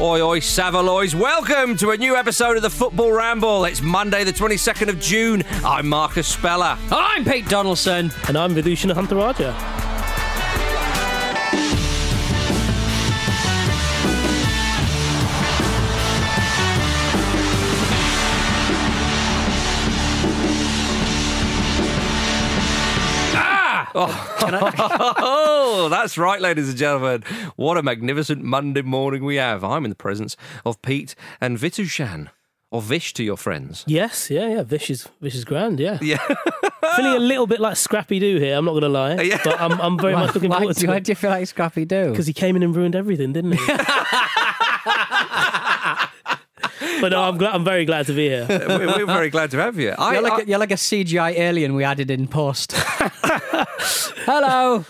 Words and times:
Oi, 0.00 0.22
oi, 0.22 0.40
Savaloys. 0.40 1.14
Welcome 1.14 1.76
to 1.76 1.90
a 1.90 1.96
new 1.98 2.16
episode 2.16 2.56
of 2.56 2.62
the 2.62 2.70
Football 2.70 3.12
Ramble. 3.12 3.66
It's 3.66 3.82
Monday, 3.82 4.24
the 4.24 4.32
22nd 4.32 4.88
of 4.88 4.98
June. 4.98 5.42
I'm 5.62 5.90
Marcus 5.90 6.26
Speller. 6.26 6.78
I'm 6.90 7.22
Pete 7.22 7.46
Donaldson. 7.50 8.10
And 8.26 8.38
I'm 8.38 8.54
Vithushan 8.54 8.90
Ehantharajah. 8.94 9.89
Oh, 23.94 25.88
that's 25.90 26.16
right, 26.16 26.40
ladies 26.40 26.68
and 26.68 26.78
gentlemen. 26.78 27.24
What 27.56 27.76
a 27.76 27.82
magnificent 27.82 28.42
Monday 28.42 28.82
morning 28.82 29.24
we 29.24 29.36
have. 29.36 29.64
I'm 29.64 29.84
in 29.84 29.90
the 29.90 29.96
presence 29.96 30.36
of 30.64 30.80
Pete 30.82 31.14
and 31.40 31.58
Vithushan. 31.58 32.28
Or 32.72 32.80
Vish 32.80 33.12
to 33.14 33.24
your 33.24 33.36
friends. 33.36 33.82
Yes, 33.88 34.30
yeah, 34.30 34.46
yeah. 34.46 34.62
Vish 34.62 34.90
is 34.90 35.08
Vish 35.20 35.34
is 35.34 35.44
grand, 35.44 35.80
yeah. 35.80 35.98
Yeah. 36.00 36.18
Feeling 36.96 37.16
a 37.16 37.18
little 37.18 37.48
bit 37.48 37.58
like 37.58 37.76
Scrappy 37.76 38.20
Doo 38.20 38.38
here, 38.38 38.56
I'm 38.56 38.64
not 38.64 38.74
gonna 38.74 38.88
lie. 38.88 39.20
Yeah. 39.22 39.40
But 39.42 39.60
I'm 39.60 39.80
I'm 39.80 39.98
very 39.98 40.12
much 40.14 40.36
looking 40.36 40.50
why, 40.50 40.58
forward 40.58 40.76
to 40.76 40.86
why 40.86 40.96
it. 40.98 41.04
do 41.04 41.10
you 41.10 41.16
feel 41.16 41.30
like 41.30 41.48
Scrappy 41.48 41.84
Doo? 41.84 42.10
Because 42.10 42.28
he 42.28 42.32
came 42.32 42.54
in 42.54 42.62
and 42.62 42.74
ruined 42.76 42.94
everything, 42.94 43.32
didn't 43.32 43.54
he? 43.54 43.58
but 47.00 47.10
no, 47.12 47.22
I'm 47.22 47.38
glad 47.38 47.54
I'm 47.54 47.64
very 47.64 47.84
glad 47.84 48.06
to 48.06 48.12
be 48.12 48.28
here. 48.28 48.46
we're, 48.48 48.86
we're 48.86 49.06
very 49.06 49.30
glad 49.30 49.50
to 49.52 49.58
have 49.58 49.78
you. 49.78 49.94
I, 49.98 50.14
You're 50.14 50.22
like, 50.22 50.32
I- 50.32 50.42
a, 50.42 50.44
you're 50.46 50.58
like 50.58 50.70
a 50.72 50.74
CGI 50.76 51.38
alien 51.38 51.74
we 51.74 51.84
added 51.84 52.10
in 52.10 52.26
post. 52.28 52.72
Hello. 54.26 54.84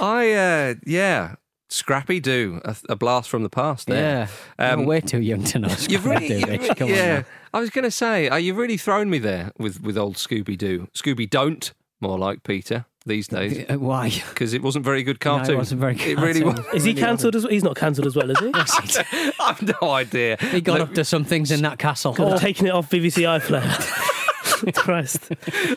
I, 0.00 0.32
uh, 0.32 0.74
yeah, 0.84 1.34
Scrappy 1.68 2.20
Doo, 2.20 2.60
a, 2.64 2.76
a 2.90 2.96
blast 2.96 3.28
from 3.30 3.42
the 3.42 3.48
past 3.50 3.86
there. 3.86 4.28
Yeah. 4.58 4.70
Um, 4.72 4.80
You're 4.80 4.88
way 4.88 5.00
too 5.00 5.20
young 5.20 5.44
to 5.44 5.58
know 5.58 5.68
Scrappy 5.68 5.92
You've 5.92 6.06
really, 6.06 6.28
Doo, 6.28 6.34
you've 6.34 6.48
Rich. 6.48 6.62
re- 6.68 6.74
Come 6.74 6.88
yeah. 6.88 7.02
on. 7.02 7.08
now. 7.20 7.24
I 7.54 7.60
was 7.60 7.70
going 7.70 7.84
to 7.84 7.90
say, 7.90 8.28
uh, 8.28 8.36
you've 8.36 8.56
really 8.56 8.76
thrown 8.76 9.10
me 9.10 9.18
there 9.18 9.52
with, 9.58 9.80
with 9.82 9.96
old 9.98 10.16
Scooby 10.16 10.56
Doo. 10.56 10.88
Scooby 10.94 11.28
Don't, 11.28 11.72
more 12.00 12.18
like 12.18 12.42
Peter 12.42 12.86
these 13.04 13.28
days, 13.28 13.66
Why? 13.78 14.10
because 14.10 14.52
it 14.54 14.62
wasn't 14.62 14.84
very 14.84 15.02
good 15.02 15.16
No, 15.24 15.30
cartoon. 15.36 15.54
it 15.54 15.58
wasn't 15.58 15.80
very 15.80 15.94
good. 15.94 16.08
It 16.08 16.18
really 16.18 16.42
was. 16.42 16.58
Is 16.74 16.84
he 16.84 16.94
cancelled 16.94 17.36
as 17.36 17.44
well? 17.44 17.52
He's 17.52 17.64
not 17.64 17.76
cancelled 17.76 18.06
as 18.06 18.14
well, 18.16 18.30
is 18.30 18.38
he? 18.40 18.52
I've 19.40 19.62
no 19.80 19.90
idea. 19.90 20.36
He 20.52 20.60
got 20.60 20.80
Look, 20.80 20.88
up 20.90 20.94
to 20.96 21.04
some 21.04 21.24
things 21.24 21.50
in 21.50 21.62
that 21.62 21.78
castle. 21.78 22.12
Could 22.14 22.26
oh. 22.26 22.30
have 22.30 22.40
taken 22.40 22.66
it 22.66 22.70
off 22.70 22.90
BBC 22.90 23.22
iPlayer. 23.22 24.74
Christ. 24.74 25.28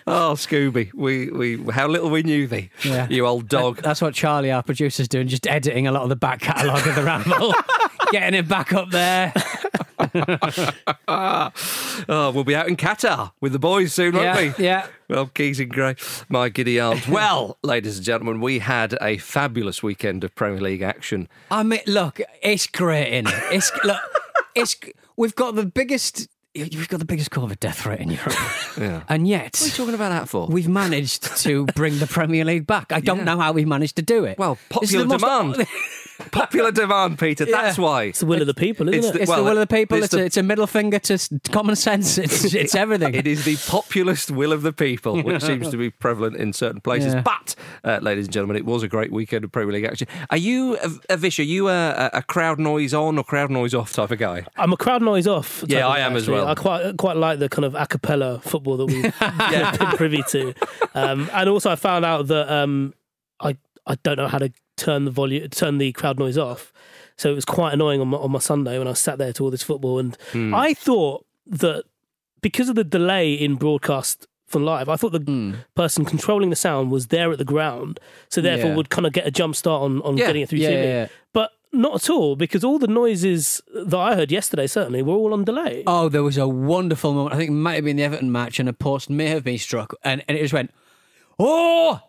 Oh, 0.06 0.34
Scooby, 0.36 0.94
we, 0.94 1.30
we, 1.32 1.72
how 1.72 1.88
little 1.88 2.10
we 2.10 2.22
knew 2.24 2.46
thee, 2.46 2.70
Yeah. 2.84 3.08
you 3.10 3.26
old 3.26 3.48
dog. 3.48 3.82
That's 3.82 4.02
what 4.02 4.14
Charlie, 4.14 4.52
our 4.52 4.62
producer's 4.64 5.08
doing, 5.08 5.28
just 5.28 5.48
editing 5.48 5.88
a 5.88 5.92
lot 5.92 6.04
of 6.04 6.10
the 6.10 6.16
back 6.16 6.42
catalogue 6.42 6.86
of 6.86 6.96
the 6.96 7.04
Ramble, 7.04 7.54
getting 8.12 8.38
it 8.38 8.48
back 8.48 8.74
up 8.74 8.90
there. 8.92 9.34
Oh, 11.08 12.32
we'll 12.34 12.44
be 12.44 12.56
out 12.56 12.68
in 12.68 12.76
Qatar 12.76 13.32
with 13.42 13.52
the 13.54 13.60
boys 13.60 13.94
soon, 13.94 14.14
won't 14.16 14.26
Yeah, 14.26 14.54
we? 14.58 14.64
yeah. 14.64 14.88
Well, 15.10 15.28
Keys 15.28 15.60
and 15.60 15.70
Gray, 15.72 15.96
my 16.30 16.50
giddy 16.50 16.80
arms. 16.80 17.08
Well, 17.16 17.58
ladies 17.64 17.98
and 17.98 18.06
gentlemen, 18.06 18.42
we 18.42 18.60
had 18.60 18.98
a 19.02 19.18
fabulous 19.18 19.82
weekend 19.84 20.24
of 20.24 20.34
Premier 20.36 20.60
League 20.62 20.82
action. 20.82 21.28
I 21.52 21.64
mean, 21.64 21.80
look, 21.88 22.20
it's 22.42 22.68
great, 22.68 23.26
is 23.26 23.32
It's 23.52 23.72
look, 23.84 24.00
it's 24.56 24.76
we've 25.16 25.36
got 25.36 25.56
the 25.56 25.66
biggest, 25.66 26.28
we've 26.56 26.88
got 26.90 27.00
the 27.00 27.06
biggest 27.06 27.30
COVID 27.32 27.60
death 27.60 27.86
rate 27.86 28.00
in 28.02 28.10
Europe, 28.12 28.34
Yeah. 28.78 29.04
and 29.08 29.28
yet 29.28 29.54
What 29.56 29.62
are 29.62 29.66
you 29.66 29.72
talking 29.72 29.96
about 29.96 30.10
that 30.10 30.28
for? 30.30 30.48
we've 30.48 30.68
managed 30.68 31.38
to 31.44 31.66
bring 31.68 32.00
the 32.00 32.08
Premier 32.08 32.44
League 32.44 32.68
back. 32.68 32.92
I 32.92 33.00
don't 33.00 33.20
Yeah. 33.20 33.24
know 33.26 33.40
how 33.40 33.52
we 33.54 33.66
managed 33.66 33.96
to 33.98 34.02
do 34.02 34.26
it. 34.26 34.38
Well, 34.38 34.58
popular 34.70 35.06
most- 35.06 35.20
demand. 35.22 35.68
Popular 36.32 36.72
demand, 36.72 37.20
Peter. 37.20 37.46
That's 37.46 37.78
why. 37.78 38.04
It's 38.04 38.20
the 38.22 38.26
will 38.26 38.42
of 38.42 38.48
the 38.48 38.54
people, 38.54 38.88
isn't 38.90 39.00
It's 39.00 39.08
it? 39.10 39.14
the- 39.14 39.22
It's 39.24 39.30
well, 39.30 39.40
the 39.40 39.44
will 39.44 39.62
of 39.62 39.68
the 39.68 39.76
people. 39.76 39.98
it's 39.98 40.06
It's, 40.06 40.14
the- 40.14 40.22
a, 40.22 40.26
it's 40.26 40.38
a 40.38 40.44
middle 40.44 40.68
finger 40.68 41.00
to 41.00 41.40
common 41.52 41.76
sense. 41.76 42.18
It's 42.18 42.54
it's 42.54 42.76
everything. 42.76 43.14
It 43.16 43.28
is 43.28 43.44
the 43.46 43.58
populist 43.70 44.32
will 44.32 44.54
of 44.54 44.62
the 44.62 44.72
people, 44.74 45.22
which 45.24 45.42
seems 45.52 45.70
to 45.70 45.78
be 45.78 45.90
prevalent 45.90 46.36
in 46.38 46.54
certain 46.54 46.82
places. 46.82 47.14
Yeah. 47.14 47.22
But, 47.22 47.56
uh, 47.84 48.00
ladies 48.02 48.26
and 48.26 48.34
gentlemen, 48.34 48.58
it 48.58 48.66
was 48.66 48.84
a 48.84 48.88
great 48.88 49.12
weekend 49.12 49.44
of 49.44 49.52
Premier 49.52 49.74
League 49.74 49.86
action. 49.86 50.08
Are 50.30 50.38
you, 50.38 50.78
uh, 50.82 50.90
uh, 51.10 51.18
are 51.22 51.42
you 51.44 51.70
a, 51.70 52.10
a 52.14 52.24
crowd 52.24 52.60
noise 52.60 52.94
on 52.94 53.18
or 53.18 53.24
crowd 53.24 53.52
noise 53.52 53.74
off 53.74 53.92
type 53.94 54.12
of 54.12 54.18
guy? 54.20 54.46
I'm 54.58 54.72
a 54.74 54.78
crowd 54.78 55.02
noise 55.02 55.28
off. 55.28 55.62
type 55.62 55.70
Yeah, 55.72 55.86
of 55.86 55.92
I 55.92 56.00
am 56.00 56.16
as 56.16 56.30
well. 56.30 56.48
I 56.48 56.56
quite 56.56 56.98
quite 56.98 57.18
like 57.18 57.40
the 57.40 57.50
kind 57.50 57.66
of 57.66 57.76
a 57.76 57.86
cappella 57.88 58.40
football 58.40 58.78
that 58.78 58.86
we've 58.86 59.14
been 59.80 59.98
privy 59.98 60.24
to, 60.30 60.54
um, 60.94 61.30
and 61.34 61.50
also 61.50 61.72
I 61.72 61.76
found 61.76 62.06
out 62.06 62.28
that 62.28 62.50
um, 62.52 62.94
I 63.40 63.58
I 63.88 63.96
don't 64.04 64.18
know 64.18 64.28
how 64.28 64.40
to 64.40 64.52
turn 64.78 65.06
the 65.06 65.12
volume, 65.12 65.48
turn 65.50 65.78
the 65.78 65.92
crowd 65.92 66.20
noise 66.20 66.38
off. 66.38 66.74
So 67.18 67.32
it 67.32 67.36
was 67.36 67.46
quite 67.46 67.74
annoying 67.74 68.02
on 68.02 68.10
my, 68.10 68.18
on 68.18 68.32
my 68.32 68.40
Sunday 68.40 68.78
when 68.78 68.88
I 68.88 68.94
sat 68.94 69.18
there 69.18 69.32
to 69.34 69.44
all 69.44 69.52
this 69.52 69.64
football. 69.64 70.00
And 70.00 70.18
Hmm. 70.32 70.54
I 70.54 70.74
thought 70.74 71.26
that 71.48 71.84
because 72.42 72.68
of 72.70 72.76
the 72.76 72.84
delay 72.84 73.34
in 73.34 73.56
broadcast 73.56 74.28
for 74.48 74.60
live, 74.60 74.90
I 74.90 74.96
thought 74.98 75.12
the 75.14 75.20
Hmm. 75.20 75.54
person 75.76 76.04
controlling 76.06 76.50
the 76.50 76.56
sound 76.56 76.92
was 76.92 77.08
there 77.08 77.32
at 77.32 77.38
the 77.38 77.46
ground. 77.46 78.00
So 78.30 78.42
therefore 78.42 78.72
Yeah. 78.72 78.76
would 78.76 78.90
kind 78.90 79.08
of 79.08 79.14
get 79.14 79.26
a 79.26 79.32
jump 79.32 79.56
start 79.56 79.82
on, 79.84 80.02
on 80.02 80.18
Yeah. 80.18 80.28
getting 80.28 80.42
it 80.42 80.50
through 80.50 80.60
Yeah, 80.60 80.70
TV. 80.70 80.84
yeah, 80.84 80.84
yeah. 81.02 81.08
But 81.32 81.52
not 81.72 81.96
at 81.96 82.10
all, 82.10 82.36
because 82.36 82.64
all 82.64 82.78
the 82.80 82.88
noises 82.88 83.62
that 83.74 83.98
I 83.98 84.16
heard 84.16 84.32
yesterday 84.32 84.68
certainly 84.68 85.02
were 85.02 85.14
all 85.16 85.34
on 85.34 85.44
delay. 85.46 85.84
Oh, 85.88 86.10
there 86.10 86.24
was 86.24 86.38
a 86.38 86.48
wonderful 86.48 87.14
moment. 87.14 87.34
I 87.34 87.38
think 87.38 87.50
it 87.50 87.54
might 87.54 87.76
have 87.76 87.84
been 87.86 87.98
the 87.98 88.04
Everton 88.04 88.32
match, 88.32 88.60
and 88.60 88.68
a 88.70 88.74
post 88.74 89.10
may 89.10 89.28
have 89.28 89.44
been 89.44 89.58
struck, 89.58 89.94
and, 90.04 90.24
and 90.28 90.38
it 90.38 90.42
just 90.42 90.54
went, 90.54 90.72
oh, 91.40 92.00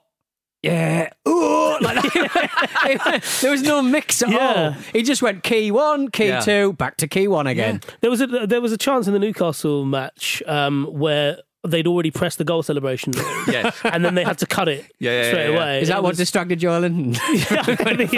yeah, 0.66 1.10
oh, 1.24 1.78
like 1.80 2.12
there 3.40 3.50
was 3.50 3.62
no 3.62 3.82
mix 3.82 4.22
at 4.22 4.30
Yeah. 4.30 4.74
all. 4.76 4.82
He 4.92 5.02
just 5.02 5.22
went 5.22 5.42
key 5.42 5.70
one, 5.70 6.08
key 6.10 6.28
Yeah. 6.28 6.40
two, 6.40 6.72
back 6.74 6.96
to 6.98 7.08
key 7.08 7.28
one 7.28 7.46
again. 7.46 7.80
There 8.00 8.10
was 8.10 8.20
a 8.20 8.26
there 8.26 8.60
was 8.60 8.72
a 8.72 8.78
chance 8.78 9.06
in 9.06 9.12
the 9.12 9.18
Newcastle 9.18 9.84
match 9.84 10.42
um, 10.46 10.86
where 10.90 11.38
they'd 11.70 11.86
already 11.86 12.10
pressed 12.10 12.38
the 12.38 12.44
goal 12.44 12.62
celebration, 12.62 13.12
Yes. 13.46 13.76
and 13.84 14.04
then 14.04 14.14
they 14.14 14.24
had 14.24 14.38
to 14.38 14.46
cut 14.46 14.68
it 14.68 14.84
Yeah, 14.98 15.22
yeah, 15.22 15.28
straight 15.28 15.42
yeah, 15.44 15.50
yeah. 15.50 15.56
away. 15.56 15.80
Is 15.82 15.88
that 15.88 15.98
It 15.98 16.02
what 16.02 16.08
was- 16.10 16.18
distracted 16.18 16.58
Joel? 16.58 16.84
And 16.84 17.14
Yeah, 17.34 17.64
I 17.66 17.96
it 17.98 18.12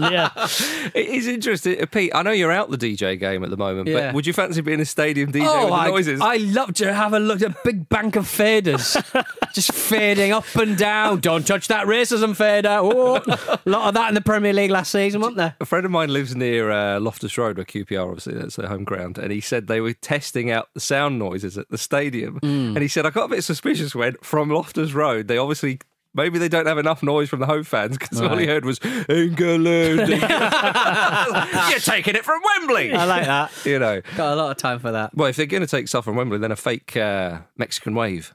might 0.00 0.12
yeah. 0.12 0.30
It 0.94 1.06
is 1.08 1.26
interesting, 1.26 1.80
Uh, 1.82 1.86
Pete. 1.86 2.12
I 2.14 2.22
know 2.22 2.30
you're 2.30 2.52
out 2.52 2.70
the 2.70 2.78
DJ 2.78 3.18
game 3.18 3.44
at 3.44 3.50
the 3.50 3.56
moment, 3.56 3.88
Yeah. 3.88 4.08
but 4.08 4.14
would 4.14 4.26
you 4.26 4.32
fancy 4.32 4.60
being 4.60 4.80
a 4.80 4.84
stadium 4.84 5.32
DJ 5.32 5.46
oh, 5.46 5.64
with 5.64 5.70
the 5.70 5.74
I, 5.76 5.88
noises? 5.88 6.20
I 6.20 6.36
love 6.36 6.74
to 6.74 6.92
have 6.94 7.12
a 7.12 7.18
look 7.20 7.42
at 7.42 7.50
a 7.52 7.56
big 7.64 7.88
bank 7.88 8.16
of 8.16 8.24
faders, 8.26 8.96
just 9.54 9.72
fading 9.72 10.32
up 10.32 10.44
and 10.56 10.76
down. 10.76 11.20
Don't 11.20 11.46
touch 11.46 11.68
that 11.68 11.86
racism 11.86 12.36
fader. 12.36 12.78
Oh, 12.80 13.16
a 13.16 13.58
lot 13.66 13.88
of 13.88 13.94
that 13.94 14.08
in 14.08 14.14
the 14.14 14.20
Premier 14.20 14.52
League 14.52 14.70
last 14.70 14.90
season, 14.92 15.20
wasn't 15.20 15.38
there? 15.38 15.56
A 15.60 15.64
friend 15.66 15.84
of 15.84 15.90
mine 15.90 16.12
lives 16.12 16.34
near 16.34 16.70
uh, 16.70 17.00
Loftus 17.00 17.36
Road, 17.38 17.56
where 17.56 17.64
QPR 17.64 18.04
obviously 18.06 18.34
that's 18.34 18.56
their 18.56 18.68
home 18.68 18.84
ground, 18.84 19.18
and 19.18 19.32
he 19.32 19.40
said 19.40 19.66
they 19.66 19.80
were 19.80 19.92
testing 19.94 20.50
out 20.50 20.68
the 20.74 20.80
sound 20.80 21.18
noises 21.18 21.56
at 21.58 21.68
the 21.70 21.78
stadium, 21.78 22.38
and 22.42 22.78
he 22.78 22.88
said 22.90 23.06
I 23.06 23.10
got 23.10 23.24
a 23.24 23.28
bit 23.28 23.42
suspicious 23.44 23.94
when 23.94 24.16
from 24.22 24.50
Loftus 24.50 24.92
Road 24.92 25.28
they 25.28 25.38
obviously. 25.38 25.78
Maybe 26.12 26.40
they 26.40 26.48
don't 26.48 26.66
have 26.66 26.78
enough 26.78 27.04
noise 27.04 27.28
from 27.28 27.38
the 27.38 27.46
home 27.46 27.62
fans 27.62 27.96
because 27.96 28.20
all 28.20 28.36
he 28.36 28.44
heard 28.44 28.64
was 28.64 28.80
England. 29.08 30.08
You're 31.70 31.78
taking 31.78 32.16
it 32.16 32.24
from 32.24 32.40
Wembley, 32.58 32.92
I 32.92 33.04
like 33.04 33.26
that. 33.26 33.52
you 33.64 33.78
know. 33.78 34.00
Got 34.16 34.32
a 34.32 34.34
lot 34.34 34.50
of 34.50 34.56
time 34.56 34.80
for 34.80 34.90
that. 34.90 35.14
Well, 35.14 35.28
if 35.28 35.36
they're 35.36 35.46
going 35.46 35.60
to 35.60 35.68
take 35.68 35.86
stuff 35.86 36.04
from 36.06 36.16
Wembley, 36.16 36.38
then 36.38 36.50
a 36.50 36.56
fake 36.56 36.96
uh, 36.96 37.38
Mexican 37.56 37.94
wave. 37.94 38.34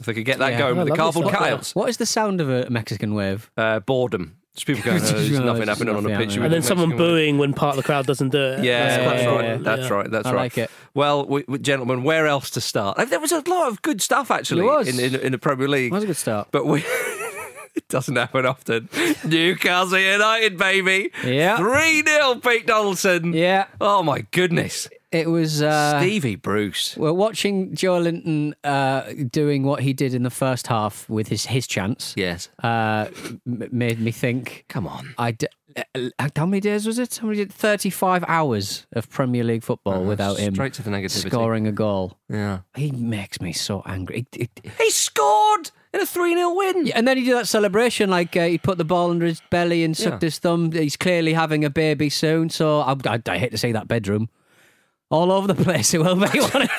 If 0.00 0.06
they 0.06 0.14
could 0.14 0.24
get 0.24 0.38
that 0.38 0.52
Yeah. 0.52 0.58
going 0.58 0.78
Oh, 0.78 0.84
with 0.84 0.88
the 0.88 0.96
cardboard 0.96 1.26
cutouts, 1.34 1.74
What 1.74 1.90
is 1.90 1.98
the 1.98 2.06
sound 2.06 2.40
of 2.40 2.48
a 2.48 2.70
Mexican 2.70 3.12
wave? 3.14 3.50
uh, 3.58 3.80
boredom. 3.80 4.38
Just 4.54 4.66
people 4.66 4.82
going, 4.82 4.96
oh, 5.02 5.06
there's 5.06 5.30
nothing 5.30 5.62
it's 5.62 5.68
happening 5.70 5.94
on 5.96 6.02
the 6.02 6.10
nothing 6.10 6.28
pitch. 6.28 6.36
And 6.36 6.52
then 6.52 6.62
someone 6.62 6.96
booing 6.96 7.38
when 7.38 7.54
part 7.54 7.70
of 7.72 7.76
the 7.78 7.82
crowd 7.82 8.06
doesn't 8.06 8.28
do 8.30 8.38
it. 8.38 8.64
Yeah, 8.64 8.98
that's 8.98 9.22
Yeah, 9.22 9.28
right. 9.30 9.44
yeah, 9.44 9.56
That's 9.56 9.90
right. 9.90 10.10
That's 10.10 10.26
I 10.26 10.32
right. 10.32 10.38
like 10.40 10.58
it. 10.58 10.70
Well, 10.94 11.24
we, 11.26 11.44
we- 11.48 11.58
gentlemen, 11.58 12.02
where 12.02 12.26
else 12.26 12.50
to 12.50 12.60
start? 12.60 12.98
There 13.08 13.18
was 13.20 13.32
a 13.32 13.40
lot 13.48 13.68
of 13.68 13.80
good 13.82 14.02
stuff 14.02 14.30
actually 14.30 14.62
was. 14.62 14.88
In, 14.88 15.02
in 15.14 15.20
in 15.20 15.32
the 15.32 15.38
Premier 15.38 15.68
League, 15.68 15.90
That 15.90 15.96
was 15.96 16.04
a 16.04 16.08
good 16.08 16.16
start. 16.16 16.48
but 16.50 16.66
we. 16.66 16.84
It 17.74 17.88
doesn't 17.88 18.16
happen 18.16 18.44
often. 18.44 18.90
Newcastle 19.24 19.98
United, 19.98 20.58
baby. 20.58 21.10
Yeah. 21.24 21.56
3 21.56 22.02
0, 22.02 22.34
Pete 22.34 22.66
Donaldson. 22.66 23.32
Yeah, 23.32 23.64
Oh, 23.80 24.02
my 24.02 24.26
goodness. 24.30 24.88
It 25.12 25.28
was. 25.30 25.62
Uh, 25.62 26.00
Stevie 26.00 26.36
Bruce. 26.36 26.96
We're 26.96 27.12
watching 27.12 27.74
Joelinton 27.74 28.54
uh, 28.64 29.02
doing 29.30 29.62
what 29.64 29.80
he 29.82 29.92
did 29.92 30.14
in 30.14 30.22
the 30.22 30.30
first 30.30 30.66
half 30.68 31.08
with 31.08 31.28
his 31.28 31.46
his 31.46 31.66
chance. 31.66 32.14
Yes. 32.16 32.48
Uh, 32.62 33.08
m- 33.46 33.68
made 33.70 34.00
me 34.00 34.10
think. 34.10 34.64
Come 34.68 34.86
on. 34.86 35.14
I 35.18 35.32
d- 35.32 35.46
uh, 35.94 36.08
how 36.36 36.46
many 36.46 36.60
days 36.60 36.86
was 36.86 36.98
it? 36.98 37.16
How 37.16 37.26
many? 37.28 37.44
Thirty-five 37.44 38.24
hours 38.28 38.86
of 38.92 39.08
Premier 39.10 39.44
League 39.44 39.62
football 39.64 40.04
without 40.04 40.38
him 40.38 40.54
Straight 40.54 40.74
to 40.74 40.82
the 40.82 40.90
negativity. 40.90 41.30
scoring 41.30 41.66
a 41.66 41.72
goal. 41.72 42.18
Yeah. 42.28 42.60
He 42.74 42.90
makes 42.90 43.40
me 43.40 43.52
so 43.52 43.82
angry. 43.86 44.26
It- 44.34 44.60
He 44.78 44.90
scored 44.90 45.70
in 45.94 46.00
a 46.00 46.06
3 46.06 46.34
0 46.34 46.54
win. 46.54 46.86
Yeah, 46.86 46.96
and 46.96 47.06
then 47.06 47.18
he 47.18 47.24
did 47.24 47.34
that 47.36 47.48
celebration, 47.48 48.08
like 48.10 48.34
uh, 48.36 48.46
he 48.46 48.56
put 48.58 48.78
the 48.78 48.84
ball 48.84 49.10
under 49.10 49.26
his 49.26 49.42
belly 49.50 49.84
and 49.84 49.94
sucked 49.96 50.22
Yeah. 50.22 50.26
his 50.26 50.38
thumb. 50.38 50.72
He's 50.72 50.96
clearly 50.96 51.34
having 51.34 51.64
a 51.66 51.70
baby 51.70 52.08
soon, 52.08 52.48
so 52.50 52.80
I, 52.80 52.94
I, 53.06 53.20
I 53.26 53.38
hate 53.38 53.50
to 53.50 53.58
say 53.58 53.72
that 53.72 53.88
bedroom. 53.88 54.28
All 55.12 55.30
over 55.30 55.46
the 55.46 55.62
place, 55.62 55.92
it 55.94 55.98
will 55.98 56.16
be. 56.16 56.26
won't 56.40 56.54
it? 56.54 56.70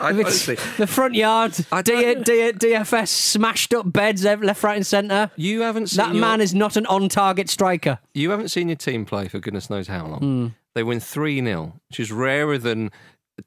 I, 0.00 0.10
If 0.12 0.16
honestly, 0.16 0.54
the 0.78 0.86
front 0.86 1.14
yard, 1.14 1.54
I 1.70 1.82
D- 1.82 2.14
D- 2.14 2.52
DFS 2.52 3.08
smashed 3.08 3.74
up 3.74 3.92
beds 3.92 4.24
left, 4.24 4.62
right, 4.64 4.76
and 4.76 4.86
centre. 4.86 5.30
you 5.36 5.60
haven't 5.60 5.88
seen 5.88 5.98
That 5.98 6.14
your- 6.14 6.20
man 6.22 6.40
is 6.40 6.54
not 6.54 6.76
an 6.78 6.86
on-target 6.86 7.50
striker. 7.50 7.98
You 8.14 8.30
haven't 8.30 8.48
seen 8.48 8.68
your 8.68 8.76
team 8.76 9.04
play 9.04 9.28
for 9.28 9.38
goodness 9.38 9.68
knows 9.68 9.88
how 9.88 10.06
long. 10.06 10.18
Hmm. 10.20 10.46
They 10.74 10.82
win 10.82 11.00
3 11.00 11.44
0, 11.44 11.74
which 11.90 12.00
is 12.00 12.10
rarer 12.10 12.56
than 12.56 12.90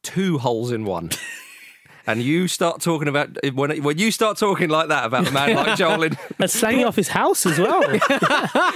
two 0.03 0.37
holes 0.37 0.71
in 0.71 0.85
one. 0.85 1.09
and 2.05 2.21
you 2.21 2.47
start 2.47 2.81
talking 2.81 3.07
about, 3.07 3.29
when, 3.55 3.81
when 3.81 3.97
you 3.97 4.11
start 4.11 4.37
talking 4.37 4.69
like 4.69 4.89
that 4.89 5.05
about 5.05 5.27
a 5.27 5.31
man 5.31 5.55
like 5.55 5.75
Joel, 5.79 5.97
Lin- 5.99 6.17
And 6.37 6.51
slanging 6.51 6.85
off 6.85 6.95
his 6.97 7.07
house 7.07 7.47
as 7.47 7.57
well. 7.57 7.81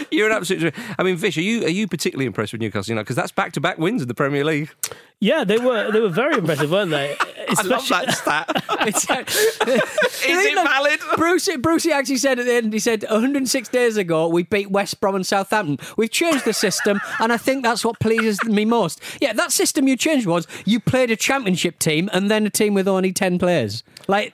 you're 0.10 0.32
an 0.32 0.36
absolute. 0.36 0.74
I 0.98 1.04
mean, 1.04 1.16
Vish, 1.18 1.38
are 1.38 1.42
you, 1.42 1.64
are 1.66 1.70
you 1.70 1.88
particularly 1.88 2.26
impressed 2.26 2.54
with 2.54 2.62
Newcastle 2.62 2.92
United? 2.92 3.04
Because 3.04 3.16
that's 3.18 3.32
back 3.32 3.52
to 3.54 3.62
back 3.62 3.78
wins 3.78 4.02
in 4.02 4.08
the 4.08 4.14
Premier 4.16 4.44
League. 4.44 4.70
Yeah, 5.20 5.44
they 5.44 5.58
were 5.58 5.92
they 5.92 6.00
were 6.00 6.10
very 6.10 6.38
impressive, 6.38 6.70
weren't 6.72 6.92
they? 6.92 7.16
I 7.50 7.62
love 7.64 7.88
that 7.90 8.14
stat. 8.14 8.64
It's, 8.88 9.10
is 9.10 10.46
it 10.46 10.56
valid? 10.56 11.00
Bruce, 11.18 11.50
Brucey 11.58 11.92
actually 11.92 12.18
said 12.18 12.40
at 12.40 12.46
the 12.46 12.54
end, 12.54 12.72
he 12.72 12.80
said, 12.80 13.04
106 13.04 13.68
days 13.70 13.98
ago, 13.98 14.28
we 14.28 14.44
beat 14.44 14.72
West 14.72 15.02
Brom 15.02 15.16
and 15.16 15.26
Southampton. 15.26 15.78
We've 15.98 16.12
changed 16.12 16.46
the 16.46 16.54
system, 16.54 17.02
and 17.20 17.34
I 17.34 17.38
think 17.38 17.64
that's 17.64 17.84
what 17.84 18.00
pleases 18.00 18.42
me 18.46 18.64
most. 18.64 19.02
Yeah, 19.20 19.34
that 19.34 19.52
system 19.52 19.88
you 19.88 19.98
changed 19.98 20.26
was 20.26 20.48
you 20.64 20.80
played 20.80 21.12
a 21.12 21.18
championship 21.18 21.80
team 21.80 22.10
and 22.14 22.32
then 22.32 22.46
a 22.46 22.50
team 22.50 22.76
with 22.76 22.88
only 22.88 23.12
10 23.12 23.40
players. 23.40 23.84
Like, 24.08 24.34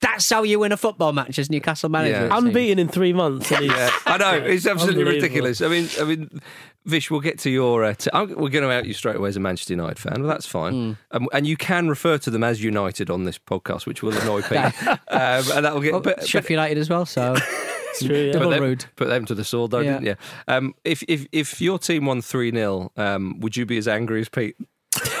that's 0.00 0.28
how 0.30 0.42
you 0.44 0.60
win 0.60 0.72
a 0.72 0.76
football 0.76 1.12
match 1.12 1.38
as 1.38 1.50
Newcastle 1.50 1.88
manager. 1.88 2.26
Yeah. 2.28 2.36
Unbeaten 2.36 2.78
in 2.78 2.88
three 2.88 3.12
months. 3.12 3.50
and 3.50 3.64
he's- 3.64 3.76
Yeah, 3.76 3.90
I 4.06 4.16
know 4.18 4.34
it's 4.44 4.66
absolutely 4.66 5.04
ridiculous. 5.04 5.60
I 5.60 5.68
mean, 5.68 5.88
I 6.00 6.04
mean, 6.04 6.40
Vish, 6.84 7.10
we'll 7.10 7.20
get 7.20 7.38
to 7.40 7.50
your. 7.50 7.84
Uh, 7.84 7.94
t- 7.94 8.10
I'm, 8.14 8.28
we're 8.30 8.48
going 8.48 8.64
to 8.64 8.70
out 8.70 8.86
you 8.86 8.94
straight 8.94 9.16
away 9.16 9.28
as 9.28 9.36
a 9.36 9.40
Manchester 9.40 9.72
United 9.74 9.98
fan. 9.98 10.20
Well, 10.22 10.28
that's 10.30 10.46
fine, 10.46 10.96
um, 11.10 11.28
and 11.32 11.46
you 11.46 11.56
can 11.56 11.88
refer 11.88 12.16
to 12.18 12.30
them 12.30 12.42
as 12.44 12.62
United 12.62 13.10
on 13.10 13.24
this 13.24 13.38
podcast, 13.38 13.84
which 13.86 14.02
will 14.02 14.16
annoy 14.16 14.40
Pete, 14.48 14.56
um, 14.56 14.98
and 15.10 15.64
that 15.64 15.74
will 15.74 15.80
get. 15.82 15.92
Oh, 15.94 16.00
but, 16.00 16.26
Sheffield 16.26 16.50
United 16.58 16.78
as 16.78 16.88
well, 16.88 17.04
so 17.04 17.34
It's 17.90 18.04
true, 18.04 18.16
yeah. 18.16 18.32
Double 18.32 18.46
put 18.46 18.50
them, 18.54 18.62
rude. 18.62 18.84
put 18.96 19.08
them 19.08 19.24
to 19.26 19.34
the 19.34 19.44
sword, 19.44 19.72
though, 19.72 19.80
Yeah. 19.80 19.92
didn't 19.94 20.06
you? 20.06 20.14
Um, 20.46 20.74
if 20.84 21.02
if 21.08 21.26
if 21.32 21.60
your 21.60 21.78
team 21.78 22.06
won 22.06 22.22
three 22.22 22.50
0 22.52 22.90
um, 22.96 23.40
would 23.40 23.56
you 23.56 23.66
be 23.66 23.76
as 23.76 23.88
angry 23.88 24.20
as 24.20 24.28
Pete? 24.28 24.56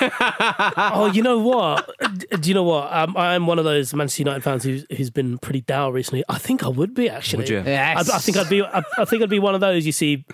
Oh, 0.90 1.10
you 1.12 1.22
know 1.22 1.38
what? 1.38 1.90
Do 2.40 2.48
you 2.48 2.54
know 2.54 2.62
what? 2.62 2.92
Um, 2.92 3.16
I'm 3.16 3.46
one 3.46 3.58
of 3.58 3.64
those 3.64 3.94
Manchester 3.94 4.22
United 4.22 4.42
fans 4.42 4.64
who's, 4.64 4.84
who's 4.96 5.10
been 5.10 5.38
pretty 5.38 5.60
dour 5.62 5.92
recently. 5.92 6.24
I 6.28 6.38
think 6.38 6.64
I 6.64 6.68
would 6.68 6.94
be 6.94 7.08
actually. 7.08 7.42
Would 7.42 7.48
you? 7.48 7.62
Yes. 7.64 8.10
I, 8.10 8.16
I 8.16 8.18
think 8.18 8.36
I'd 8.36 8.48
be. 8.48 8.62
I, 8.62 8.82
I 8.98 9.04
think 9.04 9.22
I'd 9.22 9.30
be 9.30 9.38
one 9.38 9.54
of 9.54 9.60
those 9.60 9.86
you 9.86 9.92
see 9.92 10.24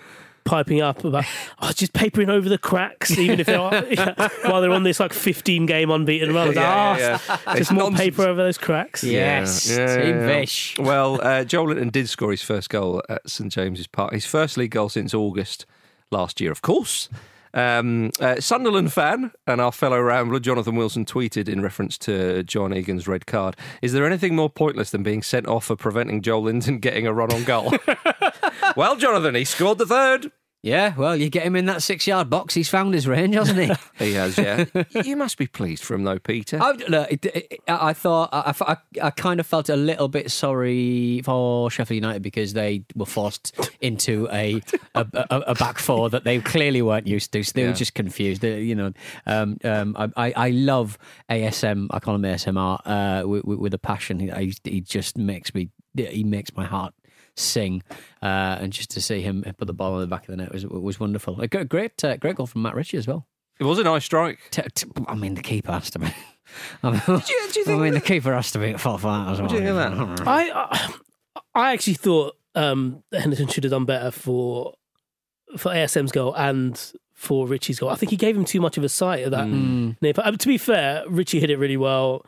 piping 0.43 0.79
up 0.79 1.03
about 1.03 1.25
oh, 1.59 1.71
just 1.71 1.91
papering 1.93 2.29
over 2.29 2.47
the 2.47 2.57
cracks, 2.59 3.17
even 3.17 3.39
if 3.39 3.47
they're 3.47 3.59
while 4.43 4.61
they're 4.61 4.71
on 4.71 4.83
this 4.83 4.99
like 4.99 5.11
15 5.13 5.65
game 5.65 5.89
unbeaten 5.89 6.33
run. 6.33 6.49
It's 6.49 6.57
like, 6.57 6.63
Yeah, 6.63 6.73
"Ah, 6.75 6.97
yeah, 6.97 7.19
yeah. 7.27 7.37
Just 7.45 7.57
It's 7.61 7.71
more 7.71 7.83
nonsense. 7.89 7.99
paper 8.01 8.29
over 8.29 8.43
those 8.43 8.57
cracks. 8.59 9.03
yes, 9.03 9.69
Yeah, 9.69 9.95
Team 9.97 10.15
yeah. 10.19 10.25
Vish. 10.27 10.75
Well, 10.77 11.15
uh, 11.21 11.43
Joelinton 11.45 11.91
did 11.91 12.09
score 12.09 12.29
his 12.31 12.43
first 12.43 12.69
goal 12.69 13.01
at 13.09 13.27
St 13.27 13.51
James's 13.51 13.87
Park. 13.87 14.13
His 14.13 14.25
first 14.25 14.55
league 14.57 14.71
goal 14.71 14.89
since 14.89 15.13
August 15.15 15.65
last 16.11 16.39
year, 16.39 16.51
of 16.51 16.61
course. 16.61 17.09
Um, 17.55 18.11
uh, 18.19 18.41
Sunderland 18.41 18.91
fan 18.91 19.31
and 19.47 19.61
our 19.61 19.71
fellow 19.71 19.99
Rambler, 20.01 20.41
Jonathan 20.41 20.75
Wilson, 20.75 21.05
tweeted 21.05 21.47
in 21.47 21.61
reference 21.61 21.97
to 21.99 22.43
John 22.43 22.73
Egan's 22.73 23.07
red 23.07 23.25
card 23.25 23.55
Is 23.81 23.93
there 23.93 24.05
anything 24.05 24.35
more 24.35 24.49
pointless 24.49 24.91
than 24.91 25.03
being 25.03 25.23
sent 25.23 25.47
off 25.47 25.65
for 25.65 25.77
preventing 25.77 26.21
Joelinton 26.21 26.81
getting 26.81 27.07
a 27.07 27.13
run 27.13 27.31
on 27.31 27.45
goal? 27.45 27.73
well, 28.75 28.97
Jonathan, 28.97 29.35
he 29.35 29.45
scored 29.45 29.77
the 29.77 29.85
third. 29.85 30.31
Yeah, 30.65 30.95
well, 30.97 31.15
you 31.15 31.29
get 31.29 31.43
him 31.43 31.55
in 31.55 31.67
that 31.67 31.83
six 31.83 32.07
yard 32.07 32.27
box, 32.27 32.55
he's 32.55 32.67
found 32.69 32.95
his 32.95 33.07
range, 33.07 33.35
hasn't 33.35 33.59
he? 33.59 33.71
He 34.05 34.13
has, 34.13 34.35
yeah. 34.35 34.65
you 35.05 35.15
must 35.15 35.37
be 35.37 35.45
pleased 35.45 35.83
for 35.83 35.93
him, 35.93 36.03
though, 36.05 36.17
Peter. 36.17 36.57
I, 36.59 36.71
look, 36.89 37.11
it, 37.11 37.25
it, 37.27 37.59
I 37.67 37.93
thought 37.93 38.29
I, 38.33 38.51
I, 38.61 38.77
I 39.03 39.09
kind 39.11 39.39
of 39.39 39.45
felt 39.45 39.69
a 39.69 39.75
little 39.75 40.07
bit 40.07 40.31
sorry 40.31 41.21
for 41.23 41.69
Sheffield 41.69 41.95
United 41.95 42.23
because 42.23 42.53
they 42.53 42.83
were 42.95 43.05
forced 43.05 43.55
into 43.79 44.27
a 44.31 44.59
a, 44.95 45.05
a, 45.13 45.39
a 45.49 45.53
back 45.55 45.77
four 45.77 46.09
that 46.09 46.23
they 46.23 46.39
clearly 46.39 46.81
weren't 46.81 47.05
used 47.05 47.31
to. 47.33 47.43
So 47.43 47.51
they 47.53 47.61
Yeah. 47.61 47.67
were 47.67 47.73
just 47.75 47.93
confused. 47.93 48.41
They- 48.41 48.61
you 48.61 48.73
know, 48.73 48.91
um, 49.27 49.57
um, 49.63 49.95
I, 50.17 50.33
I 50.35 50.49
love 50.49 50.97
ASM. 51.29 51.87
I 51.91 51.99
call 51.99 52.15
him 52.15 52.23
ASMR 52.23 52.81
uh, 52.85 53.27
with, 53.27 53.45
with, 53.45 53.59
with 53.59 53.73
a 53.75 53.77
passion. 53.79 54.17
He, 54.17 54.53
he 54.63 54.81
just 54.81 55.15
makes 55.15 55.53
me. 55.53 55.69
He 55.95 56.23
makes 56.23 56.53
my 56.57 56.65
heart 56.65 56.93
sing, 57.35 57.83
uh, 58.21 58.57
and 58.59 58.71
just 58.73 58.91
to 58.91 59.01
see 59.01 59.21
him 59.21 59.43
put 59.57 59.65
the 59.67 59.73
ball 59.73 59.93
on 59.95 60.01
the 60.01 60.07
back 60.07 60.21
of 60.21 60.27
the 60.27 60.37
net 60.37 60.51
was 60.53 60.65
was 60.65 60.99
wonderful. 60.99 61.39
A 61.41 61.47
great 61.47 61.69
great, 61.69 62.03
uh, 62.03 62.17
great 62.17 62.35
goal 62.35 62.47
from 62.47 62.61
Matt 62.61 62.75
Ritchie 62.75 62.97
as 62.97 63.07
well. 63.07 63.27
it 63.59 63.63
was 63.63 63.79
a 63.79 63.83
nice 63.83 64.05
strike. 64.05 64.39
T- 64.51 64.61
t- 64.73 64.87
I 65.07 65.15
mean, 65.15 65.35
the 65.35 65.41
keeper 65.43 65.71
has 65.71 65.89
to 65.91 65.99
be. 65.99 66.07
I 66.83 66.89
mean, 66.91 67.01
do 67.05 67.13
you 67.13 67.49
think 67.65 67.67
I 67.69 67.75
mean, 67.83 67.93
the 67.93 68.01
keeper 68.01 68.33
has 68.33 68.51
to 68.51 68.59
be 68.59 68.69
at 68.69 68.79
fault 68.79 69.01
for 69.01 69.07
that 69.11 69.31
as 69.31 69.39
well. 69.39 69.49
do 69.49 69.55
you 69.55 69.61
think 69.61 69.69
of 69.77 70.17
that? 70.17 70.21
I, 70.27 70.51
I 70.53 70.93
I 71.53 71.73
actually 71.73 71.95
thought 71.95 72.35
um, 72.55 73.03
that 73.11 73.21
Henderson 73.21 73.47
should 73.47 73.63
have 73.63 73.71
done 73.71 73.85
better 73.85 74.11
for 74.11 74.73
for 75.57 75.71
ASM's 75.71 76.11
goal 76.11 76.33
and 76.35 76.79
for 77.13 77.47
Ritchie's 77.47 77.79
goal. 77.79 77.89
I 77.89 77.95
think 77.95 78.09
he 78.09 78.17
gave 78.17 78.35
him 78.35 78.43
too 78.45 78.59
much 78.59 78.77
of 78.77 78.83
a 78.83 78.89
sight 78.89 79.23
of 79.23 79.31
that. 79.31 79.47
near- 79.47 80.13
but, 80.13 80.25
uh, 80.25 80.31
to 80.31 80.47
be 80.47 80.57
fair, 80.57 81.03
Ritchie 81.09 81.39
hit 81.39 81.49
it 81.49 81.57
really 81.57 81.77
well. 81.77 82.25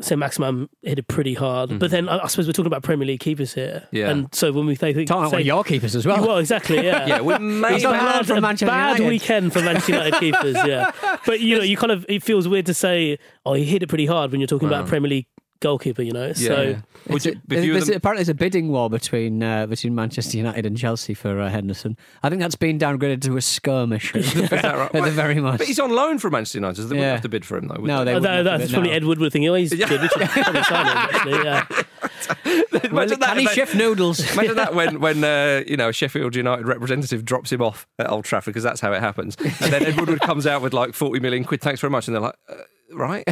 Saint-Maximin 0.00 0.68
hit 0.82 0.98
it 0.98 1.08
pretty 1.08 1.34
hard. 1.34 1.70
But 1.70 1.76
mm-hmm. 1.76 1.86
then 1.88 2.08
I, 2.08 2.24
I 2.24 2.26
suppose 2.26 2.46
we're 2.46 2.52
talking 2.52 2.66
about 2.66 2.82
Premier 2.82 3.06
League 3.06 3.20
keepers 3.20 3.54
here. 3.54 3.86
Yeah. 3.90 4.10
And 4.10 4.34
so 4.34 4.52
when 4.52 4.66
we 4.66 4.74
think. 4.74 5.06
Talking 5.06 5.28
about 5.28 5.44
your 5.44 5.64
keepers 5.64 5.94
as 5.96 6.06
well. 6.06 6.26
well, 6.26 6.38
exactly, 6.38 6.84
yeah. 6.84 6.98
Yeah, 7.08 7.20
we 7.20 7.32
not 7.38 7.72
a 7.72 7.82
bad, 7.82 8.26
from 8.26 8.38
a 8.38 8.54
bad 8.54 8.60
United. 8.60 9.08
weekend 9.08 9.52
for 9.52 9.60
Manchester 9.62 9.92
United 9.92 10.14
keepers, 10.20 10.56
yeah. 10.66 10.92
But 11.24 11.40
you 11.40 11.56
know, 11.56 11.64
you 11.64 11.76
kind 11.76 11.92
of 11.92 12.04
it 12.08 12.22
feels 12.22 12.46
weird 12.46 12.66
to 12.66 12.74
say, 12.74 13.18
"Oh, 13.46 13.54
he 13.54 13.64
hit 13.64 13.82
it 13.82 13.86
pretty 13.86 14.06
hard" 14.06 14.30
when 14.30 14.40
you're 14.40 14.48
talking 14.48 14.68
about 14.68 14.84
mm. 14.84 14.88
Premier 14.88 15.08
League 15.08 15.26
goalkeeper. 15.60 16.02
You 16.02 16.12
know, 16.12 16.32
so 16.32 16.62
Yeah. 16.62 16.80
It's 17.14 17.26
you- 17.26 17.32
a- 17.50 17.54
if 17.54 17.64
you 17.64 17.70
were 17.72 17.74
there's- 17.74 17.86
the- 17.88 17.96
apparently, 17.96 18.20
there's 18.24 18.28
a 18.28 18.34
bidding 18.34 18.68
war 18.68 18.88
between 18.90 19.42
uh, 19.42 19.66
between 19.66 19.94
Manchester 19.94 20.36
United 20.36 20.66
and 20.66 20.76
Chelsea 20.76 21.14
for 21.14 21.40
uh, 21.40 21.48
Henderson. 21.48 21.96
I 22.22 22.28
think 22.28 22.40
that's 22.40 22.56
been 22.56 22.78
downgraded 22.78 23.22
to 23.22 23.36
a 23.36 23.40
skirmish 23.40 24.14
at, 24.14 24.22
the, 24.24 24.42
Is 24.44 24.50
that 24.50 24.64
right? 24.76 24.94
at 24.94 25.04
the 25.04 25.10
very 25.10 25.34
most. 25.36 25.58
But 25.58 25.66
he's 25.66 25.80
on 25.80 25.90
loan 25.90 26.18
from 26.18 26.32
Manchester 26.32 26.58
United, 26.58 26.76
so 26.76 26.82
they 26.88 26.96
wouldn't 26.96 27.12
have 27.12 27.20
to 27.22 27.28
bid 27.28 27.44
for 27.44 27.56
him, 27.58 27.68
though. 27.68 27.74
No, 27.76 28.04
they 28.04 28.14
wouldn't 28.14 28.44
that, 28.44 28.58
that's 28.58 28.72
probably 28.72 28.90
now. 28.90 28.96
Ed 28.96 29.04
Woodward 29.04 29.32
thinking, 29.32 29.48
"Oh, 29.48 29.54
he's 29.54 29.72
good. 29.74 30.00
We 30.00 30.08
should 30.08 30.28
probably 30.28 30.62
sign 30.64 30.86
him." 30.86 30.96
Actually, 30.96 31.44
yeah. 31.44 31.66
Imagine 32.84 33.20
that, 33.20 33.28
Can 33.30 33.38
he 33.38 33.46
they- 33.46 33.54
shift 33.54 33.74
noodles? 33.74 34.20
Imagine 34.32 34.56
that 34.56 34.74
when 34.74 35.00
when 35.00 35.24
uh, 35.24 35.62
you 35.66 35.76
know 35.76 35.88
a 35.88 35.92
Sheffield 35.92 36.34
United 36.36 36.66
representative 36.66 37.24
drops 37.24 37.52
him 37.52 37.62
off 37.62 37.86
at 37.98 38.10
Old 38.10 38.24
Trafford 38.24 38.52
because 38.54 38.62
that's 38.62 38.80
how 38.80 38.92
it 38.92 39.00
happens, 39.00 39.36
and 39.38 39.72
then 39.72 39.84
Ed 39.84 39.98
Woodward 39.98 40.20
comes 40.20 40.46
out 40.46 40.62
with 40.62 40.72
like 40.72 40.94
forty 40.94 41.20
million 41.20 41.44
quid. 41.44 41.60
Thanks 41.60 41.80
very 41.80 41.90
much, 41.90 42.06
and 42.08 42.14
they're 42.14 42.22
like, 42.22 42.34
uh, 42.48 42.54
right, 42.92 43.24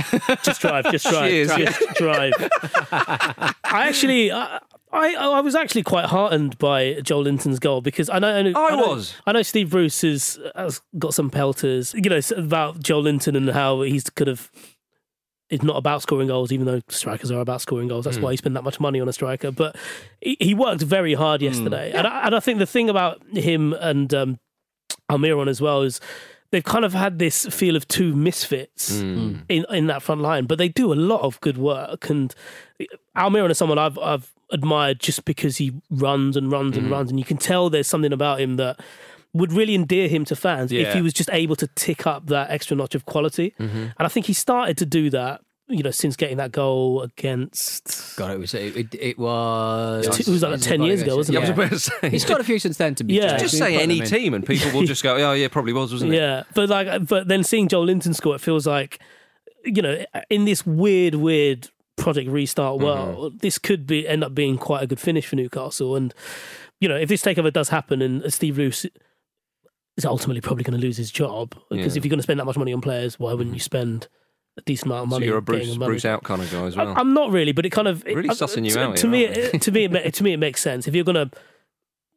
Just 0.42 0.60
drive, 0.60 0.90
just 0.90 1.06
drive, 1.10 1.30
Cheers. 1.30 1.54
just 1.56 1.80
drive. 1.96 2.32
I 2.92 3.54
actually, 3.88 4.30
I, 4.32 4.58
I, 4.92 5.14
I 5.14 5.40
was 5.40 5.54
actually 5.54 5.82
quite 5.82 6.06
heartened 6.06 6.58
by 6.58 6.94
Joelinton's 6.94 7.58
goal 7.58 7.80
because 7.80 8.08
I 8.08 8.18
know, 8.18 8.34
I, 8.34 8.42
know, 8.42 8.52
I 8.66 8.76
know- 8.76 8.88
was. 8.94 9.14
I 9.26 9.32
know 9.32 9.42
Steve 9.42 9.70
Bruce 9.70 10.00
has, 10.02 10.38
has 10.54 10.80
got 10.98 11.14
some 11.14 11.30
pelters, 11.30 11.94
you 11.94 12.02
know, 12.02 12.20
about 12.36 12.80
Joelinton 12.80 13.36
and 13.36 13.50
how 13.50 13.82
he's 13.82 14.08
kind 14.10 14.28
of. 14.28 14.50
It's 15.48 15.62
not 15.62 15.76
about 15.76 16.02
scoring 16.02 16.26
goals, 16.26 16.50
even 16.50 16.66
though 16.66 16.80
strikers 16.88 17.30
are 17.30 17.38
about 17.40 17.60
scoring 17.60 17.86
goals. 17.86 18.04
Hmm. 18.04 18.10
That's 18.10 18.20
why 18.20 18.32
he 18.32 18.36
spent 18.36 18.56
that 18.56 18.64
much 18.64 18.80
money 18.80 19.00
on 19.00 19.08
a 19.08 19.12
striker. 19.12 19.52
But 19.52 19.76
he, 20.20 20.36
he 20.40 20.54
worked 20.54 20.82
very 20.82 21.14
hard 21.14 21.40
yesterday, 21.40 21.92
and, 21.92 22.04
I, 22.04 22.26
and 22.26 22.34
I 22.34 22.40
think 22.40 22.58
the 22.58 22.66
thing 22.66 22.90
about 22.90 23.22
him 23.28 23.72
and 23.74 24.12
um, 24.12 24.40
Almiron 25.08 25.48
as 25.48 25.60
well 25.60 25.82
is 25.82 26.00
they've 26.50 26.64
kind 26.64 26.84
of 26.84 26.92
had 26.94 27.18
this 27.18 27.46
feel 27.46 27.76
of 27.76 27.86
two 27.88 28.14
misfits 28.14 29.00
Hmm. 29.00 29.38
in 29.48 29.64
in 29.70 29.86
that 29.88 30.02
front 30.02 30.20
line, 30.20 30.46
but 30.46 30.58
they 30.58 30.68
do 30.68 30.92
a 30.92 30.94
lot 31.12 31.22
of 31.22 31.40
good 31.40 31.58
work. 31.58 32.08
And 32.10 32.34
Almiron 33.16 33.50
is 33.50 33.58
someone 33.58 33.78
I've 33.78 33.98
I've 33.98 34.32
admired 34.50 35.00
just 35.00 35.24
because 35.24 35.56
he 35.56 35.72
runs 35.90 36.36
and 36.36 36.50
runs 36.52 36.76
Hmm. 36.76 36.82
and 36.84 36.90
runs, 36.90 37.10
and 37.10 37.18
you 37.18 37.24
can 37.24 37.36
tell 37.36 37.68
there's 37.70 37.88
something 37.88 38.12
about 38.12 38.40
him 38.40 38.56
that 38.56 38.78
would 39.32 39.52
really 39.52 39.74
endear 39.74 40.08
him 40.08 40.24
to 40.24 40.34
fans 40.36 40.72
if 40.72 40.94
he 40.94 41.02
was 41.02 41.12
just 41.12 41.28
able 41.32 41.56
to 41.56 41.66
tick 41.74 42.06
up 42.06 42.26
that 42.28 42.50
extra 42.50 42.74
notch 42.76 42.94
of 42.94 43.04
quality. 43.04 43.52
Mm-hmm. 43.60 43.76
And 43.76 43.94
I 43.98 44.08
think 44.08 44.26
he 44.26 44.32
started 44.32 44.78
to 44.78 44.86
do 44.86 45.10
that. 45.10 45.42
You 45.68 45.82
know, 45.82 45.90
since 45.90 46.14
getting 46.14 46.36
that 46.36 46.52
goal 46.52 47.02
against, 47.02 48.14
God, 48.16 48.30
it 48.30 48.38
was 48.38 48.54
it, 48.54 48.76
it, 48.76 48.94
it 48.94 49.18
was. 49.18 50.06
It 50.06 50.28
was 50.28 50.42
like 50.42 50.54
it 50.54 50.62
10 50.62 50.82
years 50.82 51.02
ago, 51.02 51.16
wasn't 51.16 51.34
Yeah, 51.34 51.40
I 51.40 51.42
it? 51.42 51.48
was 51.48 51.58
about 51.58 51.70
to 51.70 51.78
say. 51.80 52.10
He's 52.10 52.24
got 52.24 52.40
a 52.40 52.44
few 52.44 52.60
since 52.60 52.76
then. 52.76 52.94
To 52.94 53.04
be 53.04 53.14
Yeah. 53.14 53.30
fair. 53.30 53.38
just 53.40 53.54
We 53.54 53.58
say 53.58 53.82
any 53.82 54.00
team, 54.00 54.32
and 54.32 54.46
people 54.46 54.70
will 54.70 54.86
just 54.86 55.02
go, 55.02 55.16
"Oh 55.16 55.32
yeah, 55.32 55.48
probably 55.48 55.72
was, 55.72 55.92
wasn't 55.92 56.12
it?" 56.12 56.18
Yeah, 56.18 56.44
but 56.54 56.68
like, 56.68 57.08
but 57.08 57.26
then 57.26 57.42
seeing 57.42 57.68
Joelinton 57.68 58.14
score, 58.14 58.36
it 58.36 58.40
feels 58.40 58.64
like, 58.64 59.00
you 59.64 59.82
know, 59.82 60.04
in 60.30 60.44
this 60.44 60.64
weird, 60.64 61.16
weird 61.16 61.68
project 61.96 62.30
restart 62.30 62.76
mm-hmm. 62.76 62.84
world, 62.84 63.40
this 63.40 63.58
could 63.58 63.88
be 63.88 64.06
end 64.06 64.22
up 64.22 64.34
being 64.36 64.58
quite 64.58 64.84
a 64.84 64.86
good 64.86 65.00
finish 65.00 65.26
for 65.26 65.34
Newcastle. 65.34 65.96
And 65.96 66.14
you 66.78 66.88
know, 66.88 66.96
if 66.96 67.08
this 67.08 67.22
takeover 67.22 67.52
does 67.52 67.70
happen, 67.70 68.02
and 68.02 68.32
Steve 68.32 68.54
Bruce 68.54 68.86
is 69.96 70.04
ultimately 70.04 70.40
probably 70.40 70.62
going 70.62 70.78
to 70.78 70.86
lose 70.86 70.98
his 70.98 71.10
job 71.10 71.56
because 71.70 71.96
Yeah. 71.96 71.98
if 71.98 72.04
you're 72.04 72.10
going 72.10 72.18
to 72.18 72.22
spend 72.22 72.38
that 72.38 72.44
much 72.44 72.58
money 72.58 72.72
on 72.72 72.80
players, 72.80 73.18
why 73.18 73.32
wouldn't 73.32 73.48
mm-hmm. 73.48 73.54
you 73.54 73.60
spend 73.60 74.08
a 74.56 74.62
decent 74.62 74.90
amount 74.90 75.04
of 75.04 75.10
So 75.10 75.14
money? 75.16 75.26
you're 75.26 75.38
a 75.38 75.42
getting 75.42 75.66
Bruce 75.66 75.78
money? 75.78 75.90
Bruce 75.92 76.04
out 76.04 76.22
kind 76.24 76.42
of 76.42 76.50
guy 76.50 76.64
as 76.66 76.76
well. 76.76 76.94
I'm 76.96 77.12
not 77.14 77.30
really, 77.30 77.52
but 77.52 77.66
it 77.66 77.70
kind 77.70 77.88
of 77.88 78.04
Really 78.04 78.28
it- 78.28 78.32
sussing 78.32 78.64
you 78.64 78.70
to, 78.72 78.80
out 78.82 78.96
To 78.96 79.02
here, 79.02 79.10
me, 79.10 79.24
it, 79.24 79.62
to 79.62 79.72
me, 79.72 79.84
it, 79.84 80.14
to 80.14 80.22
me, 80.24 80.32
it 80.32 80.38
makes 80.38 80.60
sense. 80.60 80.86
If 80.88 80.94
you're 80.94 81.04
going 81.04 81.30
to 81.30 81.30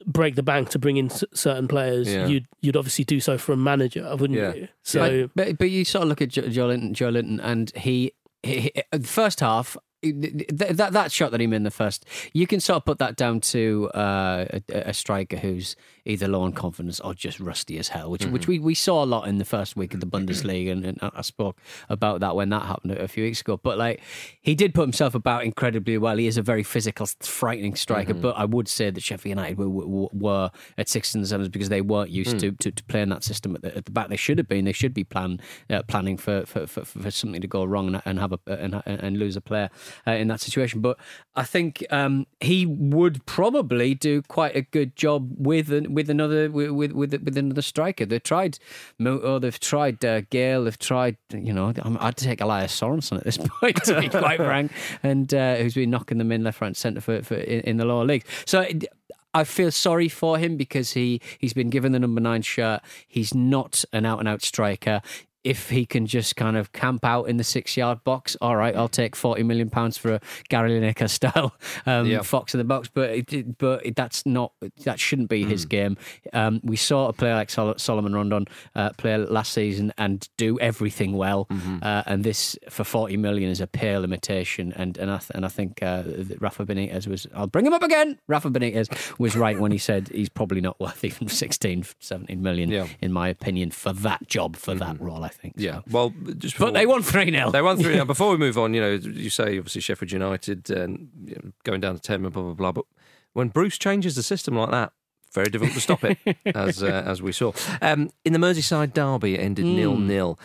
break 0.05 0.35
the 0.35 0.43
bank 0.43 0.69
to 0.69 0.79
bring 0.79 0.97
in 0.97 1.07
s- 1.11 1.23
certain 1.33 1.67
players, 1.67 2.07
Yeah. 2.11 2.27
you'd 2.27 2.45
you'd 2.61 2.77
obviously 2.77 3.03
do 3.03 3.19
so 3.19 3.37
for 3.37 3.51
a 3.53 3.57
manager, 3.57 4.07
wouldn't 4.15 4.39
Yeah. 4.39 4.53
you? 4.53 4.67
So 4.83 5.27
but, 5.35 5.47
but 5.47 5.57
but 5.57 5.69
you 5.69 5.83
sort 5.83 6.03
of 6.03 6.09
look 6.09 6.21
at 6.21 6.29
Jo- 6.29 6.43
Joelinton, 6.43 6.93
Joe 6.93 7.09
Linton, 7.09 7.39
and 7.41 7.71
he, 7.75 8.13
he, 8.43 8.59
he 8.61 8.71
the 8.93 9.05
first 9.07 9.41
half. 9.41 9.75
Th- 10.01 10.47
That 10.51 10.93
that 10.93 11.11
shot 11.11 11.31
that 11.31 11.39
he 11.39 11.47
made 11.47 11.57
in 11.57 11.63
the 11.63 11.71
first, 11.71 12.05
you 12.33 12.47
can 12.47 12.59
sort 12.59 12.77
of 12.77 12.85
put 12.85 12.97
that 12.99 13.15
down 13.15 13.39
to 13.41 13.89
uh, 13.93 14.45
a, 14.69 14.89
a 14.89 14.93
striker 14.93 15.37
who's 15.37 15.75
either 16.05 16.27
low 16.27 16.41
on 16.41 16.53
confidence 16.53 16.99
or 16.99 17.13
just 17.13 17.39
rusty 17.39 17.77
as 17.77 17.89
hell, 17.89 18.09
which 18.09 18.25
which 18.25 18.47
we, 18.47 18.57
we 18.59 18.73
saw 18.73 19.03
a 19.03 19.05
lot 19.05 19.27
in 19.27 19.37
the 19.37 19.45
first 19.45 19.75
week 19.75 19.93
of 19.93 19.99
the 19.99 20.07
Bundesliga, 20.07 20.71
and, 20.71 20.85
and 20.85 20.99
I 21.01 21.21
spoke 21.21 21.57
about 21.89 22.19
that 22.21 22.35
when 22.35 22.49
that 22.49 22.63
happened 22.63 22.93
a 22.93 23.07
few 23.07 23.23
weeks 23.25 23.41
ago. 23.41 23.57
But 23.57 23.77
like, 23.77 24.01
he 24.41 24.55
did 24.55 24.73
put 24.73 24.81
himself 24.83 25.13
about 25.15 25.43
incredibly 25.43 25.97
well. 25.97 26.17
He 26.17 26.27
is 26.27 26.37
a 26.37 26.41
very 26.41 26.63
physical, 26.63 27.05
frightening 27.21 27.75
striker. 27.75 28.13
But 28.13 28.37
I 28.37 28.45
would 28.45 28.67
say 28.67 28.89
that 28.89 29.03
Sheffield 29.03 29.29
United 29.37 29.57
were, 29.57 29.69
were, 29.69 30.07
were 30.13 30.51
at 30.77 30.89
sixes 30.89 31.15
and 31.15 31.27
sevens 31.27 31.49
because 31.49 31.69
they 31.69 31.81
weren't 31.81 32.09
used 32.09 32.39
to, 32.39 32.51
to, 32.51 32.71
to 32.71 32.83
playing 32.85 33.09
that 33.09 33.23
system 33.23 33.55
at 33.55 33.61
the, 33.61 33.77
at 33.77 33.85
the 33.85 33.91
back. 33.91 34.09
They 34.09 34.15
should 34.15 34.37
have 34.37 34.47
been. 34.47 34.65
They 34.65 34.71
should 34.73 34.93
be 34.93 35.03
plan, 35.03 35.39
uh, 35.69 35.83
planning 35.83 36.17
for, 36.17 36.45
for, 36.45 36.65
for, 36.65 36.85
for 36.85 37.11
something 37.11 37.41
to 37.41 37.47
go 37.47 37.63
wrong 37.65 37.87
and, 37.93 38.01
and 38.05 38.19
have 38.19 38.31
a 38.33 38.39
and, 38.47 38.81
and 38.85 39.17
lose 39.19 39.35
a 39.35 39.41
player 39.41 39.69
uh, 40.07 40.11
in 40.11 40.27
that 40.27 40.41
situation. 40.41 40.81
But 40.81 40.97
I 41.35 41.43
think 41.43 41.85
um, 41.89 42.27
he 42.39 42.65
would 42.65 43.25
probably 43.25 43.95
do 43.95 44.21
quite 44.23 44.55
a 44.55 44.61
good 44.61 44.95
job 44.95 45.31
with 45.37 45.69
with 45.87 46.09
another 46.09 46.49
with 46.51 46.71
with 46.71 46.91
with, 46.91 47.37
another 47.37 47.61
striker. 47.61 48.05
They 48.05 48.19
tried 48.19 48.59
Muto, 48.99 49.39
they've 49.39 49.59
tried 49.59 50.03
uh, 50.03 50.21
Gayle, 50.29 50.65
they've 50.65 50.79
tried 50.79 51.17
you 51.31 51.53
know 51.53 51.73
I'm, 51.81 51.97
I'd 51.99 52.17
take 52.17 52.41
Elias 52.41 52.77
Sorensen 52.77 53.17
at 53.17 53.23
this 53.23 53.37
point 53.59 53.83
to 53.83 53.99
be 53.99 54.09
quite 54.09 54.37
frank, 54.49 54.71
and 55.03 55.33
uh, 55.33 55.55
who's 55.55 55.75
been 55.75 55.89
knocking 55.89 56.17
them 56.17 56.31
in 56.31 56.43
left, 56.43 56.61
right, 56.61 56.75
centre 56.75 57.01
for, 57.01 57.21
for 57.23 57.35
in, 57.35 57.61
in 57.61 57.77
the 57.77 57.85
lower 57.85 58.05
leagues. 58.05 58.25
So. 58.45 58.61
It, 58.61 58.85
I 59.31 59.43
feel 59.43 59.71
sorry 59.71 60.09
for 60.09 60.39
him 60.39 60.57
because 60.57 60.93
he 60.93 61.21
he's 61.37 61.53
been 61.53 61.69
given 61.69 61.91
the 61.91 61.99
number 61.99 62.19
nine 62.19 62.41
shirt. 62.41 62.81
He's 63.07 63.35
not 63.35 63.85
an 63.93 64.03
out 64.03 64.17
and 64.17 64.27
out 64.27 64.41
striker. 64.41 65.03
If 65.43 65.69
he 65.69 65.85
can 65.85 66.05
just 66.05 66.35
kind 66.35 66.57
of 66.57 66.71
camp 66.73 67.05
out 67.05 67.23
in 67.29 67.37
the 67.37 67.43
six 67.43 67.77
yard 67.77 68.03
box, 68.03 68.35
all 68.41 68.55
right, 68.57 68.75
I'll 68.75 68.89
take 68.89 69.15
forty 69.15 69.43
million 69.43 69.69
pounds 69.69 69.97
for 69.97 70.15
a 70.15 70.19
Gary 70.49 70.71
Lineker 70.71 71.09
style 71.19 71.53
um, 71.85 72.07
Yeah. 72.07 72.21
fox 72.23 72.53
in 72.53 72.57
the 72.57 72.63
box. 72.65 72.89
But 72.93 73.09
it, 73.31 73.57
but 73.57 73.83
that's 73.95 74.25
not 74.25 74.51
that 74.83 74.99
shouldn't 74.99 75.29
be 75.29 75.43
Hmm. 75.43 75.49
his 75.49 75.65
game. 75.65 75.97
Um, 76.33 76.59
we 76.63 76.75
saw 76.75 77.07
a 77.07 77.13
player 77.13 77.35
like 77.35 77.49
Sol- 77.49 77.77
Solomon 77.77 78.13
Rondon 78.13 78.47
uh, 78.75 78.89
play 78.97 79.15
last 79.17 79.53
season 79.53 79.93
and 79.97 80.27
do 80.37 80.59
everything 80.59 81.13
well, 81.13 81.45
Mm-hmm. 81.49 81.77
uh, 81.81 82.03
and 82.05 82.23
this 82.23 82.57
for 82.69 82.83
forty 82.83 83.15
million 83.17 83.49
is 83.49 83.61
a 83.61 83.67
pale 83.67 84.03
imitation. 84.03 84.73
And 84.75 84.97
and 84.97 85.09
I 85.09 85.17
th- 85.19 85.31
and 85.35 85.45
I 85.45 85.49
think 85.49 85.81
uh, 85.81 86.03
Rafa 86.39 86.65
Benitez 86.65 87.07
was. 87.07 87.27
I'll 87.33 87.47
bring 87.47 87.65
him 87.65 87.73
up 87.73 87.83
again. 87.83 88.19
Rafa 88.27 88.49
Benitez 88.49 89.17
was 89.19 89.35
right 89.37 89.57
when 89.59 89.71
he 89.71 89.77
said 89.77 90.09
he's 90.09 90.29
probably 90.29 90.59
not 90.61 90.79
worth 90.79 91.03
even 91.05 91.27
16, 91.29 91.85
17 91.99 92.41
million, 92.41 92.69
Yeah. 92.69 92.83
Mm-hmm. 92.83 93.05
in 93.05 93.13
my 93.13 93.29
opinion, 93.29 93.71
for 93.71 93.93
that 93.93 94.27
job, 94.27 94.55
for 94.57 94.75
that 94.75 94.99
role. 94.99 95.28
I 95.29 95.33
think. 95.33 95.53
Yeah. 95.57 95.77
So. 95.77 95.83
Well, 95.91 96.09
just 96.37 96.55
before, 96.55 96.67
But 96.67 96.73
they 96.73 96.85
won 96.85 97.01
3 97.03 97.31
0. 97.31 97.51
They 97.51 97.61
won 97.61 97.77
three. 97.77 97.95
Now, 97.99 98.05
before 98.05 98.31
we 98.31 98.37
move 98.37 98.57
on, 98.57 98.73
you 98.73 98.81
know, 98.81 98.91
you 98.91 99.29
say 99.29 99.57
obviously 99.57 99.81
Sheffield 99.81 100.11
United 100.11 100.69
and 100.69 101.09
you 101.25 101.35
know, 101.35 101.51
going 101.63 101.81
down 101.81 101.95
to 101.95 102.01
ten 102.01 102.23
and 102.25 102.33
blah 102.33 102.43
blah 102.43 102.53
blah. 102.53 102.71
But 102.71 102.85
when 103.33 103.49
Bruce 103.49 103.77
changes 103.77 104.15
the 104.15 104.23
system 104.23 104.55
like 104.55 104.71
that, 104.71 104.91
very 105.33 105.49
difficult 105.49 105.75
to 105.75 105.81
stop 105.81 106.03
it, 106.03 106.17
as 106.55 106.81
uh, 106.81 107.03
as 107.05 107.21
we 107.21 107.31
saw. 107.31 107.51
Um, 107.81 108.09
in 108.25 108.33
the 108.33 108.39
Merseyside 108.39 108.93
derby, 108.93 109.35
it 109.35 109.39
ended 109.41 109.65
nil 109.65 109.97
nil. 109.97 110.39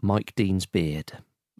Mike 0.00 0.34
Dean's 0.36 0.66
beard. 0.66 1.12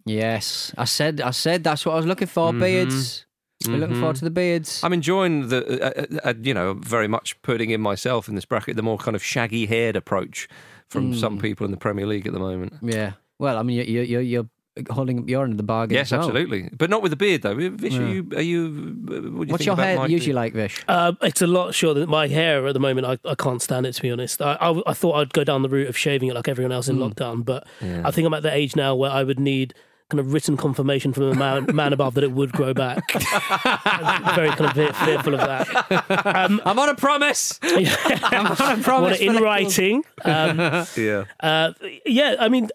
Yes. 0.05 0.73
I 0.77 0.85
said 0.85 1.19
I 1.21 1.31
said 1.31 1.63
that's 1.63 1.85
what 1.85 1.93
I 1.93 1.95
was 1.97 2.05
looking 2.05 2.27
for. 2.27 2.53
Beards. 2.53 3.25
We're 3.67 3.77
looking 3.77 3.99
forward 3.99 4.15
to 4.17 4.23
the 4.25 4.29
beards. 4.31 4.81
I'm 4.83 4.93
enjoying 4.93 5.49
the, 5.49 5.81
uh, 5.81 6.03
uh, 6.25 6.29
uh, 6.29 6.33
you 6.41 6.53
know, 6.53 6.73
very 6.75 7.07
much 7.07 7.41
putting 7.41 7.69
in 7.71 7.81
myself 7.81 8.27
in 8.27 8.35
this 8.35 8.45
bracket 8.45 8.75
the 8.75 8.83
more 8.83 8.97
kind 8.97 9.15
of 9.15 9.23
shaggy 9.23 9.65
haired 9.65 9.95
approach 9.95 10.47
from 10.87 11.13
some 11.15 11.37
people 11.39 11.65
in 11.65 11.71
the 11.71 11.77
Premier 11.77 12.05
League 12.05 12.27
at 12.27 12.33
the 12.33 12.39
moment. 12.39 12.73
yeah. 12.81 13.13
Well, 13.37 13.57
I 13.57 13.63
mean, 13.63 13.85
you're, 13.85 14.03
you're, 14.03 14.21
you're 14.21 14.49
holding 14.89 15.19
up 15.19 15.27
your 15.27 15.43
end 15.43 15.51
of 15.53 15.57
the 15.57 15.63
bargain. 15.63 15.95
Yes, 15.95 16.07
as 16.07 16.11
well. 16.13 16.27
absolutely, 16.29 16.69
but 16.77 16.89
not 16.89 17.01
with 17.01 17.09
the 17.09 17.15
beard 17.17 17.41
though. 17.41 17.55
Vish, 17.55 17.97
are 17.97 18.07
you? 18.07 18.27
Are 18.35 18.41
you 18.41 18.95
what 19.05 19.11
do 19.11 19.23
you 19.23 19.31
What's 19.31 19.49
think 19.57 19.65
your 19.65 19.73
about 19.73 19.85
hair 19.85 19.97
Mike 19.97 20.09
usually 20.09 20.27
Dean? 20.27 20.35
like, 20.35 20.53
Vish? 20.53 20.83
Uh, 20.87 21.13
it's 21.21 21.41
a 21.41 21.47
lot 21.47 21.73
shorter. 21.73 21.99
than 22.01 22.09
My 22.09 22.27
hair 22.27 22.65
at 22.67 22.73
the 22.73 22.79
moment, 22.79 23.05
I, 23.07 23.17
I 23.29 23.35
can't 23.35 23.61
stand 23.61 23.85
it 23.85 23.93
to 23.93 24.01
be 24.01 24.09
honest. 24.11 24.41
I, 24.41 24.53
I, 24.61 24.81
I 24.87 24.93
thought 24.93 25.15
I'd 25.15 25.33
go 25.33 25.43
down 25.43 25.63
the 25.63 25.69
route 25.69 25.87
of 25.87 25.97
shaving 25.97 26.29
it 26.29 26.33
like 26.35 26.47
everyone 26.47 26.71
else 26.71 26.87
in 26.87 26.97
lockdown, 26.97 27.43
but 27.43 27.67
I 27.81 28.11
think 28.11 28.25
I'm 28.25 28.33
at 28.33 28.43
the 28.43 28.53
age 28.53 28.75
now 28.75 28.95
where 28.95 29.11
I 29.11 29.23
would 29.23 29.39
need 29.39 29.73
kind 30.09 30.19
of 30.19 30.33
written 30.33 30.55
confirmation 30.55 31.13
from 31.13 31.23
a 31.23 31.35
man, 31.35 31.67
man 31.75 31.93
above 31.93 32.13
that 32.15 32.23
it 32.23 32.31
would 32.31 32.51
grow 32.51 32.73
back. 32.73 33.03
I'm 33.13 34.35
very 34.35 34.49
kind 34.49 34.65
of 34.77 34.95
fearful 34.97 35.33
of 35.33 35.41
that. 35.41 36.25
Um, 36.25 36.61
I'm 36.65 36.77
on 36.77 36.89
a 36.89 36.95
promise. 36.95 37.59
I'm 37.63 38.45
on 38.47 38.79
a 38.79 38.83
promise. 38.83 39.19
want 39.19 39.21
in 39.21 39.35
writing. 39.37 40.03
Um, 40.23 40.59
Yeah. 40.95 41.25
uh, 41.39 41.73
yeah, 42.05 42.35
I 42.39 42.49
mean, 42.49 42.69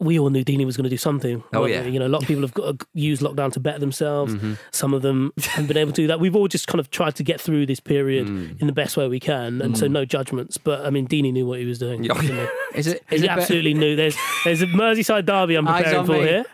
we 0.00 0.18
all 0.18 0.30
knew 0.30 0.44
Dini 0.44 0.64
was 0.66 0.76
going 0.76 0.84
to 0.84 0.90
do 0.90 0.96
something. 0.96 1.42
Oh, 1.52 1.64
yeah. 1.66 1.82
we? 1.84 1.90
you 1.90 1.98
know, 1.98 2.06
a 2.06 2.08
lot 2.08 2.22
of 2.22 2.28
people 2.28 2.42
have 2.42 2.54
got, 2.54 2.82
used 2.94 3.22
lockdown 3.22 3.52
to 3.52 3.60
better 3.60 3.78
themselves. 3.78 4.34
Mm-hmm. 4.34 4.54
Some 4.72 4.94
of 4.94 5.02
them 5.02 5.32
haven't 5.42 5.66
been 5.66 5.76
able 5.76 5.92
to 5.92 6.02
do 6.02 6.06
that. 6.08 6.20
We've 6.20 6.34
all 6.36 6.48
just 6.48 6.66
kind 6.66 6.80
of 6.80 6.90
tried 6.90 7.14
to 7.16 7.22
get 7.24 7.40
through 7.40 7.66
this 7.66 7.80
period 7.80 8.26
Mm. 8.26 8.60
in 8.60 8.66
the 8.66 8.72
best 8.72 8.96
way 8.96 9.06
we 9.08 9.20
can, 9.20 9.60
and 9.62 9.76
so 9.78 9.86
no 9.86 10.04
judgments. 10.04 10.56
But 10.58 10.84
I 10.84 10.90
mean, 10.90 11.06
Dini 11.06 11.32
knew 11.32 11.46
what 11.46 11.58
he 11.60 11.66
was 11.66 11.78
doing. 11.78 12.02
Yeah. 12.04 12.14
didn't 12.20 12.36
he? 12.38 12.46
Is 12.78 12.86
it? 12.88 13.02
Is 13.10 13.20
He 13.20 13.26
it 13.26 13.28
be- 13.28 13.28
absolutely 13.28 13.74
knew. 13.74 13.94
There's 13.96 14.16
there's 14.44 14.62
a 14.62 14.66
Merseyside 14.66 15.24
derby 15.26 15.54
I'm 15.54 15.66
Eyes 15.68 15.84
preparing 15.84 15.98
on 16.00 16.06
for 16.06 16.12
me. 16.12 16.18
here. 16.22 16.44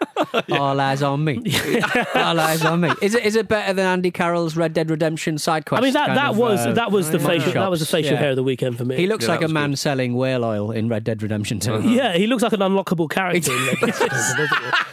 All 0.61 0.79
eyes 0.81 1.03
on 1.03 1.25
me. 1.25 1.41
All 2.15 2.39
eyes 2.39 2.65
on 2.65 2.81
me. 2.81 2.91
Is 3.01 3.15
it? 3.15 3.25
Is 3.25 3.37
it 3.37 3.49
better 3.49 3.73
than 3.73 3.87
Andy 3.87 4.11
Carroll's 4.11 4.57
Red 4.57 4.73
Dead 4.73 4.91
Redemption 4.91 5.39
side 5.39 5.67
quest? 5.67 5.81
I 5.83 5.85
mean 5.85 5.93
that 5.95 6.07
kind 6.07 6.19
that 6.19 6.31
of, 6.33 6.39
was 6.39 6.61
uh, 6.67 6.73
that 6.73 6.93
was 6.93 7.11
the 7.11 7.19
money 7.19 7.39
facial 7.41 7.53
that 7.55 7.71
was 7.71 7.81
the 7.81 7.87
shops? 7.87 7.93
facial 7.93 8.13
Yeah. 8.13 8.19
hair 8.21 8.31
of 8.31 8.37
the 8.37 8.43
weekend 8.43 8.77
for 8.79 8.85
me. 8.85 8.97
He 8.97 9.07
looks 9.07 9.25
Yeah, 9.25 9.33
like 9.33 9.43
a 9.43 9.49
man 9.49 9.71
good. 9.71 9.79
selling 9.79 10.15
whale 10.15 10.45
oil 10.45 10.71
in 10.71 10.89
Red 10.89 11.05
Dead 11.05 11.23
Redemption 11.23 11.59
2. 11.61 11.89
Yeah, 11.91 12.13
he 12.17 12.27
looks 12.27 12.43
like 12.43 12.53
an 12.53 12.61
unlockable 12.61 13.09
character. 13.09 13.22
In 13.31 13.35
Red 13.35 13.43
Dead 13.45 13.83
Redemption, 13.83 14.09
doesn't 14.09 14.49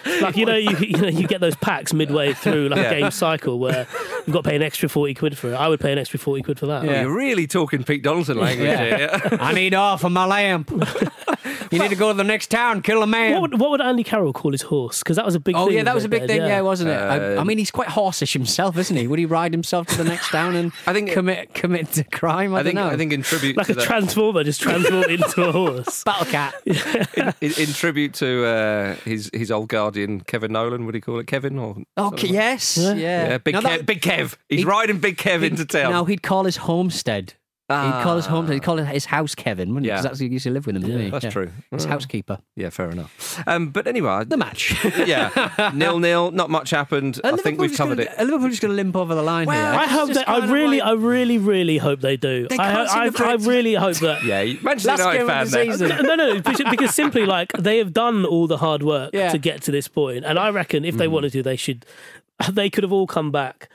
he? 0.06 0.22
like 0.22 0.38
you 0.38 0.46
know, 0.46 0.56
you, 0.56 0.76
you 0.78 0.98
know, 0.98 1.08
you 1.08 1.28
get 1.28 1.42
those 1.42 1.56
packs 1.56 1.94
midway 1.94 2.34
through 2.34 2.70
like 2.70 2.78
Yeah. 2.80 2.92
a 2.92 3.00
game 3.02 3.12
cycle 3.12 3.60
where 3.60 3.88
you've 4.26 4.34
got 4.34 4.44
to 4.44 4.50
pay 4.50 4.56
an 4.56 4.62
extra 4.62 4.90
forty 4.90 5.14
quid 5.14 5.38
for 5.38 5.52
it. 5.52 5.56
I 5.56 5.68
would 5.68 5.80
pay 5.80 5.92
an 5.92 5.98
extra 5.98 6.20
forty 6.20 6.42
quid 6.42 6.60
for 6.60 6.66
that. 6.68 6.84
Yeah. 6.84 7.02
You're 7.02 7.16
really 7.16 7.48
talking 7.48 7.84
Pete 7.84 8.04
Donaldson 8.04 8.38
language 8.38 8.68
Yeah. 8.68 8.98
here. 8.98 9.38
I 9.42 9.54
need 9.54 9.74
oil 9.74 9.98
for 9.98 10.10
my 10.10 10.26
lamp. 10.26 10.72
you 11.72 11.80
need 11.80 11.90
to 11.90 11.96
go 11.96 12.12
to 12.12 12.18
the 12.18 12.24
next 12.24 12.48
town, 12.48 12.82
kill 12.82 13.04
a 13.04 13.08
man. 13.08 13.34
What 13.34 13.42
would, 13.52 13.60
what 13.60 13.70
would 13.72 13.82
Andy 13.82 14.04
Carroll 14.04 14.34
call 14.34 14.52
his 14.52 14.64
horse? 14.64 15.00
Because 15.00 15.16
that 15.16 15.26
was 15.26 15.36
a 15.36 15.40
big. 15.40 15.56
Oh 15.56 15.68
thing 15.68 15.78
yeah, 15.78 15.84
that 15.84 15.96
was 15.96 16.06
a 16.06 16.10
big 16.10 16.22
Dead, 16.22 16.28
thing, 16.30 16.42
yeah, 16.42 16.62
wasn't 16.62 16.90
it? 16.90 16.94
I, 16.96 17.34
I 17.34 17.38
Um, 17.38 17.48
mean, 17.48 17.58
he's 17.58 17.72
quite 17.72 17.88
horseish 17.90 18.34
himself, 18.34 18.78
isn't 18.78 18.96
he? 18.96 19.08
Would 19.08 19.20
he 19.20 19.26
ride 19.26 19.54
himself 19.54 19.88
to 19.88 19.98
the 19.98 20.04
next 20.04 20.30
town 20.30 20.56
and 20.56 20.72
I 20.88 20.94
think- 20.94 21.12
commit 21.12 21.54
commit 21.54 21.92
to 21.94 22.04
crime? 22.04 22.54
I, 22.54 22.60
I 22.60 22.64
think 22.64 22.76
don't 22.76 22.88
know. 22.88 22.94
I 22.94 22.98
think 22.98 23.14
in 23.14 23.22
tribute 23.22 23.58
like 23.58 23.68
to 23.68 23.74
a 23.74 23.76
that, 23.76 23.86
transformer, 23.86 24.44
just 24.44 24.62
transformed 24.62 25.06
into 25.12 25.44
a 25.48 25.52
horse. 25.52 26.04
Battle 26.04 26.26
Cat. 26.26 26.54
in, 26.66 27.34
in 27.42 27.68
tribute 27.74 28.14
to 28.16 28.46
uh, 28.46 28.96
his 29.06 29.30
his 29.34 29.52
old 29.52 29.70
guardian 29.70 30.22
Kevin 30.22 30.52
Nolan, 30.52 30.86
would 30.86 30.96
he 30.96 31.02
call 31.02 31.20
it 31.20 31.28
Kevin 31.28 31.58
or 31.60 31.78
Okay, 31.98 32.28
yes, 32.28 32.78
yeah, 32.78 32.94
yeah, 32.94 33.38
Big 33.38 33.54
Now 33.56 33.62
Kev, 33.62 33.64
that- 33.64 33.86
Big 33.86 34.02
Kev. 34.02 34.36
He's 34.50 34.60
He'd- 34.60 34.66
riding 34.66 35.00
Big 35.00 35.18
Kev 35.18 35.44
into 35.44 35.66
town. 35.66 35.92
No, 35.92 36.06
he'd 36.06 36.24
call 36.24 36.46
his 36.46 36.58
homestead. 36.58 37.34
He'd 37.70 38.02
call 38.04 38.16
his 38.16 38.26
homestead. 38.26 38.56
He'd 38.56 38.64
call 38.64 38.78
his 38.78 39.06
house 39.06 39.36
Kevin, 39.36 39.70
wouldn't 39.70 39.86
he? 39.86 39.90
Yeah. 39.90 39.98
Because 39.98 40.04
that's 40.04 40.20
he 40.20 40.28
used 40.28 40.44
to 40.46 40.50
live 40.50 40.66
with 40.66 40.76
him, 40.76 40.82
didn't 40.82 41.02
he? 41.02 41.10
That's 41.12 41.26
Yeah. 41.26 41.30
true. 41.30 41.52
His 41.72 41.86
housekeeper. 41.86 42.40
yeah, 42.56 42.70
fair 42.72 42.90
enough. 42.90 43.44
Um, 43.46 43.70
but 43.70 43.86
anyway, 43.86 44.24
The 44.26 44.38
match. 44.38 44.74
yeah, 45.06 45.72
nil 45.76 46.00
nil. 46.00 46.32
Not 46.32 46.50
much 46.50 46.72
happened. 46.72 47.22
I 47.24 47.36
think 47.38 47.60
we've 47.60 47.76
covered 47.78 48.00
it. 48.00 48.10
Liverpool's 48.18 48.50
just 48.52 48.62
going 48.64 48.72
to 48.72 48.76
limp 48.76 48.96
over 48.96 49.14
the 49.14 49.22
line 49.22 49.48
here. 49.48 49.56
I 49.56 49.86
hope 49.86 50.10
just 50.10 50.20
they, 50.20 50.26
I 50.26 50.48
really, 50.48 50.80
like- 50.80 50.88
I 50.88 50.94
really, 50.94 51.38
really 51.38 51.78
hope 51.78 52.02
they 52.02 52.18
do. 52.18 52.48
They 52.48 52.56
I, 52.58 52.86
can't 52.86 53.22
I, 53.22 53.32
I 53.32 53.36
really 53.36 53.76
hope 53.76 53.98
that. 53.98 54.24
Yeah, 54.26 54.42
you- 54.42 54.58
Manchester 54.64 54.92
United 55.04 55.18
game 55.20 55.28
fan 55.28 55.46
the 55.46 55.52
there. 55.52 55.66
season. 55.66 55.90
No, 56.08 56.16
no, 56.16 56.36
because, 56.42 56.62
because 56.72 56.96
simply 56.96 57.26
like 57.28 57.52
they 57.54 57.78
have 57.78 57.94
done 57.94 58.26
all 58.26 58.48
the 58.48 58.58
hard 58.58 58.82
work 58.82 59.12
Yeah. 59.14 59.30
to 59.32 59.38
get 59.38 59.62
to 59.64 59.72
this 59.72 59.88
point, 59.88 60.26
and 60.26 60.40
I 60.40 60.50
reckon 60.50 60.86
if 60.86 60.98
they 60.98 61.06
Mm. 61.06 61.12
wanted 61.12 61.32
to, 61.34 61.44
they 61.44 61.56
should. 61.56 61.86
They 62.52 62.70
could 62.70 62.84
have 62.84 62.94
all 62.94 63.06
come 63.06 63.32
back 63.32 63.70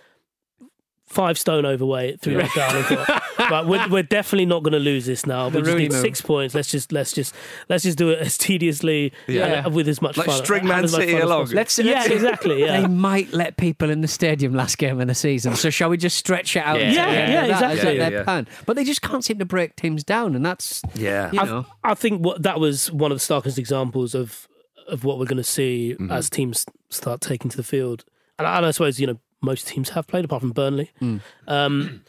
five 1.06 1.38
stone 1.38 1.64
overweight 1.66 2.20
through 2.20 2.34
lockdown. 2.40 3.20
And 3.44 3.50
thought, 3.50 3.64
right, 3.64 3.66
we're, 3.66 3.88
we're 3.90 4.02
definitely 4.02 4.46
not 4.46 4.62
going 4.62 4.72
to 4.72 4.78
lose 4.78 5.06
this 5.06 5.26
now. 5.26 5.48
We 5.48 5.62
just 5.62 5.76
need 5.76 5.92
move. 5.92 6.00
six 6.00 6.20
points. 6.20 6.54
Let's 6.54 6.70
just 6.70 6.92
let's 6.92 7.12
just 7.12 7.34
let's 7.68 7.84
just 7.84 7.98
do 7.98 8.10
it 8.10 8.18
as 8.20 8.36
tediously 8.38 9.12
Yeah. 9.26 9.64
and 9.66 9.74
with 9.74 9.88
as 9.88 10.00
much 10.02 10.16
Like 10.16 10.26
fun. 10.26 10.44
string 10.44 10.66
Man 10.66 10.84
as 10.84 10.92
City 10.92 11.12
fun 11.12 11.16
as 11.16 11.24
along. 11.24 11.40
possible. 11.42 11.56
Let's, 11.56 11.78
yeah, 11.78 11.92
let's- 11.94 12.08
exactly. 12.10 12.60
Yeah. 12.64 12.80
They 12.80 12.86
might 12.88 13.32
let 13.32 13.56
people 13.56 13.90
in 13.90 14.00
the 14.00 14.08
stadium 14.08 14.54
last 14.54 14.78
game 14.78 15.00
of 15.00 15.06
the 15.08 15.14
season. 15.14 15.56
So 15.56 15.70
shall 15.70 15.90
we 15.90 15.96
just 15.96 16.16
stretch 16.16 16.56
it 16.56 16.60
out? 16.64 16.78
Yeah. 16.80 16.88
until 16.88 17.04
Yeah, 17.04 17.28
yeah, 17.30 17.42
of 17.44 17.50
exactly. 17.50 17.76
that 17.76 17.84
their 17.84 17.96
Yeah, 18.12 18.18
yeah. 18.18 18.24
plan? 18.24 18.46
But 18.66 18.76
they 18.76 18.84
just 18.84 19.02
can't 19.02 19.24
seem 19.24 19.38
to 19.38 19.44
break 19.44 19.76
teams 19.76 20.04
down, 20.04 20.34
and 20.34 20.44
that's 20.46 20.82
Yeah. 20.94 21.30
you 21.32 21.40
I- 21.40 21.44
know. 21.44 21.66
I 21.82 21.94
think 21.94 22.20
what 22.24 22.42
that 22.42 22.60
was 22.60 22.90
one 22.92 23.10
of 23.12 23.16
the 23.16 23.20
starkest 23.24 23.58
examples 23.58 24.14
of 24.14 24.48
of 24.86 25.02
what 25.02 25.18
we're 25.18 25.24
going 25.24 25.38
to 25.38 25.42
see 25.44 25.94
Mm-hmm. 25.98 26.12
as 26.12 26.28
teams 26.28 26.66
start 26.90 27.20
taking 27.22 27.50
to 27.50 27.56
the 27.56 27.62
field. 27.62 28.04
And 28.38 28.46
I, 28.46 28.58
and 28.58 28.66
I 28.66 28.70
suppose 28.70 29.00
you 29.00 29.06
know 29.06 29.18
most 29.40 29.66
teams 29.66 29.90
have 29.90 30.06
played 30.06 30.24
apart 30.24 30.40
from 30.42 30.52
Burnley. 30.52 30.90
Mm. 31.02 31.20
Um, 31.48 32.02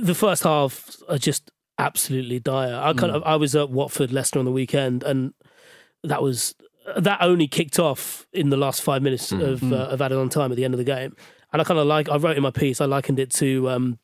the 0.00 0.14
first 0.14 0.42
half 0.44 0.96
are 1.08 1.18
just 1.18 1.50
absolutely 1.78 2.40
dire. 2.40 2.74
I 2.74 2.92
kind 2.92 3.12
Mm. 3.12 3.16
of 3.16 3.22
I 3.24 3.36
was 3.36 3.54
at 3.54 3.70
Watford 3.70 4.12
Leicester 4.12 4.38
on 4.38 4.44
the 4.44 4.52
weekend, 4.52 5.02
and 5.02 5.32
that 6.04 6.22
was 6.22 6.54
that 6.96 7.18
only 7.20 7.46
kicked 7.46 7.78
off 7.78 8.26
in 8.32 8.48
the 8.50 8.56
last 8.56 8.80
five 8.82 9.02
minutes 9.02 9.30
Mm. 9.32 9.42
of 9.42 9.72
uh, 9.72 9.76
of 9.92 10.00
added 10.02 10.18
on 10.18 10.28
time 10.28 10.50
at 10.50 10.56
the 10.56 10.64
end 10.64 10.74
of 10.74 10.78
the 10.78 10.84
game. 10.84 11.14
And 11.52 11.60
I 11.62 11.64
kind 11.64 11.78
of 11.80 11.86
like 11.86 12.08
I 12.08 12.16
wrote 12.16 12.36
in 12.36 12.42
my 12.42 12.50
piece 12.50 12.80
I 12.80 12.86
likened 12.86 13.18
it 13.18 13.30
to. 13.34 13.68
Um, 13.70 13.98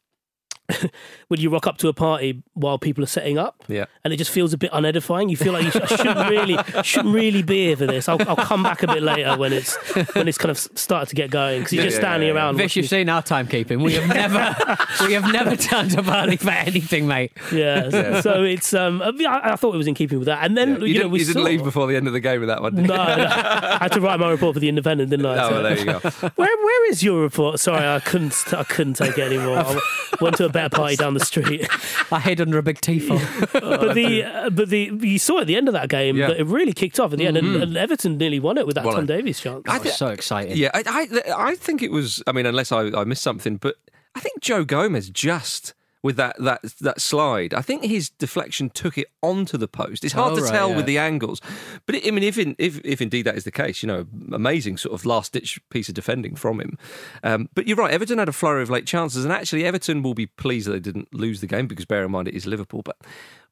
when 1.29 1.41
you 1.41 1.51
rock 1.51 1.67
up 1.67 1.77
to 1.79 1.89
a 1.89 1.93
party 1.93 2.43
while 2.55 2.79
people 2.79 3.05
are 3.05 3.09
setting 3.09 3.37
up, 3.39 3.63
Yeah. 3.69 3.85
and 4.03 4.13
it 4.15 4.17
just 4.17 4.31
feels 4.31 4.53
a 4.55 4.59
bit 4.59 4.71
unedifying. 4.73 5.29
You 5.29 5.37
feel 5.37 5.53
like 5.53 5.65
you 5.65 5.71
sh- 5.71 5.77
I 5.77 5.87
shouldn't 5.97 6.31
really, 6.31 6.59
shouldn't 6.83 7.15
really 7.15 7.43
be 7.43 7.67
here 7.67 7.77
for 7.77 7.87
this. 7.87 8.09
I'll, 8.09 8.19
I'll 8.29 8.37
come 8.37 8.63
back 8.63 8.83
a 8.83 8.87
bit 8.87 9.03
later 9.03 9.37
when 9.37 9.53
it's 9.53 9.75
when 10.15 10.27
it's 10.27 10.39
kind 10.39 10.51
of 10.51 10.59
started 10.59 11.11
to 11.11 11.15
get 11.15 11.31
going 11.31 11.61
because 11.61 11.73
you're 11.75 11.85
just 11.85 11.97
yeah, 11.97 12.01
standing 12.01 12.29
yeah, 12.29 12.35
yeah. 12.35 12.41
around. 12.41 12.57
Vish, 12.57 12.77
you've 12.77 12.89
seen 12.89 13.09
our 13.09 13.23
timekeeping. 13.23 13.83
We 13.85 13.93
have 13.95 14.09
never, 14.09 14.77
we 15.07 15.13
have 15.13 15.31
never 15.33 15.55
turned 15.57 15.97
up 15.99 16.07
Burnley 16.07 16.37
for 16.39 16.51
anything, 16.51 17.07
mate. 17.07 17.33
yeah, 17.53 17.91
so- 17.91 18.21
so 18.23 18.43
it's 18.43 18.73
um, 18.73 19.03
I, 19.03 19.13
I 19.53 19.57
thought 19.57 19.75
it 19.75 19.79
was 19.79 19.87
in 19.87 19.95
keeping 19.95 20.19
with 20.19 20.27
that, 20.27 20.45
and 20.45 20.57
then 20.57 20.81
You, 20.81 20.87
you, 20.87 20.95
know 20.95 21.01
didn't, 21.01 21.11
we 21.13 21.19
you 21.21 21.25
didn't 21.27 21.43
saw- 21.43 21.49
leave 21.49 21.63
before 21.65 21.87
the 21.89 21.97
end 21.97 22.07
of 22.07 22.13
the 22.15 22.21
game 22.21 22.41
with 22.41 22.49
that 22.49 22.63
one. 22.63 22.75
Did 22.75 22.87
No, 22.87 22.95
you? 22.95 23.17
no, 23.17 23.25
I 23.27 23.79
had 23.83 23.93
to 23.93 24.01
write 24.01 24.19
my 24.19 24.31
report 24.31 24.55
for 24.55 24.61
the 24.61 24.69
Independent, 24.69 25.11
didn't 25.11 25.27
I? 25.27 25.45
Oh, 25.45 25.49
So- 25.49 25.55
well, 25.55 25.63
there 25.63 25.79
you 25.79 25.85
go. 25.85 25.99
Where 26.37 26.57
where 26.57 26.91
is 26.91 27.03
your 27.03 27.21
report? 27.21 27.61
Sorry, 27.61 27.87
I 27.87 28.01
couldn't 28.01 28.35
I 28.55 28.65
couldn't 28.65 28.95
take 28.95 29.19
it 29.19 29.23
anymore. 29.33 29.59
I 29.59 29.81
went 30.21 30.37
to 30.37 30.45
a 30.47 30.49
better 30.55 30.75
party 30.75 30.97
down 30.97 31.13
the 31.13 31.21
street. 31.25 31.69
I 32.11 32.21
hid 32.21 32.41
under 32.41 32.57
a 32.57 32.63
big 32.63 32.81
tifo. 32.81 33.19
but 33.53 33.93
the 33.95 34.25
uh, 34.25 34.49
but 34.51 34.71
the 34.71 34.91
you 35.03 35.19
saw 35.19 35.41
at 35.41 35.47
the 35.47 35.57
end 35.57 35.69
of 35.69 35.75
that 35.75 35.91
game 35.91 36.17
Yeah. 36.17 36.29
that 36.29 36.41
it 36.41 36.45
really 36.47 36.73
kicked 36.73 36.99
off 36.99 37.13
at 37.13 37.19
the 37.19 37.27
end, 37.27 37.37
and, 37.37 37.57
and 37.57 37.77
Everton 37.77 38.17
nearly 38.17 38.41
won 38.41 38.57
it 38.57 38.67
with 38.67 38.77
that 38.77 38.85
Well, 38.87 38.95
Tom 38.95 39.05
Davies 39.07 39.39
chance. 39.41 39.65
I 39.69 39.77
was 39.79 39.95
so 39.95 40.07
exciting. 40.09 40.57
Yeah, 40.57 40.71
I, 40.73 40.83
I, 40.87 41.33
I 41.51 41.55
think 41.57 41.83
it 41.83 41.91
was. 41.93 42.23
I 42.27 42.33
mean, 42.33 42.47
unless 42.47 42.73
I, 42.73 42.87
I 42.99 43.05
missed 43.05 43.23
something, 43.23 43.57
but 43.57 43.77
I 44.15 44.21
think 44.21 44.41
Joe 44.41 44.65
Gomez 44.65 45.11
just 45.11 45.75
with 46.05 46.17
that 46.17 46.37
that 46.39 46.63
that 46.83 47.01
slide. 47.01 47.55
I 47.55 47.63
think 47.63 47.83
his 47.83 48.11
deflection 48.11 48.69
took 48.69 48.99
it 48.99 49.09
onto 49.23 49.57
the 49.57 49.67
post. 49.67 50.05
It's 50.05 50.13
hard 50.13 50.35
Oh, 50.35 50.37
to 50.37 50.43
right, 50.43 50.53
tell 50.53 50.71
yeah. 50.71 50.77
with 50.77 50.87
the 50.87 50.99
angles, 50.99 51.41
but 51.87 51.95
it, 51.97 52.07
I 52.07 52.11
mean, 52.11 52.23
if, 52.23 52.37
in, 52.39 52.55
if 52.59 52.79
if 52.85 53.01
indeed 53.01 53.23
that 53.23 53.37
is 53.37 53.45
the 53.45 53.51
case, 53.51 53.83
you 53.83 53.87
know, 53.87 54.07
amazing 54.31 54.77
sort 54.77 54.95
of 54.95 55.07
last 55.07 55.33
ditch 55.33 55.59
piece 55.71 55.89
of 55.89 55.95
defending 55.95 56.37
from 56.37 56.61
him. 56.61 56.79
Um, 57.23 57.49
but 57.55 57.67
you're 57.67 57.79
right, 57.79 57.91
Everton 57.91 58.19
had 58.19 58.29
a 58.29 58.33
flurry 58.33 58.63
of 58.63 58.69
late 58.71 58.87
chances, 58.87 59.25
and 59.25 59.33
actually 59.33 59.65
Everton 59.65 60.03
will 60.03 60.15
be 60.15 60.27
pleased 60.27 60.69
that 60.69 60.73
they 60.73 60.79
didn't 60.81 61.13
lose 61.15 61.41
the 61.41 61.47
game 61.47 61.67
because 61.67 61.87
bear 61.87 62.05
in 62.05 62.11
mind 62.11 62.29
it 62.29 62.35
is 62.35 62.47
Liverpool, 62.47 62.83
but. 62.85 62.97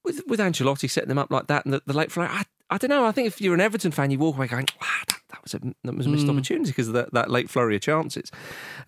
With, 0.05 0.21
with 0.27 0.41
Ancelotti 0.41 0.91
setting 0.91 1.11
them 1.11 1.19
up 1.19 1.31
like 1.31 1.47
that 1.47 1.65
and 1.65 1.75
the, 1.75 1.83
the 1.87 1.93
late 1.93 2.11
flurry, 2.11 2.29
I, 2.29 2.43
I 2.73 2.79
don't 2.79 2.91
know. 2.91 3.05
I 3.05 3.13
think 3.13 3.27
if 3.29 3.41
you're 3.41 3.55
an 3.55 3.61
Everton 3.61 3.91
fan, 3.93 4.11
you 4.11 4.19
walk 4.19 4.37
away 4.37 4.47
going, 4.47 4.67
wow, 4.81 4.87
that, 5.09 5.19
that 5.31 5.43
was 5.43 5.55
a 5.55 5.61
that 5.85 5.97
was 5.97 6.07
a 6.07 6.09
missed 6.09 6.29
opportunity 6.29 6.71
because 6.71 6.89
of 6.89 6.95
that, 6.95 7.13
that 7.13 7.31
late 7.31 7.49
flurry 7.51 7.77
of 7.77 7.83
chances. 7.83 8.31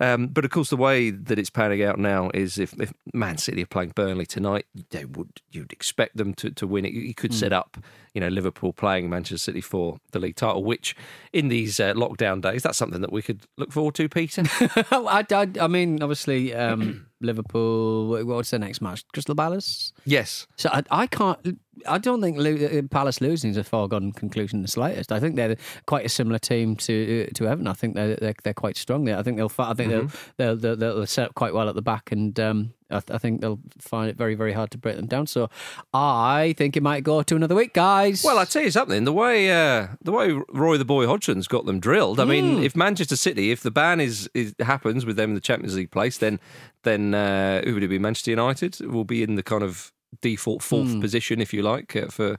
Um, 0.00 0.26
but 0.28 0.44
of 0.44 0.50
course, 0.50 0.70
the 0.70 0.76
way 0.76 1.10
that 1.10 1.38
it's 1.38 1.50
panning 1.50 1.82
out 1.82 1.98
now 1.98 2.30
is 2.34 2.58
if, 2.58 2.72
if 2.80 2.92
Man 3.12 3.38
City 3.38 3.62
are 3.62 3.66
playing 3.66 3.90
Burnley 3.90 4.26
tonight, 4.26 4.66
they 4.90 5.04
would 5.04 5.40
you'd 5.50 5.72
expect 5.72 6.16
them 6.16 6.34
to, 6.34 6.50
to 6.50 6.66
win 6.66 6.84
it. 6.84 6.92
You 6.92 7.14
could 7.14 7.32
set 7.34 7.52
up, 7.52 7.76
you 8.14 8.20
know, 8.20 8.28
Liverpool 8.28 8.72
playing 8.72 9.08
Manchester 9.10 9.38
City 9.38 9.60
for 9.60 9.98
the 10.12 10.18
league 10.18 10.36
title, 10.36 10.64
which 10.64 10.94
in 11.32 11.48
these 11.48 11.78
uh, 11.80 11.94
lockdown 11.94 12.40
days, 12.40 12.62
that's 12.62 12.78
something 12.78 13.00
that 13.00 13.12
we 13.12 13.22
could 13.22 13.42
look 13.56 13.72
forward 13.72 13.94
to, 13.96 14.08
Peter. 14.08 14.42
I, 14.90 15.24
I, 15.30 15.48
I 15.60 15.66
mean, 15.68 16.02
obviously, 16.02 16.54
um, 16.54 17.06
Liverpool. 17.20 18.08
what- 18.08 18.26
What's 18.26 18.50
the 18.50 18.58
next 18.58 18.80
match? 18.80 19.04
Crystal 19.12 19.34
Palace. 19.34 19.92
yes. 20.04 20.46
So 20.56 20.68
I, 20.72 20.82
I 20.90 21.06
can't. 21.06 21.58
I 21.86 21.98
don't 21.98 22.20
think 22.20 22.38
Lo- 22.38 22.54
uh, 22.78 22.82
Palace 22.90 23.20
losing 23.20 23.50
is 23.50 23.56
a 23.56 23.64
foregone 23.64 24.12
conclusion 24.12 24.58
in 24.58 24.62
the 24.62 24.68
slightest. 24.68 25.12
I 25.12 25.20
think 25.20 25.36
they're 25.36 25.56
quite 25.86 26.06
a 26.06 26.08
similar 26.08 26.38
team 26.38 26.76
to 26.76 27.26
to 27.34 27.46
Everton. 27.46 27.66
I 27.66 27.72
think 27.72 27.94
they're 27.94 28.16
they're, 28.16 28.34
they're 28.42 28.54
quite 28.54 28.76
strong 28.76 29.04
there. 29.04 29.18
I 29.18 29.22
think 29.22 29.36
they'll. 29.36 29.52
I 29.58 29.74
think 29.74 29.90
they'll, 29.90 30.08
they'll 30.36 30.56
they'll 30.56 30.76
they'll 30.76 31.06
set 31.06 31.28
up 31.28 31.34
quite 31.34 31.54
well 31.54 31.68
at 31.68 31.74
the 31.74 31.82
back, 31.82 32.12
and 32.12 32.38
um, 32.40 32.74
I, 32.90 33.00
th- 33.00 33.10
I 33.10 33.18
think 33.18 33.40
they'll 33.40 33.60
find 33.78 34.10
it 34.10 34.16
very 34.16 34.34
very 34.34 34.52
hard 34.52 34.70
to 34.72 34.78
break 34.78 34.96
them 34.96 35.06
down. 35.06 35.26
So 35.26 35.48
I 35.92 36.54
think 36.56 36.76
it 36.76 36.82
might 36.82 37.02
go 37.04 37.22
to 37.22 37.36
another 37.36 37.54
week, 37.54 37.74
guys. 37.74 38.22
Well, 38.24 38.38
I 38.38 38.44
tell 38.44 38.62
you 38.62 38.70
something. 38.70 39.04
The 39.04 39.12
way 39.12 39.50
uh, 39.50 39.88
the 40.02 40.12
way 40.12 40.38
Roy 40.50 40.78
the 40.78 40.84
Boy 40.84 41.06
Hodgson's 41.06 41.48
got 41.48 41.66
them 41.66 41.80
drilled. 41.80 42.20
I 42.20 42.24
mean, 42.24 42.62
if 42.62 42.76
Manchester 42.76 43.16
City, 43.16 43.50
if 43.50 43.62
the 43.62 43.70
ban 43.70 44.00
is, 44.00 44.28
is 44.34 44.54
happens 44.60 45.06
with 45.06 45.16
them 45.16 45.30
in 45.30 45.34
the 45.34 45.40
Champions 45.40 45.76
League 45.76 45.90
place, 45.90 46.18
then 46.18 46.40
then 46.82 47.14
uh, 47.14 47.62
who 47.64 47.74
would 47.74 47.82
it 47.82 47.88
be? 47.88 47.98
Manchester 47.98 48.30
United 48.30 48.80
will 48.80 49.04
be 49.04 49.22
in 49.22 49.36
the 49.36 49.42
kind 49.42 49.62
of 49.62 49.92
default 50.20 50.62
fourth 50.62 51.00
position, 51.00 51.40
if 51.40 51.52
you 51.52 51.62
like, 51.62 51.94
uh, 51.96 52.06
for 52.08 52.36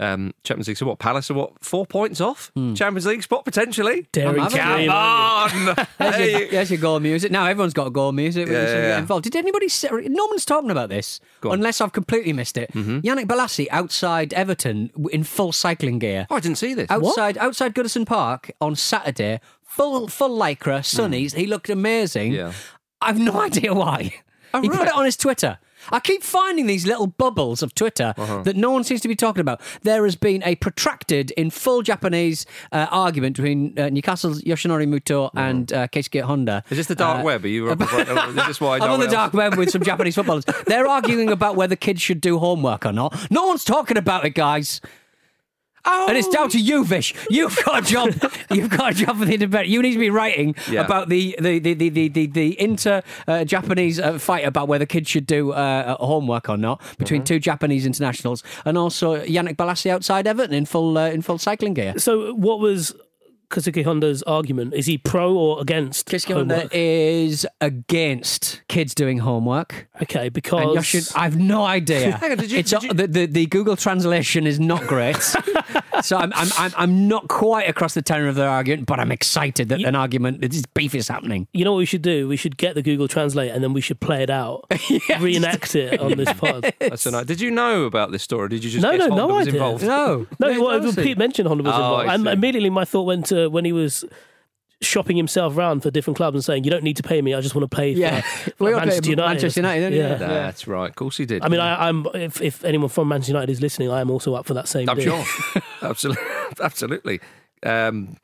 um, 0.00 0.32
Champions 0.44 0.68
League. 0.68 0.76
So 0.76 0.86
what? 0.86 0.98
Palace 1.00 1.30
are 1.30 1.34
what? 1.34 1.62
Four 1.64 1.84
points 1.86 2.20
off 2.20 2.52
Champions 2.54 3.04
League 3.06 3.22
spot 3.22 3.44
potentially. 3.44 4.06
Daring 4.12 4.40
I'm 4.40 4.50
to 4.50 4.58
having 4.58 4.86
dream, 4.86 4.90
on. 4.92 5.86
There's 5.98 6.16
There 6.16 6.30
your, 6.30 6.40
you- 6.40 6.50
there's 6.50 6.70
your 6.70 6.80
goal 6.80 7.00
music. 7.00 7.32
Now 7.32 7.46
everyone's 7.46 7.74
got 7.74 7.88
a 7.88 7.90
goal 7.90 8.12
music. 8.12 8.46
We 8.48 8.54
Yeah, 8.54 8.60
should 8.66 8.68
yeah, 8.74 8.80
get 8.82 8.88
yeah. 8.88 8.98
involved. 8.98 9.24
Did 9.24 9.34
anybody? 9.36 9.68
Say, 9.68 9.88
no 9.90 10.26
one's 10.26 10.44
talking 10.44 10.70
about 10.70 10.88
this, 10.88 11.18
Go 11.40 11.48
on. 11.48 11.54
Mm-hmm. 11.54 11.60
unless 11.60 11.80
I've 11.80 11.92
completely 11.92 12.32
missed 12.32 12.56
it. 12.56 12.72
Yannick 12.72 13.26
Bolasie 13.26 13.66
outside 13.70 14.32
Everton 14.34 14.90
in 15.10 15.24
full 15.24 15.50
cycling 15.52 15.98
gear. 15.98 16.26
Oh, 16.30 16.36
I 16.36 16.40
didn't 16.40 16.58
see 16.58 16.74
this. 16.74 16.88
outside 16.90 17.36
outside 17.38 17.74
Goodison 17.74 18.06
Park 18.06 18.50
on 18.60 18.76
Saturday, 18.76 19.40
full 19.64 20.06
full 20.08 20.38
lycra, 20.38 20.80
sunnies. 20.80 21.34
He 21.34 21.46
looked 21.46 21.68
amazing. 21.70 22.32
Mm. 22.32 22.36
Yeah. 22.36 22.52
I've 23.00 23.18
no 23.18 23.40
idea 23.48 23.74
why. 23.74 24.14
Oh, 24.54 24.60
he 24.62 24.68
put 24.70 24.86
it 24.88 24.94
on 24.94 25.04
his 25.04 25.16
Twitter. 25.16 25.58
I 25.92 26.00
keep 26.00 26.22
finding 26.22 26.66
these 26.66 26.86
little 26.86 27.06
bubbles 27.06 27.62
of 27.62 27.74
Twitter 27.74 28.14
Uh-huh. 28.16 28.42
that 28.42 28.56
no 28.56 28.70
one 28.70 28.84
seems 28.84 29.00
to 29.02 29.08
be 29.08 29.16
talking 29.16 29.40
about. 29.40 29.60
There 29.82 30.04
has 30.04 30.16
been 30.16 30.42
a 30.44 30.54
protracted, 30.56 31.30
in 31.32 31.50
full 31.50 31.82
Japanese 31.82 32.46
uh, 32.72 32.86
argument 32.90 33.36
between 33.36 33.78
uh, 33.78 33.88
Newcastle's 33.88 34.42
Yoshinori 34.42 34.86
Muto 34.86 35.30
and 35.34 35.72
uh, 35.72 35.88
Keisuke 35.88 36.22
Honda. 36.22 36.52
Uh-huh. 36.52 36.66
Is 36.70 36.76
this 36.78 36.86
the 36.88 36.94
dark 36.94 37.20
Uh, 37.20 37.24
web? 37.24 37.44
Are 37.44 37.48
you? 37.48 37.70
Is 37.72 38.34
this 38.46 38.60
why? 38.60 38.76
I'm 38.78 38.90
on 38.90 39.00
the 39.00 39.06
else- 39.06 39.12
dark 39.14 39.32
web 39.34 39.56
with 39.56 39.70
some 39.70 39.82
Japanese 39.82 40.14
footballers. 40.14 40.44
They're 40.66 40.86
arguing 40.88 41.30
about 41.30 41.56
whether 41.56 41.76
kids 41.76 42.00
should 42.02 42.20
do 42.20 42.38
homework 42.38 42.84
or 42.86 42.92
not. 42.92 43.30
No 43.30 43.46
one's 43.46 43.64
talking 43.64 43.96
about 43.96 44.24
it, 44.24 44.30
guys. 44.34 44.80
And 45.84 46.16
it's 46.16 46.28
down 46.28 46.48
to 46.50 46.58
you, 46.60 46.84
Vish. 46.84 47.14
You've 47.30 47.56
got 47.64 47.82
a 47.82 47.86
job. 47.86 48.14
You've 48.50 48.70
got 48.70 48.92
a 48.92 48.94
job 48.94 49.18
for 49.18 49.24
the 49.24 49.34
independent. 49.34 49.68
You 49.68 49.82
need 49.82 49.92
to 49.92 49.98
be 49.98 50.10
writing 50.10 50.54
Yeah. 50.70 50.84
about 50.84 51.08
the 51.08 51.36
the 51.40 51.58
the 51.58 51.74
the 51.74 52.08
the, 52.08 52.26
the, 52.26 52.60
inter 52.60 53.02
uh, 53.26 53.44
Japanese 53.44 53.98
uh, 53.98 54.18
fight 54.18 54.44
about 54.46 54.68
whether 54.68 54.86
kids 54.86 55.08
should 55.08 55.26
do 55.26 55.52
uh, 55.52 55.96
homework 55.96 56.48
or 56.48 56.56
not 56.56 56.80
between 56.98 57.24
two 57.24 57.38
Japanese 57.38 57.86
internationals, 57.86 58.42
and 58.64 58.76
also 58.76 59.22
Yannick 59.24 59.56
Bolasie 59.56 59.90
outside 59.90 60.26
Everton 60.26 60.54
in 60.54 60.66
full 60.66 60.96
uh, 60.98 61.08
in 61.08 61.22
full 61.22 61.38
cycling 61.38 61.74
gear. 61.74 61.94
So, 61.98 62.34
what 62.34 62.60
was 62.60 62.94
Kazuki 63.50 63.82
Honda's 63.84 64.22
argument? 64.24 64.74
Is 64.74 64.86
he 64.86 64.98
pro 64.98 65.34
or 65.34 65.60
against 65.60 66.08
Kazuki 66.08 66.34
Honda 66.34 66.68
is 66.72 67.46
against 67.60 68.62
kids 68.68 68.94
doing 68.94 69.18
homework. 69.18 69.88
Okay, 70.02 70.28
because 70.28 70.74
Yoshi, 70.74 71.00
I've 71.16 71.36
no 71.38 71.64
idea. 71.64 72.12
Hang 72.18 72.32
on, 72.32 72.36
did 72.38 72.50
you- 72.50 72.58
it's 72.58 72.70
did 72.70 72.82
you- 72.82 72.92
the, 72.92 73.06
the 73.06 73.26
the 73.26 73.46
Google 73.46 73.76
translation 73.76 74.46
is 74.46 74.60
not 74.60 74.82
great, 74.86 75.16
so 76.02 76.16
I'm, 76.16 76.32
I'm 76.34 76.48
I'm 76.58 76.72
I'm 76.76 77.08
not 77.08 77.28
quite 77.28 77.68
across 77.68 77.94
the 77.94 78.02
tenor 78.02 78.28
of 78.28 78.34
their 78.34 78.48
argument, 78.48 78.86
but 78.86 79.00
I'm 79.00 79.10
excited 79.12 79.68
that 79.70 79.80
an 79.80 79.94
argument 79.94 80.40
this 80.42 80.64
beef 80.74 80.94
is 80.94 81.08
happening. 81.08 81.46
you 81.52 81.64
know 81.64 81.72
what 81.72 81.78
we 81.78 81.86
should 81.86 82.02
do? 82.02 82.28
We 82.28 82.36
should 82.36 82.56
get 82.56 82.74
the 82.74 82.82
Google 82.82 83.08
Translate 83.08 83.50
and 83.50 83.62
then 83.64 83.72
we 83.72 83.80
should 83.80 84.00
play 84.00 84.22
it 84.22 84.30
out, 84.30 84.66
reenact 85.20 85.74
it 85.74 85.98
on 86.00 86.16
this 86.16 86.32
pod. 86.34 86.72
That's 86.80 87.06
a 87.06 87.10
nice- 87.12 87.26
Did 87.26 87.40
you 87.40 87.50
know 87.50 87.84
about 87.84 88.12
this 88.12 88.22
story? 88.22 88.48
Did 88.50 88.62
you 88.64 88.70
just 88.70 88.82
No, 88.82 88.90
guess 88.92 89.08
no, 89.08 89.16
Honda 89.16 89.26
no 89.28 89.34
was 89.34 89.48
idea. 89.48 89.54
involved? 89.60 89.84
No, 89.84 90.26
No, 90.38 90.60
well. 90.62 90.92
Pete 90.92 91.16
mentioned 91.18 91.48
Honda 91.48 91.64
was 91.64 91.72
Oh, 91.74 91.76
involved. 91.76 92.08
I 92.08 92.14
And 92.14 92.26
immediately 92.28 92.70
my 92.70 92.84
thought 92.84 93.04
went 93.04 93.26
to 93.26 93.37
when 93.46 93.64
he 93.64 93.72
was 93.72 94.04
shopping 94.80 95.16
himself 95.16 95.56
around 95.56 95.82
for 95.82 95.90
different 95.90 96.16
clubs 96.16 96.36
and 96.36 96.44
saying, 96.44 96.64
"You 96.64 96.70
don't 96.70 96.84
need 96.84 96.96
to 96.98 97.02
pay 97.02 97.20
me. 97.20 97.34
I 97.34 97.40
just 97.40 97.54
want 97.54 97.68
to 97.68 97.74
play 97.74 97.94
for, 97.94 98.00
Yeah. 98.00 98.20
for 98.20 98.52
We 98.64 98.72
all 98.72 98.78
Manchester 98.78 99.02
played 99.02 99.10
United." 99.10 99.28
Manchester 99.34 99.60
United, 99.60 99.90
didn't 99.90 99.98
yeah. 99.98 100.12
you? 100.12 100.18
That's 100.18 100.66
right. 100.68 100.88
Of 100.90 100.94
course 100.96 101.16
he 101.16 101.26
did. 101.26 101.42
I 101.44 101.48
mean, 101.48 101.60
I, 101.60 101.88
I'm 101.88 102.06
if, 102.14 102.40
if 102.40 102.64
anyone 102.64 102.88
from 102.88 103.08
Manchester 103.08 103.32
United 103.32 103.50
is 103.50 103.60
listening, 103.60 103.90
I 103.90 104.00
am 104.00 104.10
also 104.10 104.34
up 104.34 104.46
for 104.46 104.54
that 104.54 104.68
same. 104.68 104.88
I'm 104.88 104.96
deal. 104.96 105.22
sure. 105.24 105.62
absolutely, 105.82 106.22
absolutely. 106.62 107.20
Um, 107.64 108.16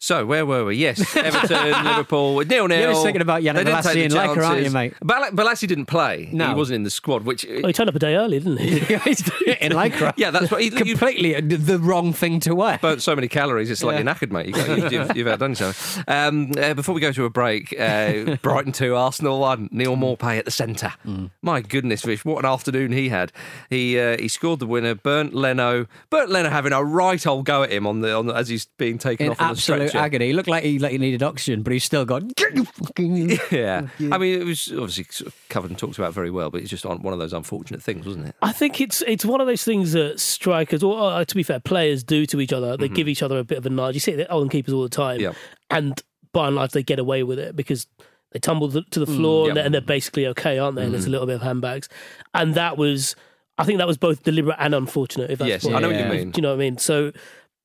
so 0.00 0.26
where 0.26 0.44
were 0.44 0.66
we? 0.66 0.76
Yes, 0.76 1.16
Everton, 1.16 1.84
Liverpool, 1.84 2.40
nil 2.44 2.68
nil. 2.68 2.78
You're 2.80 2.90
just 2.92 3.02
thinking 3.04 3.22
about 3.22 3.42
Yannick 3.42 3.54
They 3.54 3.64
didn't 3.64 3.78
Bolasie 3.80 3.92
take 3.94 4.04
and 4.04 4.12
the 4.12 4.16
Lycra, 4.18 4.48
aren't 4.48 4.62
you, 4.64 4.70
mate? 4.70 4.94
Bal- 5.02 5.30
Bolasie 5.30 5.66
didn't 5.66 5.86
play. 5.86 6.28
No. 6.32 6.48
he 6.48 6.54
wasn't 6.54 6.76
in 6.76 6.82
the 6.82 6.90
squad. 6.90 7.24
Which 7.24 7.46
Well, 7.48 7.66
he 7.66 7.72
turned 7.72 7.88
up 7.88 7.94
a 7.94 7.98
day 7.98 8.14
early, 8.16 8.38
didn't 8.38 8.58
he? 8.58 8.76
in 9.60 9.72
Lycra. 9.72 10.12
yeah, 10.18 10.30
that's 10.30 10.50
what 10.50 10.60
he, 10.60 10.66
you 10.66 10.72
completely 10.72 11.40
the 11.40 11.78
wrong 11.78 12.12
thing 12.12 12.38
to 12.40 12.54
wear. 12.54 12.78
burnt 12.82 13.00
so 13.02 13.14
many 13.14 13.28
calories. 13.28 13.70
It's 13.70 13.82
like 13.82 13.94
Yeah. 13.94 14.00
you're 14.04 14.14
knackered, 14.14 14.30
mate. 14.30 14.46
You 14.46 14.52
got, 14.52 14.92
you've, 14.92 15.16
you've 15.16 15.26
outdone 15.26 15.50
yourself. 15.52 15.98
Um, 16.06 16.52
uh, 16.58 16.74
before 16.74 16.94
we 16.94 17.00
go 17.00 17.12
to 17.12 17.24
a 17.24 17.30
break, 17.30 17.74
uh, 17.80 18.36
Brighton 18.42 18.72
two, 18.72 18.94
Arsenal 18.94 19.40
one. 19.40 19.70
Neal 19.72 19.96
Maupay 19.96 20.38
at 20.38 20.44
the 20.44 20.50
centre. 20.50 20.92
My 21.40 21.62
goodness, 21.62 22.02
Vish, 22.02 22.24
what 22.26 22.44
an 22.44 22.50
afternoon 22.50 22.92
he 22.92 23.08
had. 23.08 23.32
He 23.70 23.98
uh, 23.98 24.18
he 24.18 24.28
scored 24.28 24.58
the 24.60 24.66
winner. 24.66 24.94
Bernd 24.94 25.32
Leno. 25.32 25.86
Bernd 26.10 26.30
Leno 26.30 26.50
having 26.50 26.72
a 26.72 26.84
right 26.84 27.26
old 27.26 27.46
go 27.46 27.62
at 27.62 27.72
him 27.72 27.86
on 27.86 28.00
the 28.02 28.12
on 28.12 28.26
the, 28.26 28.34
as 28.34 28.48
he's 28.48 28.66
being 28.78 28.98
taken 28.98 29.26
in 29.26 29.32
off 29.32 29.40
on 29.40 29.46
the 29.46 29.50
absolute 29.52 29.83
stretcher. 29.88 30.04
agony. 30.04 30.26
He 30.28 30.32
looked 30.32 30.48
like 30.48 30.64
he 30.64 30.78
like 30.78 30.92
he 30.92 30.98
needed 30.98 31.22
oxygen, 31.22 31.62
but 31.62 31.72
he's 31.72 31.84
still 31.84 32.04
gone. 32.04 32.28
Get 32.36 32.54
you 32.54 32.64
fucking. 32.64 33.38
Yeah. 33.50 33.88
I 34.10 34.18
mean, 34.18 34.40
it 34.40 34.44
was 34.44 34.68
obviously 34.72 35.04
sort 35.10 35.28
of 35.28 35.48
covered 35.48 35.70
and 35.70 35.78
talked 35.78 35.98
about 35.98 36.12
very 36.12 36.30
well, 36.30 36.50
but 36.50 36.60
it's 36.60 36.70
just 36.70 36.84
one 36.84 37.12
of 37.12 37.18
those 37.18 37.32
unfortunate 37.32 37.82
things, 37.82 38.06
wasn't 38.06 38.28
it? 38.28 38.34
I 38.42 38.52
think 38.52 38.80
it's 38.80 39.02
it's 39.02 39.24
one 39.24 39.40
of 39.40 39.46
those 39.46 39.64
things 39.64 39.92
that 39.92 40.18
strikers, 40.18 40.82
or 40.82 41.12
uh, 41.12 41.24
to 41.24 41.34
be 41.34 41.42
fair, 41.42 41.60
players 41.60 42.02
do 42.02 42.26
to 42.26 42.40
each 42.40 42.52
other. 42.52 42.76
They 42.76 42.86
mm-hmm. 42.86 42.94
give 42.94 43.08
each 43.08 43.22
other 43.22 43.38
a 43.38 43.44
bit 43.44 43.58
of 43.58 43.66
a 43.66 43.70
nudge. 43.70 43.94
You 43.94 44.00
see 44.00 44.12
it 44.12 44.20
at 44.20 44.30
Oldham 44.32 44.48
keepers 44.48 44.74
all 44.74 44.82
the 44.82 44.88
time, 44.88 45.20
Yeah. 45.20 45.32
and 45.70 46.00
by 46.32 46.48
and 46.48 46.56
large, 46.56 46.72
they 46.72 46.82
get 46.82 46.98
away 46.98 47.22
with 47.22 47.38
it 47.38 47.56
because 47.56 47.86
they 48.32 48.40
tumble 48.40 48.68
to 48.70 49.00
the 49.00 49.06
mm, 49.06 49.16
floor 49.16 49.48
and, 49.48 49.56
they're, 49.56 49.64
and 49.64 49.72
they're 49.72 49.80
basically 49.80 50.26
okay, 50.26 50.58
aren't 50.58 50.76
they? 50.76 50.84
And 50.84 50.92
there's 50.92 51.06
a 51.06 51.08
mm. 51.08 51.12
little 51.12 51.26
bit 51.26 51.36
of 51.36 51.42
handbags, 51.42 51.88
and 52.34 52.54
that 52.56 52.76
was, 52.76 53.16
I 53.56 53.64
think 53.64 53.78
that 53.78 53.86
was 53.86 53.96
both 53.96 54.24
deliberate 54.24 54.56
and 54.58 54.74
unfortunate. 54.74 55.30
If 55.30 55.38
that's 55.38 55.48
Yes, 55.48 55.66
I 55.66 55.78
know 55.80 55.88
what 55.88 55.98
you 55.98 56.06
mean. 56.06 56.32
Do 56.32 56.38
you 56.38 56.42
know 56.42 56.50
what 56.50 56.56
I 56.56 56.58
mean? 56.58 56.76
So, 56.76 57.12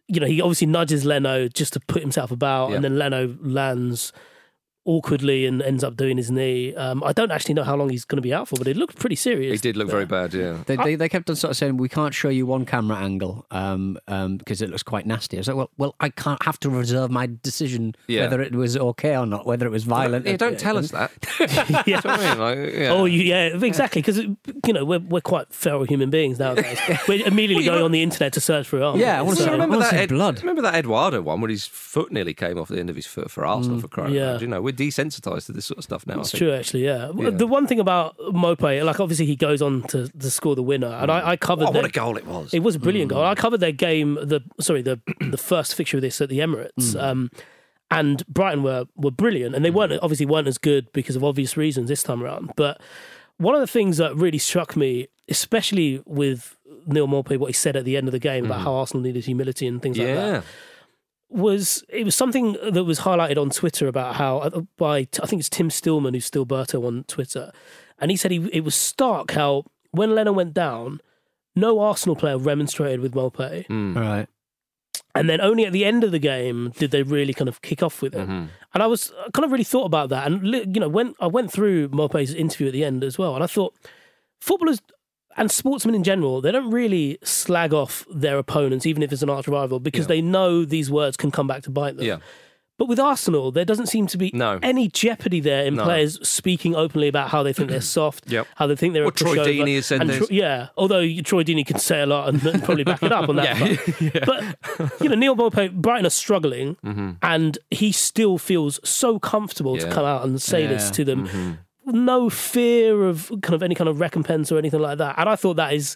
you 0.09 0.19
know, 0.19 0.27
he 0.27 0.41
obviously 0.41 0.67
nudges 0.67 1.05
Leno 1.05 1.47
just 1.47 1.73
to 1.73 1.79
put 1.79 2.01
himself 2.01 2.31
about, 2.31 2.69
Yeah. 2.69 2.75
and 2.77 2.83
then 2.83 2.97
Leno 2.97 3.37
lands 3.41 4.11
awkwardly 4.85 5.45
and 5.45 5.61
ends 5.61 5.83
up 5.83 5.95
doing 5.95 6.17
his 6.17 6.31
knee. 6.31 6.73
Um, 6.75 7.03
I 7.03 7.13
don't 7.13 7.31
actually 7.31 7.53
know 7.53 7.63
how 7.63 7.75
long 7.75 7.89
he's 7.89 8.05
going 8.05 8.17
to 8.17 8.21
be 8.21 8.33
out 8.33 8.47
for, 8.47 8.55
but 8.55 8.67
it 8.67 8.75
looked 8.77 8.97
pretty 8.97 9.15
serious. 9.15 9.51
He 9.51 9.57
did 9.57 9.77
look 9.77 9.89
very 9.89 10.05
bad, 10.05 10.33
yeah. 10.33 10.57
They, 10.65 10.75
they, 10.77 10.95
they 10.95 11.09
kept 11.09 11.29
on 11.29 11.35
sort 11.35 11.51
of 11.51 11.57
saying 11.57 11.77
we 11.77 11.89
can't 11.89 12.13
show 12.13 12.29
you 12.29 12.45
one 12.45 12.65
camera 12.65 12.97
angle 12.97 13.45
um, 13.51 13.97
um, 14.07 14.37
because 14.37 14.61
it 14.61 14.69
looks 14.69 14.81
quite 14.83 15.05
nasty. 15.05 15.37
I 15.37 15.39
was 15.41 15.47
like, 15.47 15.57
well, 15.57 15.69
well, 15.77 15.95
I 15.99 16.09
can't 16.09 16.41
have 16.43 16.59
to 16.61 16.69
reserve 16.69 17.11
my 17.11 17.29
decision 17.43 17.93
Yeah. 18.07 18.21
whether 18.21 18.41
it 18.41 18.55
was 18.55 18.75
okay 18.77 19.15
or 19.15 19.25
not, 19.25 19.45
whether 19.45 19.65
it 19.67 19.71
was 19.71 19.83
violent. 19.83 20.25
Yeah, 20.25 20.37
don't 20.37 20.59
tell 20.59 20.77
us 20.77 20.91
that. 20.91 21.11
yeah. 21.85 22.01
That's 22.01 22.05
what 22.05 22.19
I 22.19 22.29
mean. 22.29 22.39
Like, 22.39 22.73
yeah. 22.73 22.89
Oh, 22.89 23.05
you, 23.05 23.21
yeah, 23.21 23.45
exactly. 23.61 24.01
Because 24.01 24.17
you 24.17 24.73
know 24.73 24.85
we're 24.85 24.99
we're 24.99 25.21
quite 25.21 25.53
feral 25.53 25.83
human 25.83 26.09
beings 26.09 26.39
nowadays. 26.39 26.79
we're 27.07 27.25
immediately 27.27 27.65
going 27.65 27.83
on 27.83 27.91
the 27.91 28.01
internet 28.01 28.33
to 28.33 28.41
search 28.41 28.67
for 28.67 28.77
it. 28.77 28.83
aren't? 28.83 28.99
Yeah, 28.99 29.19
I 29.19 29.21
wanna 29.21 29.35
So- 29.37 29.45
see- 29.45 29.51
remember 29.51 29.77
that 29.79 29.93
Ed- 29.93 30.09
blood. 30.09 30.39
Remember 30.39 30.61
that 30.63 30.75
Eduardo 30.75 31.21
one 31.21 31.41
where 31.41 31.49
his 31.49 31.65
foot 31.65 32.11
nearly 32.11 32.33
came 32.33 32.57
off 32.57 32.69
the 32.69 32.79
end 32.79 32.89
of 32.89 32.95
his 32.95 33.05
foot 33.05 33.29
for 33.29 33.45
Arsenal 33.45 33.79
for 33.81 33.87
crying 33.87 34.11
out 34.11 34.15
yeah. 34.15 34.31
loud. 34.31 34.41
You 34.41 34.47
know, 34.47 34.61
we're 34.69 34.75
desensitized 34.75 35.47
to 35.47 35.51
this 35.51 35.65
sort 35.65 35.79
of 35.79 35.83
stuff 35.83 36.05
now. 36.05 36.19
It's 36.19 36.31
true, 36.31 36.53
actually. 36.53 36.85
Yeah. 36.85 37.11
Yeah. 37.15 37.31
The 37.31 37.47
one 37.47 37.67
thing 37.67 37.79
about 37.79 38.15
Mope, 38.31 38.61
like 38.61 38.99
obviously 38.99 39.25
he 39.25 39.35
goes 39.35 39.61
on 39.61 39.83
to, 39.83 40.07
to 40.07 40.31
score 40.31 40.55
the 40.55 40.63
winner, 40.63 40.87
and 40.87 41.11
I, 41.11 41.31
I 41.31 41.37
covered. 41.37 41.63
Oh, 41.63 41.71
what 41.71 41.73
their- 41.73 41.85
a 41.85 41.89
goal 41.89 42.17
it 42.17 42.25
was! 42.25 42.53
It 42.53 42.59
was 42.59 42.75
a 42.75 42.79
brilliant 42.79 43.09
mm. 43.09 43.15
goal. 43.15 43.25
I 43.25 43.35
covered 43.35 43.59
their 43.59 43.71
game. 43.71 44.15
The 44.15 44.41
sorry, 44.59 44.81
the 44.81 44.99
the 45.31 45.37
first 45.37 45.75
fixture 45.75 45.97
of 45.97 46.01
this 46.01 46.21
at 46.21 46.29
the 46.29 46.39
Emirates. 46.39 46.71
Mm. 46.77 47.01
Um, 47.01 47.31
and 47.91 48.25
Brighton 48.27 48.63
were 48.63 48.85
were 48.95 49.11
brilliant, 49.11 49.55
and 49.55 49.65
they 49.65 49.71
mm. 49.71 49.75
weren't 49.75 49.93
obviously 50.01 50.25
weren't 50.25 50.47
as 50.47 50.57
good 50.57 50.91
because 50.93 51.15
of 51.15 51.23
obvious 51.23 51.57
reasons 51.57 51.89
this 51.89 52.03
time 52.03 52.23
around. 52.23 52.51
But 52.55 52.79
one 53.37 53.55
of 53.55 53.61
the 53.61 53.67
things 53.67 53.97
that 53.97 54.15
really 54.15 54.37
struck 54.37 54.75
me, 54.75 55.07
especially 55.27 56.03
with 56.05 56.55
Neal 56.85 57.07
Maupay, 57.07 57.37
what 57.37 57.47
he 57.47 57.53
said 57.53 57.75
at 57.75 57.85
the 57.85 57.97
end 57.97 58.07
of 58.07 58.11
the 58.11 58.19
game 58.19 58.45
about 58.45 58.61
how 58.61 58.73
Arsenal 58.75 59.01
needed 59.01 59.25
humility 59.25 59.65
and 59.65 59.81
things 59.81 59.97
like 59.97 60.07
that 60.07 60.33
yeah, 60.33 60.41
was 61.29 61.83
it 61.89 62.03
was 62.05 62.15
something 62.15 62.57
that 62.71 62.83
was 62.83 63.01
highlighted 63.01 63.37
on 63.37 63.49
Twitter 63.49 63.87
about 63.87 64.15
how 64.15 64.39
uh, 64.39 64.61
by 64.77 65.07
I 65.21 65.25
think 65.27 65.39
it's 65.39 65.49
Tim 65.49 65.69
Stillman 65.69 66.13
who's 66.13 66.29
Stillberto 66.29 66.85
on 66.85 67.03
Twitter, 67.05 67.51
and 67.99 68.09
he 68.11 68.17
said 68.17 68.31
he, 68.31 68.49
it 68.51 68.63
was 68.63 68.75
stark 68.75 69.31
how 69.31 69.65
when 69.91 70.15
Lennon 70.15 70.35
went 70.35 70.53
down, 70.53 71.01
no 71.55 71.79
Arsenal 71.79 72.15
player 72.15 72.37
remonstrated 72.37 72.99
with 72.99 73.13
Mope, 73.15 73.37
Mm. 73.37 73.95
All 73.95 74.01
right. 74.01 74.27
and 75.15 75.29
then 75.29 75.39
only 75.41 75.65
at 75.65 75.73
the 75.73 75.85
end 75.85 76.03
of 76.03 76.11
the 76.11 76.19
game 76.19 76.71
did 76.77 76.91
they 76.91 77.03
really 77.03 77.33
kind 77.33 77.47
of 77.49 77.61
kick 77.61 77.81
off 77.83 78.01
with 78.01 78.15
it. 78.15 78.21
Mm-hmm. 78.21 78.45
And 78.73 78.83
I 78.83 78.87
was 78.87 79.11
I 79.25 79.29
kind 79.31 79.45
of 79.45 79.51
really 79.51 79.63
thought 79.63 79.85
about 79.85 80.09
that, 80.09 80.25
and 80.27 80.45
you 80.75 80.79
know 80.81 80.89
when 80.89 81.13
I 81.19 81.27
went 81.27 81.51
through 81.51 81.89
Mope's 81.89 82.33
interview 82.33 82.67
at 82.67 82.73
the 82.73 82.83
end 82.83 83.03
as 83.03 83.17
well, 83.17 83.35
and 83.35 83.43
I 83.43 83.47
thought 83.47 83.75
footballers. 84.41 84.81
And 85.39 85.49
sportsmen 85.49 85.95
in 85.95 86.03
general, 86.03 86.41
they 86.41 86.51
don't 86.51 86.69
really 86.69 87.17
slag 87.23 87.73
off 87.73 88.05
their 88.13 88.37
opponents, 88.37 88.85
even 88.85 89.01
if 89.01 89.11
it's 89.13 89.21
an 89.23 89.29
arch 89.29 89.47
rival, 89.47 89.79
because 89.79 90.03
Yeah. 90.05 90.07
they 90.15 90.21
know 90.21 90.65
these 90.65 90.91
words 90.91 91.15
can 91.17 91.31
come 91.31 91.47
back 91.47 91.63
to 91.63 91.69
bite 91.71 91.95
them. 91.97 92.05
yeah. 92.05 92.17
But 92.77 92.87
with 92.87 92.97
Arsenal, 92.99 93.51
there 93.51 93.65
doesn't 93.65 93.87
seem 93.87 94.07
to 94.07 94.17
be 94.17 94.31
No. 94.33 94.57
any 94.63 94.87
jeopardy 94.87 95.41
there 95.41 95.65
in 95.65 95.75
No. 95.75 95.83
players 95.83 96.17
speaking 96.27 96.75
openly 96.77 97.09
about 97.09 97.27
how 97.29 97.43
they 97.43 97.51
think 97.51 97.69
they're 97.69 97.81
soft, 97.99 98.23
Yep. 98.31 98.47
how 98.55 98.67
they 98.67 98.75
think 98.77 98.93
they're 98.93 99.03
Well, 99.03 99.11
Troy. 99.11 99.35
Deeney 99.37 99.75
has 99.75 99.85
said 99.87 99.99
and 99.99 100.09
this. 100.09 100.31
yeah, 100.31 100.67
although 100.77 101.01
Troy 101.21 101.43
Deeney 101.43 101.65
can 101.65 101.77
say 101.79 101.99
a 102.01 102.05
lot 102.05 102.29
and, 102.29 102.41
and 102.45 102.63
probably 102.63 102.85
back 102.85 103.03
it 103.03 103.11
up 103.11 103.27
on 103.27 103.35
that. 103.35 103.57
front. 103.57 104.25
But 104.25 105.01
you 105.01 105.09
know, 105.09 105.15
Neil 105.15 105.35
Mope, 105.35 105.71
Brighton 105.73 106.05
are 106.05 106.09
struggling, 106.09 106.77
and 107.21 107.57
he 107.69 107.91
still 107.91 108.37
feels 108.37 108.79
so 108.87 109.19
comfortable 109.19 109.75
to 109.77 109.83
Mm-hmm. 109.83 109.93
Come 109.93 110.05
out 110.05 110.23
and 110.25 110.41
say 110.41 110.65
this 110.67 110.89
to 110.91 111.03
them. 111.03 111.27
Mm-hmm. 111.27 111.51
No 111.91 112.29
fear 112.29 113.03
of 113.03 113.31
kind 113.41 113.53
of 113.53 113.63
any 113.63 113.75
kind 113.75 113.89
of 113.89 113.99
recompense 113.99 114.51
or 114.51 114.57
anything 114.57 114.79
like 114.79 114.97
that. 114.97 115.15
And 115.17 115.29
I 115.29 115.35
thought 115.35 115.55
that 115.55 115.73
is 115.73 115.95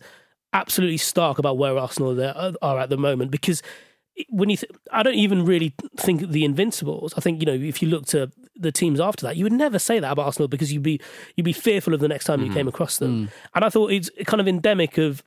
absolutely 0.54 0.98
stark 0.98 1.40
about 1.40 1.58
where 1.58 1.78
Arsenal 1.78 2.20
are 2.22 2.34
uh, 2.36 2.54
are 2.62 2.80
at 2.80 2.90
the 2.90 2.98
moment 2.98 3.32
because 3.32 3.62
when 4.30 4.50
you, 4.50 4.58
th- 4.58 4.72
I 4.92 5.02
don't 5.04 5.16
even 5.16 5.44
really 5.44 5.74
think 5.98 6.30
the 6.30 6.46
Invincibles. 6.46 7.14
I 7.18 7.22
think 7.22 7.40
you 7.40 7.46
know 7.46 7.54
if 7.54 7.82
you 7.82 7.88
look 7.88 8.06
to 8.08 8.32
the 8.56 8.72
teams 8.72 9.00
after 9.00 9.26
that, 9.26 9.38
you 9.38 9.46
would 9.46 9.54
never 9.54 9.80
say 9.80 10.00
that 10.00 10.12
about 10.12 10.26
Arsenal 10.26 10.48
because 10.48 10.72
you'd 10.72 10.84
be 10.84 11.02
you'd 11.36 11.44
be 11.44 11.54
fearful 11.54 11.94
of 11.94 12.00
the 12.00 12.08
next 12.08 12.26
time 12.26 12.40
you 12.40 12.48
mm-hmm. 12.48 12.56
came 12.56 12.68
across 12.68 12.98
them. 12.98 13.26
Mm. 13.26 13.32
And 13.56 13.66
I 13.66 13.70
thought 13.70 13.92
it's 13.92 14.10
kind 14.26 14.40
of 14.40 14.48
endemic 14.48 14.98
of 14.98 15.24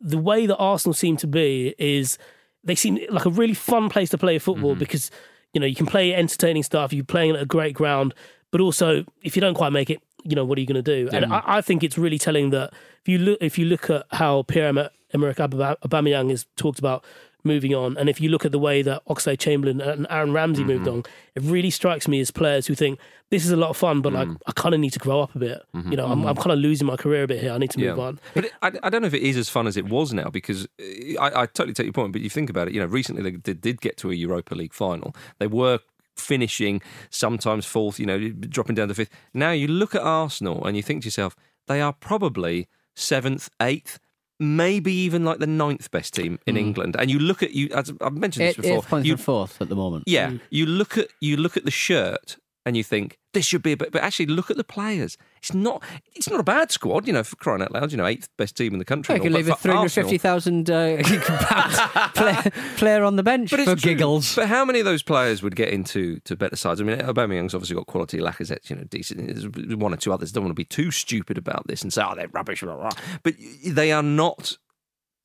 the 0.00 0.18
way 0.18 0.46
that 0.46 0.56
Arsenal 0.56 0.94
seem 0.94 1.16
to 1.18 1.26
be 1.26 1.74
is 1.78 2.18
they 2.62 2.74
seem 2.74 2.98
like 3.10 3.24
a 3.24 3.30
really 3.30 3.54
fun 3.54 3.88
place 3.88 4.10
to 4.10 4.18
play 4.18 4.38
football 4.38 4.72
mm-hmm. 4.72 4.80
because 4.80 5.10
you 5.54 5.60
know 5.60 5.66
you 5.66 5.76
can 5.76 5.86
play 5.86 6.14
entertaining 6.14 6.62
stuff, 6.62 6.92
you're 6.92 7.04
playing 7.04 7.34
at 7.34 7.42
a 7.42 7.46
great 7.46 7.74
ground, 7.74 8.14
but 8.52 8.60
also 8.60 9.04
if 9.22 9.36
you 9.36 9.40
don't 9.40 9.54
quite 9.54 9.72
make 9.72 9.88
it, 9.88 10.02
you 10.28 10.36
know 10.36 10.44
what 10.44 10.58
are 10.58 10.60
you 10.60 10.66
going 10.66 10.82
to 10.82 11.04
do? 11.04 11.08
And 11.12 11.32
I, 11.32 11.42
I 11.46 11.60
think 11.60 11.82
it's 11.82 11.96
really 11.98 12.18
telling 12.18 12.50
that 12.50 12.72
if 13.02 13.08
you 13.08 13.18
look 13.18 13.38
if 13.40 13.58
you 13.58 13.64
look 13.66 13.88
at 13.90 14.06
how 14.12 14.42
Pierre 14.42 14.68
Emerick 15.14 15.36
Aubameyang 15.38 16.30
is 16.30 16.46
talked 16.56 16.78
about 16.78 17.04
moving 17.44 17.72
on. 17.76 17.96
And 17.96 18.08
if 18.08 18.20
you 18.20 18.28
look 18.28 18.44
at 18.44 18.50
the 18.50 18.58
way 18.58 18.82
that 18.82 19.04
Oxlade 19.06 19.38
Chamberlain 19.38 19.80
and 19.80 20.04
Aaron 20.10 20.32
Ramsey 20.32 20.62
Mm-hmm. 20.64 20.72
moved 20.72 20.88
on, 20.88 21.04
it 21.36 21.42
really 21.44 21.70
strikes 21.70 22.08
me 22.08 22.20
as 22.20 22.32
players 22.32 22.66
who 22.66 22.74
think 22.74 22.98
this 23.30 23.44
is 23.44 23.52
a 23.52 23.56
lot 23.56 23.70
of 23.70 23.76
fun, 23.76 24.00
but 24.02 24.12
like 24.12 24.26
Mm. 24.26 24.36
I 24.48 24.52
kind 24.52 24.74
of 24.74 24.80
need 24.80 24.92
to 24.94 24.98
grow 24.98 25.20
up 25.20 25.32
a 25.36 25.38
bit. 25.38 25.62
Mm-hmm. 25.74 25.90
You 25.92 25.96
know, 25.96 26.06
I'm, 26.06 26.26
I'm 26.26 26.34
kind 26.34 26.50
of 26.50 26.58
losing 26.58 26.88
my 26.88 26.96
career 26.96 27.22
a 27.22 27.26
bit 27.28 27.40
here. 27.40 27.52
I 27.52 27.58
need 27.58 27.70
to 27.70 27.78
move 27.78 28.00
on. 28.00 28.18
But 28.34 28.46
it, 28.46 28.52
I, 28.62 28.72
I 28.82 28.90
don't 28.90 29.00
know 29.02 29.06
if 29.06 29.14
it 29.14 29.22
is 29.22 29.36
as 29.36 29.48
fun 29.48 29.68
as 29.68 29.76
it 29.76 29.84
was 29.88 30.12
now 30.12 30.28
because 30.28 30.66
uh, 30.80 31.20
I, 31.20 31.42
I 31.42 31.46
totally 31.46 31.72
take 31.72 31.86
your 31.86 31.92
point. 31.92 32.12
But 32.12 32.22
you 32.22 32.30
think 32.30 32.50
about 32.50 32.66
it, 32.66 32.74
you 32.74 32.80
know, 32.80 32.86
recently 32.86 33.22
they 33.22 33.30
did, 33.36 33.60
did 33.60 33.80
get 33.80 33.96
to 33.98 34.10
a 34.10 34.14
Europa 34.14 34.56
League 34.56 34.74
final. 34.74 35.14
They 35.38 35.46
were 35.46 35.78
finishing 36.16 36.82
sometimes 37.10 37.66
fourth, 37.66 37.98
you 37.98 38.06
know, 38.06 38.28
dropping 38.28 38.74
down 38.74 38.88
to 38.88 38.94
fifth. 38.94 39.10
Now 39.34 39.52
you 39.52 39.68
look 39.68 39.94
at 39.94 40.02
Arsenal 40.02 40.64
and 40.64 40.76
you 40.76 40.82
think 40.82 41.02
to 41.02 41.06
yourself, 41.06 41.36
they 41.66 41.80
are 41.80 41.92
probably 41.92 42.68
seventh, 42.94 43.48
eighth. 43.60 43.98
Maybe 44.38 44.92
even 44.92 45.24
like 45.24 45.38
the 45.38 45.46
ninth 45.46 45.90
best 45.90 46.12
team 46.12 46.38
in 46.46 46.56
hmm. 46.56 46.60
England, 46.60 46.94
and 46.98 47.10
you 47.10 47.18
look 47.18 47.42
at 47.42 47.52
you. 47.52 47.70
As 47.74 47.90
I've 48.02 48.12
mentioned 48.12 48.48
this 48.48 48.66
Eight, 48.66 48.82
before. 48.82 49.00
you, 49.00 49.16
fourth 49.16 49.62
at 49.62 49.70
the 49.70 49.74
moment. 49.74 50.04
yeah, 50.06 50.28
hmm. 50.28 50.36
you 50.50 50.66
look 50.66 50.98
at 50.98 51.08
you 51.22 51.38
look 51.38 51.56
at 51.56 51.64
the 51.64 51.70
shirt 51.70 52.36
and 52.66 52.76
you 52.76 52.82
think 52.82 53.18
this 53.32 53.46
should 53.46 53.62
be 53.62 53.72
a 53.72 53.76
bit, 53.76 53.92
but 53.92 54.02
actually 54.02 54.26
look 54.26 54.50
at 54.50 54.56
the 54.56 54.64
players. 54.64 55.16
It's 55.38 55.54
not 55.54 55.84
it's 56.16 56.28
not 56.28 56.40
a 56.40 56.42
bad 56.42 56.72
squad, 56.72 57.06
you 57.06 57.12
know, 57.12 57.22
for 57.22 57.36
crying 57.36 57.62
out 57.62 57.70
loud. 57.70 57.92
You 57.92 57.98
know, 57.98 58.06
eighth 58.06 58.28
best 58.36 58.56
team 58.56 58.72
in 58.72 58.80
the 58.80 58.84
country. 58.84 59.14
You 59.14 59.22
and 59.22 59.24
could 59.24 59.32
leave 59.32 59.46
a 59.46 59.50
but 59.50 59.60
for 59.60 59.70
Arsenal- 59.70 60.08
350,000 60.08 60.70
uh, 60.70 62.10
player, 62.14 62.50
player 62.76 63.04
on 63.04 63.14
the 63.14 63.22
bench 63.22 63.52
But 63.52 63.60
for 63.60 63.76
giggles. 63.76 64.34
But 64.34 64.48
how 64.48 64.64
many 64.64 64.80
of 64.80 64.84
those 64.84 65.04
players 65.04 65.44
would 65.44 65.54
get 65.54 65.68
into 65.68 66.18
to 66.20 66.34
better 66.34 66.56
sides? 66.56 66.80
I 66.80 66.84
mean, 66.84 66.98
Aubameyang's 66.98 67.54
obviously 67.54 67.76
got 67.76 67.86
quality. 67.86 68.18
Lacazette, 68.18 68.68
you 68.68 68.74
know, 68.74 68.82
decent. 68.82 69.24
There's 69.24 69.76
one 69.76 69.94
or 69.94 69.96
two 69.96 70.12
others. 70.12 70.32
Don't 70.32 70.42
want 70.42 70.50
to 70.50 70.60
be 70.60 70.64
too 70.64 70.90
stupid 70.90 71.38
about 71.38 71.68
this 71.68 71.82
and 71.82 71.92
say, 71.92 72.02
oh, 72.04 72.16
they're 72.16 72.28
rubbish. 72.28 72.62
Blah, 72.62 72.74
blah. 72.74 72.90
But 73.22 73.34
they 73.64 73.92
are 73.92 74.02
not 74.02 74.58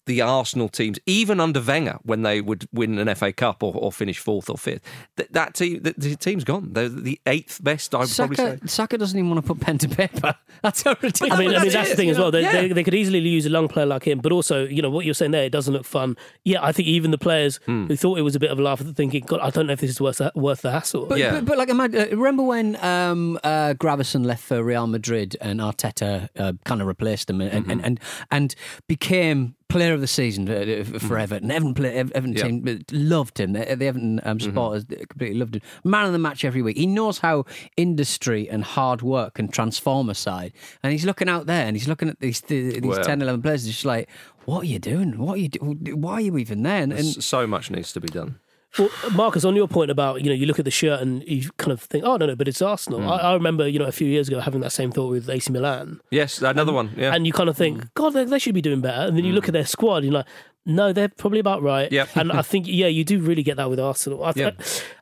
the 0.06 0.22
Arsenal 0.22 0.68
teams, 0.70 0.98
even 1.06 1.40
under 1.40 1.62
Wenger, 1.62 2.00
when 2.04 2.24
they 2.24 2.42
would 2.42 2.68
win 2.74 2.98
an 2.98 3.14
FA 3.16 3.32
Cup 3.32 3.62
or, 3.64 3.74
or 3.76 3.92
finish 3.92 4.18
fourth 4.20 4.50
or 4.50 4.58
fifth. 4.58 4.82
That, 5.18 5.32
that 5.34 5.54
team, 5.54 5.84
the, 5.84 5.94
the 5.98 6.16
team's 6.16 6.44
gone. 6.44 6.74
They're 6.74 6.90
the 6.90 7.20
eighth 7.28 7.64
best. 7.64 7.94
I 7.94 8.00
would 8.00 8.10
probably 8.10 8.36
say. 8.36 8.56
Saka, 8.56 8.68
Saka 8.68 8.98
doesn't 8.98 9.18
even 9.18 9.30
want 9.30 9.46
to 9.46 9.54
put 9.54 9.62
pen 9.62 9.78
to 9.80 9.88
paper. 9.90 10.36
That's 10.64 10.84
how 10.84 10.96
ridiculous. 11.02 11.34
I 11.34 11.38
mean, 11.38 11.50
I 11.50 11.52
mean 11.52 11.62
that's 11.62 11.74
that's 11.74 11.90
the 11.92 11.96
thing 11.96 12.08
you 12.08 12.12
as 12.14 12.20
well. 12.20 12.30
They, 12.32 12.42
yeah. 12.42 12.52
they, 12.52 12.68
they 12.70 12.84
could 12.84 12.94
easily 12.94 13.20
use 13.20 13.46
a 13.46 13.50
young 13.50 13.68
player 13.68 13.86
like 13.86 14.06
him, 14.06 14.20
but 14.20 14.32
also, 14.32 14.66
you 14.68 14.82
know, 14.82 14.90
what 14.92 15.06
you're 15.06 15.14
saying 15.16 15.32
there, 15.32 15.44
it 15.46 15.52
doesn't 15.52 15.74
look 15.74 15.86
fun. 15.86 16.16
Yeah, 16.44 16.64
I 16.64 16.72
think 16.72 16.88
even 16.88 17.10
the 17.12 17.18
players 17.18 17.60
Hmm. 17.66 17.86
who 17.88 17.96
thought 17.96 18.18
it 18.20 18.22
was 18.22 18.36
a 18.36 18.40
bit 18.40 18.52
of 18.52 18.60
a 18.60 18.62
laugh 18.62 18.82
at 18.82 18.96
thinking, 18.96 19.24
God, 19.26 19.40
I 19.42 19.50
don't 19.50 19.66
know 19.68 19.74
if 19.74 19.82
this 19.82 19.90
is 19.92 20.02
worth 20.02 20.18
the, 20.18 20.32
worth 20.36 20.62
the 20.62 20.72
hassle. 20.72 21.06
But, 21.08 21.18
Yeah. 21.20 21.32
but, 21.32 21.46
but 21.46 21.58
like, 21.58 21.70
imagine, 21.70 22.00
uh, 22.14 22.16
remember 22.18 22.44
when 22.44 22.76
um, 22.84 23.40
uh, 23.44 23.74
Gravesen 23.74 24.26
left 24.26 24.44
for 24.44 24.64
Real 24.64 24.86
Madrid 24.88 25.36
and 25.42 25.60
Arteta 25.60 26.30
uh, 26.38 26.54
kind 26.66 26.82
of 26.82 26.88
replaced 26.88 27.30
him 27.30 27.42
and, 27.42 27.52
Mm-hmm. 27.52 27.72
and, 27.72 27.86
and 27.86 28.00
and 28.32 28.56
became 28.88 29.56
player 29.72 29.94
of 29.94 30.02
the 30.02 30.08
season 30.08 30.48
uh, 30.50 30.84
for 31.00 31.18
Everton. 31.18 31.50
Everton, 31.52 31.74
play, 31.74 31.96
Everton 31.96 32.34
Mm-hmm. 32.34 32.38
Yeah. 32.38 32.44
Mm-hmm. 32.44 32.66
team 32.66 32.84
uh, 32.92 33.16
loved 33.16 33.40
him. 33.40 33.54
The, 33.54 33.60
the 33.76 33.86
Everton 33.86 34.20
um, 34.24 34.40
supporters 34.40 34.86
completely 34.86 35.38
loved 35.40 35.56
him. 35.56 35.62
Man 35.84 36.06
of 36.06 36.12
the 36.14 36.20
match 36.20 36.44
every 36.46 36.62
week. 36.62 36.78
He 36.78 36.86
knows 36.88 37.20
how 37.20 37.46
industry 37.78 38.50
and 38.50 38.64
hard 38.64 39.02
work 39.02 39.36
can 39.36 39.48
transform 39.48 40.10
a 40.10 40.16
side. 40.16 40.54
And 40.84 40.92
he's 40.92 41.06
looking 41.06 41.30
out 41.30 41.46
there 41.46 41.66
and 41.66 41.76
he's 41.76 41.88
looking 41.88 42.10
at 42.10 42.20
these 42.20 42.42
these 42.42 42.82
Well. 42.82 43.04
10, 43.04 43.22
11 43.22 43.42
players. 43.42 43.64
He's 43.66 43.74
just 43.76 43.86
like, 43.86 44.10
what 44.46 44.64
are 44.64 44.66
you 44.68 44.80
doing? 44.80 45.18
What 45.18 45.36
are 45.36 45.42
you? 45.42 45.50
Do- 45.50 45.96
why 45.96 46.14
are 46.14 46.22
you 46.22 46.38
even 46.38 46.64
there? 46.64 46.82
And, 46.84 46.94
and 46.94 47.06
so 47.24 47.46
much 47.48 47.72
needs 47.72 47.94
to 47.94 48.00
be 48.02 48.08
done. 48.08 48.40
Well, 48.80 48.90
Marcus, 49.14 49.44
on 49.44 49.56
your 49.56 49.68
point 49.68 49.92
about 49.92 50.22
you 50.22 50.30
know 50.30 50.36
you 50.36 50.46
look 50.46 50.60
at 50.60 50.66
the 50.66 50.72
shirt 50.72 51.02
and 51.02 51.24
you 51.28 51.50
kind 51.58 51.72
of 51.72 51.82
think, 51.82 52.06
oh 52.06 52.18
no 52.18 52.26
no, 52.26 52.36
but 52.36 52.48
it's 52.48 52.62
Arsenal. 52.62 53.02
Hmm. 53.02 53.10
I, 53.10 53.18
I 53.18 53.34
remember 53.34 53.68
you 53.68 53.80
know 53.80 53.86
a 53.86 53.92
few 53.92 54.08
years 54.08 54.28
ago 54.30 54.40
having 54.40 54.62
that 54.62 54.72
same 54.72 54.92
thought 54.92 55.10
with 55.10 55.30
AC 55.30 55.52
Milan, 55.52 56.00
Yes, 56.10 56.42
another 56.42 56.72
one. 56.74 56.92
Yeah. 56.96 57.14
and 57.14 57.28
you 57.28 57.34
kind 57.34 57.50
of 57.50 57.58
think, 57.58 57.94
God, 57.96 58.12
they, 58.14 58.24
they 58.26 58.40
should 58.40 58.56
be 58.56 58.62
doing 58.62 58.82
better. 58.82 59.08
And 59.08 59.18
then 59.18 59.26
you 59.26 59.34
look 59.34 59.48
at 59.48 59.54
their 59.54 59.66
squad, 59.66 59.98
and 59.98 60.06
you're 60.06 60.14
like, 60.14 60.28
no, 60.66 60.94
they're 60.94 61.10
probably 61.10 61.40
about 61.40 61.64
right. 61.64 61.92
Yeah, 61.92 62.06
And 62.16 62.32
I 62.32 62.44
think 62.44 62.68
yeah, 62.68 62.86
you 62.88 63.04
do 63.04 63.20
really 63.20 63.42
get 63.44 63.58
that 63.58 63.70
with 63.70 63.80
Arsenal. 63.80 64.24
I, 64.24 64.32
th- 64.32 64.54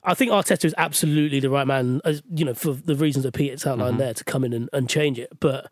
I 0.06 0.14
think 0.14 0.32
Arteta 0.32 0.64
is 0.66 0.74
absolutely 0.78 1.42
the 1.42 1.50
right 1.50 1.68
man, 1.68 2.00
as 2.06 2.24
you 2.34 2.46
know, 2.46 2.54
for 2.54 2.72
the 2.72 2.96
reasons 2.96 3.24
that 3.24 3.34
Peter's 3.34 3.68
outlined 3.68 3.92
Mm-hmm. 3.96 4.00
there 4.00 4.14
to 4.14 4.24
come 4.24 4.44
in 4.46 4.54
and, 4.54 4.70
and 4.72 4.90
change 4.90 5.20
it. 5.20 5.30
But 5.40 5.70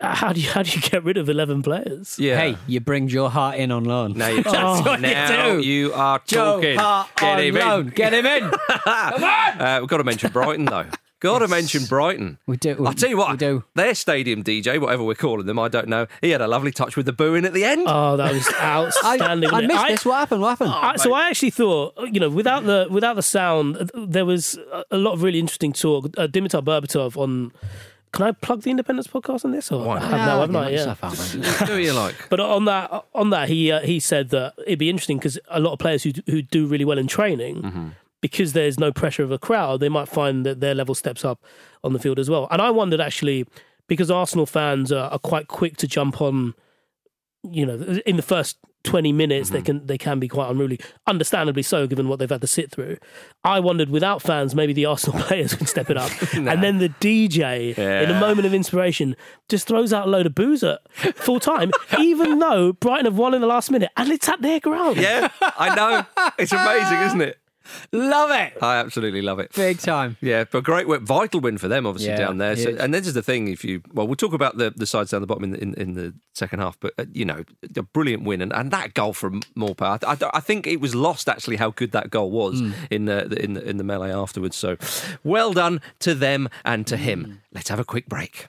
how 0.00 0.32
do 0.32 0.40
you 0.40 0.48
how 0.50 0.62
do 0.62 0.70
you 0.72 0.80
get 0.80 1.04
rid 1.04 1.16
of 1.16 1.28
eleven 1.28 1.62
players? 1.62 2.18
yeah. 2.18 2.36
hey, 2.38 2.56
you 2.66 2.80
bring 2.80 3.08
Joe 3.08 3.28
Hart 3.28 3.56
in 3.56 3.70
on 3.70 3.84
loan. 3.84 4.14
Now, 4.14 4.28
you, 4.28 4.42
That's 4.42 4.84
what 4.84 5.00
you 5.00 5.62
do. 5.62 5.68
you 5.68 5.92
are 5.94 6.20
Joe 6.26 6.56
talking. 6.56 6.78
Hart 6.78 7.08
Get 7.16 7.32
on 7.38 7.44
him 7.44 7.54
loan. 7.54 7.80
in. 7.88 7.88
Get 7.94 8.12
him 8.14 8.26
in. 8.26 8.50
Uh, 8.86 9.78
we've 9.80 9.88
got 9.88 9.98
to 9.98 10.04
mention 10.04 10.32
Brighton, 10.32 10.64
though. 10.64 10.86
Got 11.20 11.38
to 11.38 11.46
mention 11.46 11.84
Brighton. 11.84 12.38
We 12.48 12.56
do- 12.56 12.84
I'll 12.84 12.94
tell 12.94 13.08
you 13.08 13.16
what. 13.16 13.30
we 13.30 13.36
do. 13.36 13.62
Their 13.76 13.94
stadium 13.94 14.42
DJ, 14.42 14.80
whatever 14.80 15.04
we're 15.04 15.14
calling 15.14 15.46
them, 15.46 15.56
I 15.56 15.68
don't 15.68 15.86
know. 15.86 16.08
He 16.20 16.30
had 16.30 16.40
a 16.40 16.48
lovely 16.48 16.72
touch 16.72 16.96
with 16.96 17.06
the 17.06 17.12
booing 17.12 17.44
at 17.44 17.52
the 17.52 17.62
end. 17.64 17.84
Oh, 17.86 18.16
that 18.16 18.32
was 18.32 18.48
I, 18.58 18.64
outstanding. 18.86 19.48
I 19.50 19.52
wasn't 19.52 19.68
missed 19.72 19.84
I- 19.84 19.88
this. 19.92 20.04
What 20.04 20.18
happened? 20.18 20.40
What 20.42 20.48
happened? 20.58 20.70
I, 20.72 20.96
so 20.96 21.12
I 21.14 21.28
actually 21.28 21.50
thought, 21.50 21.94
you 22.12 22.18
know, 22.18 22.28
without 22.28 22.64
the 22.64 22.88
without 22.90 23.14
the 23.14 23.22
sound, 23.22 23.88
there 23.94 24.24
was 24.26 24.58
a- 24.72 24.84
a 24.90 24.96
lot 24.98 25.12
of 25.12 25.22
really 25.22 25.38
interesting 25.38 25.72
talk. 25.72 26.06
Uh, 26.18 26.26
Dimitar 26.26 26.60
Berbatov 26.64 27.16
on. 27.16 27.52
Can 28.12 28.26
I 28.26 28.32
plug 28.32 28.60
the 28.62 28.70
Independence 28.70 29.06
podcast 29.06 29.44
on 29.44 29.52
this? 29.52 29.72
Or 29.72 29.86
Why 29.86 29.96
I 29.96 30.00
not? 30.00 30.10
have 30.10 30.18
now, 30.26 30.40
haven't 30.40 30.52
get 30.52 30.62
I? 30.62 30.68
Yeah. 30.68 30.70
yourself 30.76 31.04
out, 31.04 31.60
man. 31.60 31.66
Do 31.66 31.78
you 31.78 31.92
like? 31.94 32.14
But 32.30 32.40
on 32.40 32.64
that, 32.66 33.04
on 33.14 33.30
that, 33.30 33.48
he 33.48 33.72
uh, 33.72 33.80
he 33.80 34.00
said 34.00 34.28
that 34.30 34.54
it'd 34.66 34.78
be 34.78 34.90
interesting 34.90 35.16
because 35.18 35.38
a 35.48 35.60
lot 35.60 35.72
of 35.72 35.78
players 35.78 36.02
who 36.02 36.12
who 36.26 36.42
do 36.42 36.66
really 36.66 36.84
well 36.84 36.98
in 36.98 37.06
training, 37.06 37.62
Mm-hmm. 37.62 37.88
because 38.20 38.52
there's 38.52 38.78
no 38.78 38.92
pressure 38.92 39.22
of 39.24 39.30
a 39.32 39.38
crowd, 39.38 39.80
they 39.80 39.88
might 39.88 40.08
find 40.08 40.44
that 40.46 40.60
their 40.60 40.74
level 40.74 40.94
steps 40.94 41.24
up 41.24 41.42
on 41.82 41.92
the 41.94 41.98
field 41.98 42.18
as 42.18 42.28
well. 42.28 42.46
And 42.50 42.60
I 42.60 42.70
wondered 42.70 43.00
actually 43.00 43.46
because 43.88 44.10
Arsenal 44.10 44.46
fans 44.46 44.92
are, 44.92 45.10
are 45.10 45.18
quite 45.18 45.48
quick 45.48 45.76
to 45.78 45.86
jump 45.88 46.20
on, 46.20 46.54
you 47.42 47.64
know, 47.66 47.74
in 48.06 48.16
the 48.16 48.22
first. 48.22 48.58
20 48.84 49.12
minutes 49.12 49.48
Mm-hmm. 49.48 49.54
they 49.56 49.62
can 49.62 49.86
they 49.86 49.98
can 49.98 50.18
be 50.20 50.28
quite 50.28 50.50
unruly 50.50 50.78
understandably 51.06 51.62
so 51.62 51.86
given 51.86 52.08
what 52.08 52.18
they've 52.18 52.28
had 52.30 52.40
to 52.40 52.46
sit 52.46 52.70
through 52.70 52.96
i 53.44 53.58
wondered 53.60 53.90
without 53.90 54.20
fans 54.22 54.54
maybe 54.54 54.72
the 54.72 54.84
arsenal 54.84 55.20
players 55.24 55.58
would 55.58 55.68
step 55.68 55.88
it 55.90 55.96
up 55.96 56.10
and 56.34 56.62
then 56.62 56.78
the 56.78 56.88
dj 56.88 57.76
in 57.78 58.10
a 58.10 58.18
moment 58.20 58.46
of 58.46 58.52
inspiration 58.54 59.14
just 59.48 59.66
throws 59.68 59.92
out 59.92 60.06
a 60.06 60.10
load 60.10 60.26
of 60.26 60.34
booze 60.34 60.62
at 60.64 60.80
full 61.14 61.40
time 61.40 61.70
even 61.98 62.38
though 62.38 62.72
brighton 62.72 63.04
have 63.06 63.16
won 63.18 63.34
in 63.34 63.40
the 63.40 63.46
last 63.46 63.70
minute 63.70 63.90
and 63.96 64.10
it's 64.10 64.28
at 64.28 64.40
their 64.42 64.60
ground 64.60 64.96
Yeah, 64.96 65.28
I 65.40 65.74
know. 65.74 66.32
It's 66.38 66.52
amazing, 66.52 66.98
isn't 66.98 67.20
it? 67.20 67.38
Love 67.92 68.30
it. 68.30 68.54
I 68.62 68.76
absolutely 68.76 69.22
love 69.22 69.38
it. 69.38 69.52
Big 69.54 69.78
time. 69.78 70.16
Yeah, 70.20 70.44
but 70.50 70.64
great 70.64 70.88
win, 70.88 71.04
vital 71.04 71.40
win 71.40 71.58
for 71.58 71.68
them, 71.68 71.86
obviously 71.86 72.10
Yeah, 72.12 72.18
down 72.18 72.38
there. 72.38 72.56
So, 72.56 72.70
and 72.78 72.92
this 72.92 73.06
is 73.06 73.14
the 73.14 73.22
thing: 73.22 73.48
if 73.48 73.64
you 73.64 73.82
well, 73.92 74.06
we'll 74.06 74.16
talk 74.16 74.32
about 74.32 74.56
the, 74.56 74.72
the 74.76 74.86
sides 74.86 75.10
down 75.10 75.20
the 75.20 75.26
bottom 75.26 75.44
in 75.44 75.50
the, 75.52 75.62
in, 75.62 75.74
in 75.74 75.94
the 75.94 76.14
second 76.34 76.60
half, 76.60 76.78
but 76.80 76.92
uh, 76.98 77.04
you 77.12 77.24
know, 77.24 77.44
a 77.76 77.82
brilliant 77.82 78.24
win 78.24 78.40
and, 78.42 78.52
and 78.52 78.70
that 78.70 78.94
goal 78.94 79.12
from 79.12 79.40
Maupay. 79.56 79.98
I, 80.04 80.12
I, 80.26 80.30
I 80.34 80.40
think 80.40 80.66
it 80.66 80.80
was 80.80 80.94
lost 80.94 81.28
actually 81.28 81.56
how 81.56 81.70
good 81.70 81.92
that 81.92 82.10
goal 82.10 82.30
was 82.30 82.60
Hmm. 82.60 82.72
in 82.90 83.04
the, 83.06 83.26
the 83.28 83.42
in 83.42 83.54
the 83.54 83.68
in 83.68 83.76
the 83.76 83.84
melee 83.84 84.12
afterwards. 84.12 84.56
So, 84.56 84.76
well 85.24 85.52
done 85.52 85.80
to 86.00 86.14
them 86.14 86.48
and 86.64 86.86
to 86.86 86.96
Hmm. 86.96 87.02
him. 87.02 87.42
Let's 87.52 87.68
have 87.68 87.78
a 87.80 87.84
quick 87.84 88.06
break. 88.08 88.48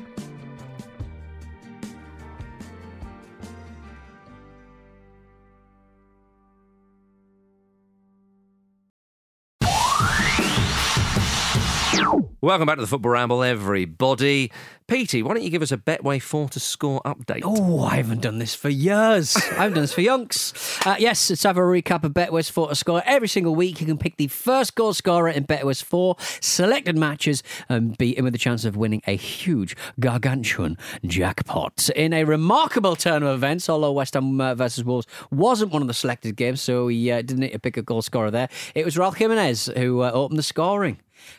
Welcome 12.43 12.65
back 12.65 12.77
to 12.77 12.81
the 12.81 12.87
Football 12.87 13.11
Ramble, 13.11 13.43
everybody. 13.43 14.51
Petey, 14.87 15.21
why 15.21 15.35
don't 15.35 15.43
you 15.43 15.51
give 15.51 15.61
us 15.61 15.71
a 15.71 15.77
Betway 15.77 16.19
4 16.19 16.49
to 16.49 16.59
score 16.59 16.99
update? 17.05 17.41
Oh, 17.43 17.83
I 17.83 17.97
haven't 17.97 18.21
done 18.21 18.39
this 18.39 18.55
for 18.55 18.67
years. 18.67 19.37
I 19.51 19.61
haven't 19.61 19.73
done 19.73 19.83
this 19.83 19.93
for 19.93 20.01
yonks. 20.01 20.83
Uh, 20.83 20.95
yes, 20.97 21.29
let's 21.29 21.43
have 21.43 21.57
a 21.57 21.61
recap 21.61 22.03
of 22.03 22.13
Betway's 22.13 22.49
4 22.49 22.69
to 22.69 22.75
score. 22.75 23.03
Every 23.05 23.27
single 23.27 23.53
week, 23.53 23.79
you 23.79 23.85
can 23.85 23.99
pick 23.99 24.17
the 24.17 24.25
first 24.25 24.73
goal 24.73 24.95
scorer 24.95 25.29
in 25.29 25.45
Betway's 25.45 25.83
4 25.83 26.15
selected 26.39 26.97
matches 26.97 27.43
and 27.69 27.95
beat 27.95 28.17
him 28.17 28.25
with 28.25 28.33
a 28.33 28.39
chance 28.39 28.65
of 28.65 28.75
winning 28.75 29.03
a 29.05 29.15
huge, 29.15 29.75
gargantuan 29.99 30.79
jackpot. 31.05 31.91
In 31.95 32.11
a 32.11 32.23
remarkable 32.23 32.95
turn 32.95 33.21
of 33.21 33.35
events, 33.35 33.69
although 33.69 33.91
West 33.91 34.15
Ham 34.15 34.41
uh, 34.41 34.55
versus 34.55 34.83
Wolves 34.83 35.05
wasn't 35.29 35.71
one 35.71 35.83
of 35.83 35.87
the 35.87 35.93
selected 35.93 36.35
games, 36.35 36.59
so 36.59 36.85
we 36.85 37.11
uh, 37.11 37.17
didn't 37.17 37.41
need 37.41 37.51
to 37.51 37.59
pick 37.59 37.77
a 37.77 37.83
goal 37.83 38.01
scorer 38.01 38.31
there, 38.31 38.49
it 38.73 38.83
was 38.83 38.95
Raul 38.95 39.15
Jimenez 39.15 39.69
who 39.77 40.01
uh, 40.01 40.09
opened 40.11 40.39
the 40.39 40.43
scoring. 40.43 40.97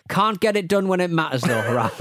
Can't 0.08 0.40
get 0.40 0.56
it 0.56 0.68
done 0.68 0.88
when 0.88 1.00
it 1.00 1.10
matters, 1.10 1.42
though. 1.42 1.60
How 1.60 1.88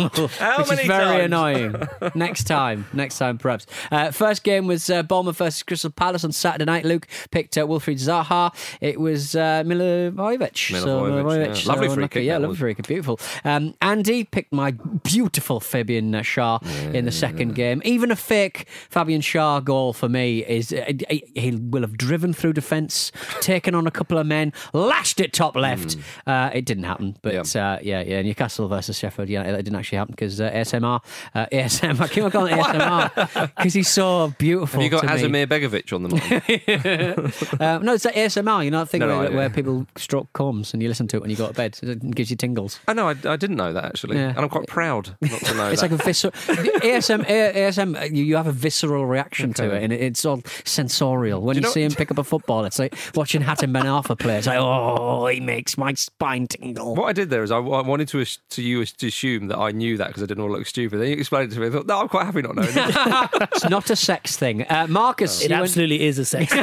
which 0.63 0.79
is 0.79 0.87
very 0.87 0.87
times? 0.87 1.23
annoying. 1.25 1.75
next 2.15 2.45
time, 2.45 2.85
next 2.93 3.17
time, 3.17 3.37
perhaps. 3.37 3.65
Uh, 3.91 4.11
first 4.11 4.43
game 4.43 4.67
was 4.67 4.89
uh, 4.89 5.03
Bournemouth 5.03 5.37
versus 5.37 5.63
Crystal 5.63 5.89
Palace 5.91 6.23
on 6.23 6.31
Saturday 6.31 6.65
night. 6.65 6.83
Luke 6.85 7.07
picked 7.31 7.57
uh, 7.57 7.65
Wilfried 7.65 7.99
Zaha. 7.99 8.53
It 8.81 8.99
was 8.99 9.35
uh, 9.35 9.63
Milivojevic. 9.65 10.81
So, 10.81 11.03
Milivojevic, 11.03 11.65
yeah. 11.65 11.71
Lovely 11.71 11.89
free 11.89 12.07
kick, 12.07 12.23
Yeah, 12.23 12.37
lovely 12.37 12.57
free 12.57 12.75
kick. 12.75 12.87
Beautiful. 12.87 13.19
Um, 13.45 13.75
Andy 13.81 14.23
picked 14.23 14.51
my 14.51 14.71
beautiful 15.03 15.59
Fabian 15.59 16.13
uh, 16.15 16.19
Schär 16.21 16.61
in 16.93 17.05
the 17.05 17.11
second 17.11 17.55
game. 17.55 17.81
Even 17.85 18.11
a 18.11 18.15
fake 18.15 18.67
Fabian 18.89 19.21
Schär 19.21 19.63
goal 19.63 19.93
for 19.93 20.09
me 20.09 20.45
is 20.45 20.73
uh, 20.73 20.91
he 21.09 21.51
will 21.55 21.81
have 21.81 21.97
driven 21.97 22.33
through 22.33 22.53
defence, 22.53 23.11
taken 23.41 23.75
on 23.75 23.87
a 23.87 23.91
couple 23.91 24.17
of 24.17 24.25
men, 24.27 24.51
lashed 24.73 25.19
it 25.19 25.33
top 25.33 25.55
left. 25.55 25.97
Uh, 26.27 26.49
it 26.53 26.65
didn't 26.65 26.83
happen, 26.85 27.17
but. 27.21 27.33
Yeah. 27.33 27.43
Uh, 27.75 27.79
yeah, 27.81 28.01
yeah. 28.01 28.21
Newcastle 28.21 28.67
versus 28.67 28.97
Sheffield 28.97 29.29
United, 29.29 29.53
that 29.53 29.63
didn't 29.63 29.77
actually 29.77 29.97
happen 29.97 30.13
because 30.13 30.39
uh, 30.41 30.51
ASMR, 30.51 31.01
uh, 31.35 31.45
ASM, 31.51 31.99
I 32.05 32.07
keep 32.07 32.23
on 32.23 32.31
calling 32.31 32.53
it 32.57 32.59
ASMR 32.63 33.55
because 33.55 33.73
he's 33.79 33.87
so 33.89 34.33
beautiful. 34.37 34.79
Have 34.81 34.83
you 34.83 34.89
got 34.89 35.01
to 35.01 35.07
Begovic 35.07 35.93
on 35.93 36.03
the 36.03 36.09
mind? 36.09 37.33
Uh, 37.61 37.77
no, 37.79 37.93
it's 37.93 38.03
that 38.03 38.15
ASMR. 38.15 38.63
You 38.65 38.71
know 38.71 38.79
that 38.79 38.89
thing 38.89 38.99
No, 38.99 39.07
no, 39.07 39.17
where, 39.19 39.31
I- 39.31 39.35
where 39.35 39.49
people 39.49 39.85
stroke 39.95 40.31
combs 40.33 40.73
and 40.73 40.81
you 40.81 40.89
listen 40.89 41.07
to 41.09 41.17
it 41.17 41.21
when 41.21 41.29
you 41.29 41.35
go 41.35 41.47
to 41.47 41.53
bed. 41.53 41.77
It 41.81 42.11
gives 42.15 42.29
you 42.29 42.35
tingles. 42.35 42.79
I 42.87 42.93
know, 42.93 43.07
I, 43.07 43.11
I 43.11 43.35
didn't 43.35 43.55
know 43.57 43.73
that 43.73 43.85
actually. 43.85 44.17
Yeah. 44.17 44.29
And 44.29 44.39
I'm 44.39 44.49
quite 44.49 44.67
proud 44.67 45.15
not 45.21 45.39
to 45.41 45.53
know 45.53 45.65
that. 45.65 45.73
It's 45.73 45.81
that. 45.81 45.91
like 45.91 45.99
a 45.99 46.03
visceral 46.03 46.31
ASM. 46.33 47.25
ASM. 47.25 47.99
uh, 48.01 48.05
You, 48.05 48.23
you 48.23 48.35
have 48.35 48.47
a 48.47 48.51
visceral 48.51 49.05
reaction 49.05 49.53
to 49.53 49.73
it, 49.75 49.83
and 49.83 49.93
it, 49.93 50.01
it's 50.01 50.25
all 50.25 50.41
sensorial. 50.63 51.41
When 51.41 51.55
Do 51.55 51.61
you, 51.61 51.67
see 51.69 51.83
him 51.83 51.91
pick 51.91 52.11
up 52.11 52.17
a 52.17 52.23
football, 52.23 52.65
it's 52.65 52.79
like 52.79 52.95
watching 53.15 53.41
Hatem 53.41 53.73
Ben 53.73 53.85
Arfa 53.85 54.17
play. 54.17 54.37
It's 54.37 54.47
like, 54.47 54.57
oh, 54.59 55.27
he 55.27 55.39
makes 55.39 55.77
my 55.77 55.93
spine 55.93 56.47
tingle. 56.47 56.95
What 56.95 57.07
I 57.09 57.13
did 57.13 57.29
there 57.29 57.43
is 57.43 57.51
I, 57.51 57.60
I 57.61 57.81
wanted 57.81 58.07
to 58.09 58.25
to 58.25 58.61
you 58.61 58.85
to 58.85 59.07
assume 59.07 59.47
that 59.47 59.57
I 59.57 59.71
knew 59.71 59.97
that 59.97 60.07
because 60.07 60.23
I 60.23 60.25
didn't 60.25 60.43
want 60.43 60.53
to 60.53 60.57
look 60.59 60.67
stupid. 60.67 60.99
Then 60.99 61.07
you 61.09 61.15
explained 61.15 61.51
it 61.51 61.55
to 61.55 61.61
me. 61.61 61.67
I 61.67 61.69
thought, 61.71 61.87
no, 61.87 61.99
I'm 62.01 62.09
quite 62.09 62.25
happy 62.25 62.41
not 62.41 62.55
knowing. 62.55 62.69
It's 63.53 63.69
not 63.69 63.89
a 63.89 63.95
sex 63.95 64.37
thing. 64.37 64.63
Uh, 64.69 64.87
Marcus, 64.89 65.41
It 65.41 65.49
you 65.49 65.55
went- 65.55 65.63
absolutely 65.63 66.01
is 66.03 66.17
a 66.19 66.25
sex. 66.25 66.51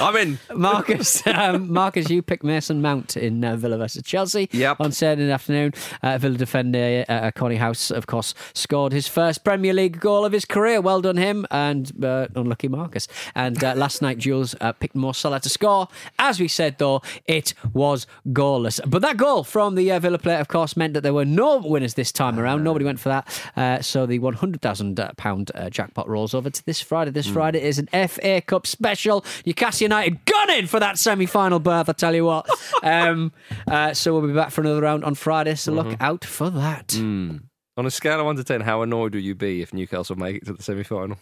I'm 0.00 0.16
in. 0.16 0.38
Marcus, 0.54 1.26
um, 1.26 1.72
Marcus, 1.72 2.08
you 2.10 2.22
picked 2.22 2.44
Mason 2.44 2.80
Mount 2.82 3.16
in 3.16 3.44
uh, 3.44 3.56
Villa 3.56 3.78
versus 3.78 4.02
Chelsea 4.02 4.48
Yep. 4.52 4.76
on 4.80 4.92
Saturday 4.92 5.30
afternoon. 5.30 5.72
Uh, 6.02 6.18
Villa 6.18 6.36
defender 6.36 7.04
uh, 7.08 7.30
Kortney 7.32 7.58
Hause, 7.58 7.90
of 7.90 8.06
course, 8.06 8.34
scored 8.54 8.92
his 8.92 9.08
first 9.08 9.44
Premier 9.44 9.72
League 9.72 10.00
goal 10.00 10.24
of 10.24 10.32
his 10.32 10.44
career. 10.44 10.80
Well 10.80 11.00
done 11.00 11.16
him, 11.16 11.46
and 11.50 11.92
uh, 12.04 12.28
unlucky 12.34 12.68
Marcus. 12.68 13.08
And 13.34 13.62
uh, 13.62 13.74
last 13.74 14.02
night, 14.02 14.18
Jules 14.18 14.54
uh, 14.60 14.72
picked 14.72 14.94
Mo 14.94 15.12
Salah 15.12 15.40
to 15.40 15.48
score. 15.48 15.88
As 16.18 16.40
we 16.40 16.48
said, 16.48 16.78
though, 16.78 17.02
it 17.26 17.54
was 17.72 18.06
goalless. 18.28 18.80
But 18.86 18.99
that 19.00 19.16
goal 19.16 19.44
from 19.44 19.74
the 19.74 19.90
uh, 19.92 19.98
Villa 19.98 20.18
player, 20.18 20.38
of 20.38 20.48
course, 20.48 20.76
meant 20.76 20.94
that 20.94 21.02
there 21.02 21.14
were 21.14 21.24
no 21.24 21.58
winners 21.58 21.94
this 21.94 22.12
time 22.12 22.38
around. 22.38 22.62
Nobody 22.64 22.84
went 22.84 23.00
for 23.00 23.08
that. 23.10 23.42
Uh, 23.56 23.80
so 23.82 24.06
the 24.06 24.18
£100,000 24.18 25.50
uh, 25.54 25.70
jackpot 25.70 26.08
rolls 26.08 26.34
over 26.34 26.50
to 26.50 26.64
this 26.66 26.80
Friday. 26.80 27.10
This 27.10 27.26
Friday 27.26 27.62
is 27.62 27.78
an 27.78 27.88
FA 28.08 28.40
Cup 28.40 28.66
special. 28.66 29.24
Newcastle 29.44 29.84
United 29.84 30.24
gunning 30.24 30.66
for 30.66 30.80
that 30.80 30.98
semi 30.98 31.26
final 31.26 31.58
berth, 31.58 31.88
I 31.88 31.92
tell 31.92 32.14
you 32.14 32.24
what. 32.24 32.48
Um, 32.82 33.32
uh, 33.70 33.92
so 33.92 34.12
we'll 34.12 34.26
be 34.26 34.32
back 34.32 34.50
for 34.50 34.62
another 34.62 34.80
round 34.80 35.04
on 35.04 35.14
Friday. 35.14 35.54
So 35.54 35.70
look 35.72 35.96
out 36.00 36.24
for 36.24 36.48
that. 36.50 36.94
On 37.76 37.86
a 37.86 37.90
scale 37.90 38.20
of 38.20 38.26
one 38.26 38.36
to 38.36 38.44
ten, 38.44 38.62
how 38.62 38.80
annoyed 38.82 39.14
would 39.14 39.22
you 39.22 39.34
be 39.34 39.60
if 39.60 39.74
Newcastle 39.74 40.16
make 40.16 40.36
it 40.36 40.46
to 40.46 40.54
the 40.54 40.62
semi-final? 40.62 41.18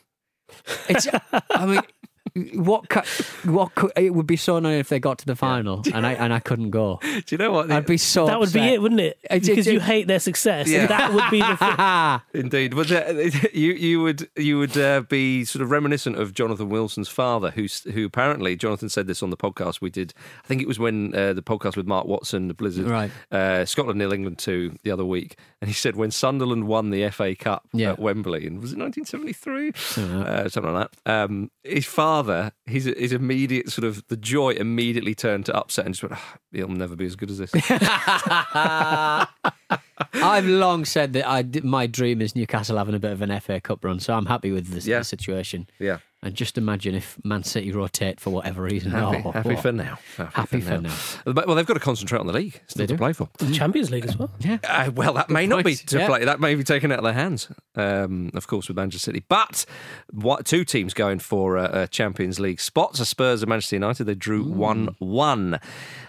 It's, 0.89 1.09
I 1.51 1.67
mean, 1.67 1.81
what 2.55 2.89
cu- 2.89 3.03
what 3.51 3.75
could, 3.75 3.93
it 3.97 4.15
would 4.15 4.27
be 4.27 4.37
so 4.37 4.57
annoying 4.57 4.79
if 4.81 4.89
they 4.89 4.99
got 5.01 5.19
to 5.19 5.27
the 5.27 5.37
final 5.37 5.83
and 5.95 6.07
I 6.07 6.13
and 6.15 6.33
I 6.33 6.41
couldn't 6.41 6.71
go. 6.71 6.99
Do 7.03 7.23
you 7.29 7.39
know 7.39 7.51
what? 7.53 7.71
I'd 7.71 7.87
be 7.87 7.97
so 7.97 8.27
that 8.27 8.39
would 8.41 8.53
be 8.53 8.61
it, 8.61 8.83
wouldn't 8.83 9.01
it? 9.01 9.19
It- 9.31 9.37
it- 9.39 9.47
Because 9.49 9.67
you 9.67 9.81
hate 9.81 10.07
their 10.07 10.19
success. 10.21 10.69
Yeah. 10.69 10.87
That 10.87 11.13
would 11.13 11.31
be 11.31 11.41
the 11.41 11.57
thing. 12.33 12.41
Indeed, 12.45 12.75
but 12.77 12.91
uh, 12.93 13.49
you 13.53 13.73
you 13.73 14.03
would 14.03 14.29
you 14.37 14.59
would 14.59 14.77
uh, 14.77 15.03
be 15.09 15.45
sort 15.45 15.63
of 15.63 15.71
reminiscent 15.71 16.17
of 16.19 16.35
Jonathan 16.35 16.69
Wilson's 16.69 17.09
father, 17.09 17.51
who's 17.51 17.81
who 17.85 18.05
apparently 18.05 18.57
Jonathan 18.57 18.89
said 18.89 19.07
this 19.07 19.23
on 19.23 19.31
the 19.31 19.37
podcast 19.37 19.81
we 19.81 19.91
did. 19.91 20.13
I 20.45 20.47
think 20.47 20.63
it 20.63 20.69
was 20.69 20.79
when 20.79 21.15
uh, 21.15 21.33
the 21.33 21.43
podcast 21.43 21.77
with 21.77 21.87
Mark 21.87 22.07
Watson, 22.07 22.49
the 22.49 22.55
Blizzard, 22.55 22.87
Right. 22.87 23.11
uh, 23.31 23.65
Scotland 23.65 23.99
nil 23.99 24.13
England 24.13 24.39
two 24.39 24.77
the 24.83 24.91
other 24.91 25.05
week, 25.05 25.37
and 25.61 25.69
he 25.69 25.75
said 25.75 25.97
when 25.97 26.11
Sunderland 26.11 26.67
won 26.67 26.91
the 26.91 27.09
FA 27.11 27.35
Cup 27.35 27.67
Yeah. 27.73 27.91
at 27.93 27.99
Wembley, 27.99 28.47
and 28.47 28.61
was 28.61 28.73
it 28.73 28.79
1973, 28.79 29.73
uh, 30.05 30.49
something 30.49 30.73
like 30.73 30.91
that. 31.05 31.11
Um, 31.25 31.51
his 31.65 31.87
father, 31.87 32.18
his 32.67 32.85
his 32.85 33.13
immediate 33.13 33.71
sort 33.71 33.85
of 33.85 34.07
the 34.09 34.17
joy 34.17 34.51
immediately 34.51 35.15
turned 35.15 35.47
to 35.47 35.57
upset 35.57 35.87
and 35.87 35.95
just 35.95 36.03
went, 36.03 36.15
"Ah, 36.15 36.37
he'll 36.53 36.69
never 36.69 36.97
be 36.97 37.07
as 37.07 37.17
good 37.17 37.31
as 37.31 37.39
this. 37.39 37.53
I've 40.15 40.47
long 40.47 40.85
said 40.85 41.13
that 41.15 41.29
I 41.29 41.43
d 41.43 41.61
my 41.63 41.87
dream 41.87 42.21
is 42.21 42.35
Newcastle 42.37 42.77
having 42.79 42.95
a 42.95 42.99
bit 42.99 43.13
of 43.13 43.23
an 43.23 43.39
FA 43.41 43.61
Cup 43.61 43.85
run, 43.85 44.01
so 44.01 44.15
I'm 44.15 44.27
happy 44.27 44.51
with 44.53 44.69
this 44.69 44.87
Yeah. 44.87 44.99
the 44.99 45.05
situation. 45.05 45.69
yeah. 45.79 45.99
And 46.21 46.35
just 46.35 46.59
imagine 46.59 46.97
if 46.97 47.17
Man 47.23 47.45
City 47.45 47.71
rotate 47.71 48.19
for 48.19 48.31
whatever 48.31 48.63
reason. 48.63 48.91
Happy, 48.91 49.23
Oh, 49.25 49.31
happy 49.31 49.51
what? 49.51 49.61
for 49.63 49.71
now. 49.71 50.01
Happy 50.35 50.61
for 50.61 50.79
now. 50.79 50.93
But, 51.25 51.47
well, 51.47 51.55
they've 51.55 51.65
got 51.65 51.75
to 51.75 51.79
concentrate 51.81 52.19
on 52.19 52.27
the 52.27 52.33
league 52.33 52.61
still 52.67 52.81
They 52.83 52.87
to 52.89 52.95
do. 52.95 52.99
play 52.99 53.13
for. 53.13 53.29
The 53.39 53.53
Champions 53.53 53.93
League 53.93 54.05
as 54.05 54.17
well. 54.19 54.29
Uh, 54.69 54.91
well, 54.93 55.13
that 55.13 55.31
may 55.31 55.47
not 55.47 55.65
be 55.65 55.77
to 55.77 55.99
Yeah. 55.99 56.07
play. 56.09 56.25
That 56.25 56.41
may 56.41 56.57
be 56.57 56.65
taken 56.65 56.91
out 56.91 56.99
of 56.99 57.05
their 57.05 57.13
hands, 57.13 57.49
um, 57.77 58.33
of 58.35 58.49
course, 58.49 58.67
with 58.67 58.77
Manchester 58.77 59.13
City. 59.13 59.23
But 59.29 59.65
what 60.11 60.45
two 60.45 60.65
teams 60.65 60.93
going 60.93 61.21
for 61.21 61.57
uh, 61.57 61.69
uh, 61.69 61.87
Champions 61.87 62.41
League 62.41 62.61
spots 62.61 63.01
are 63.01 63.05
Spurs 63.05 63.41
and 63.45 63.49
Manchester 63.51 63.77
United. 63.77 64.03
They 64.03 64.17
drew 64.17 64.43
one 64.43 64.97
one. 64.99 65.61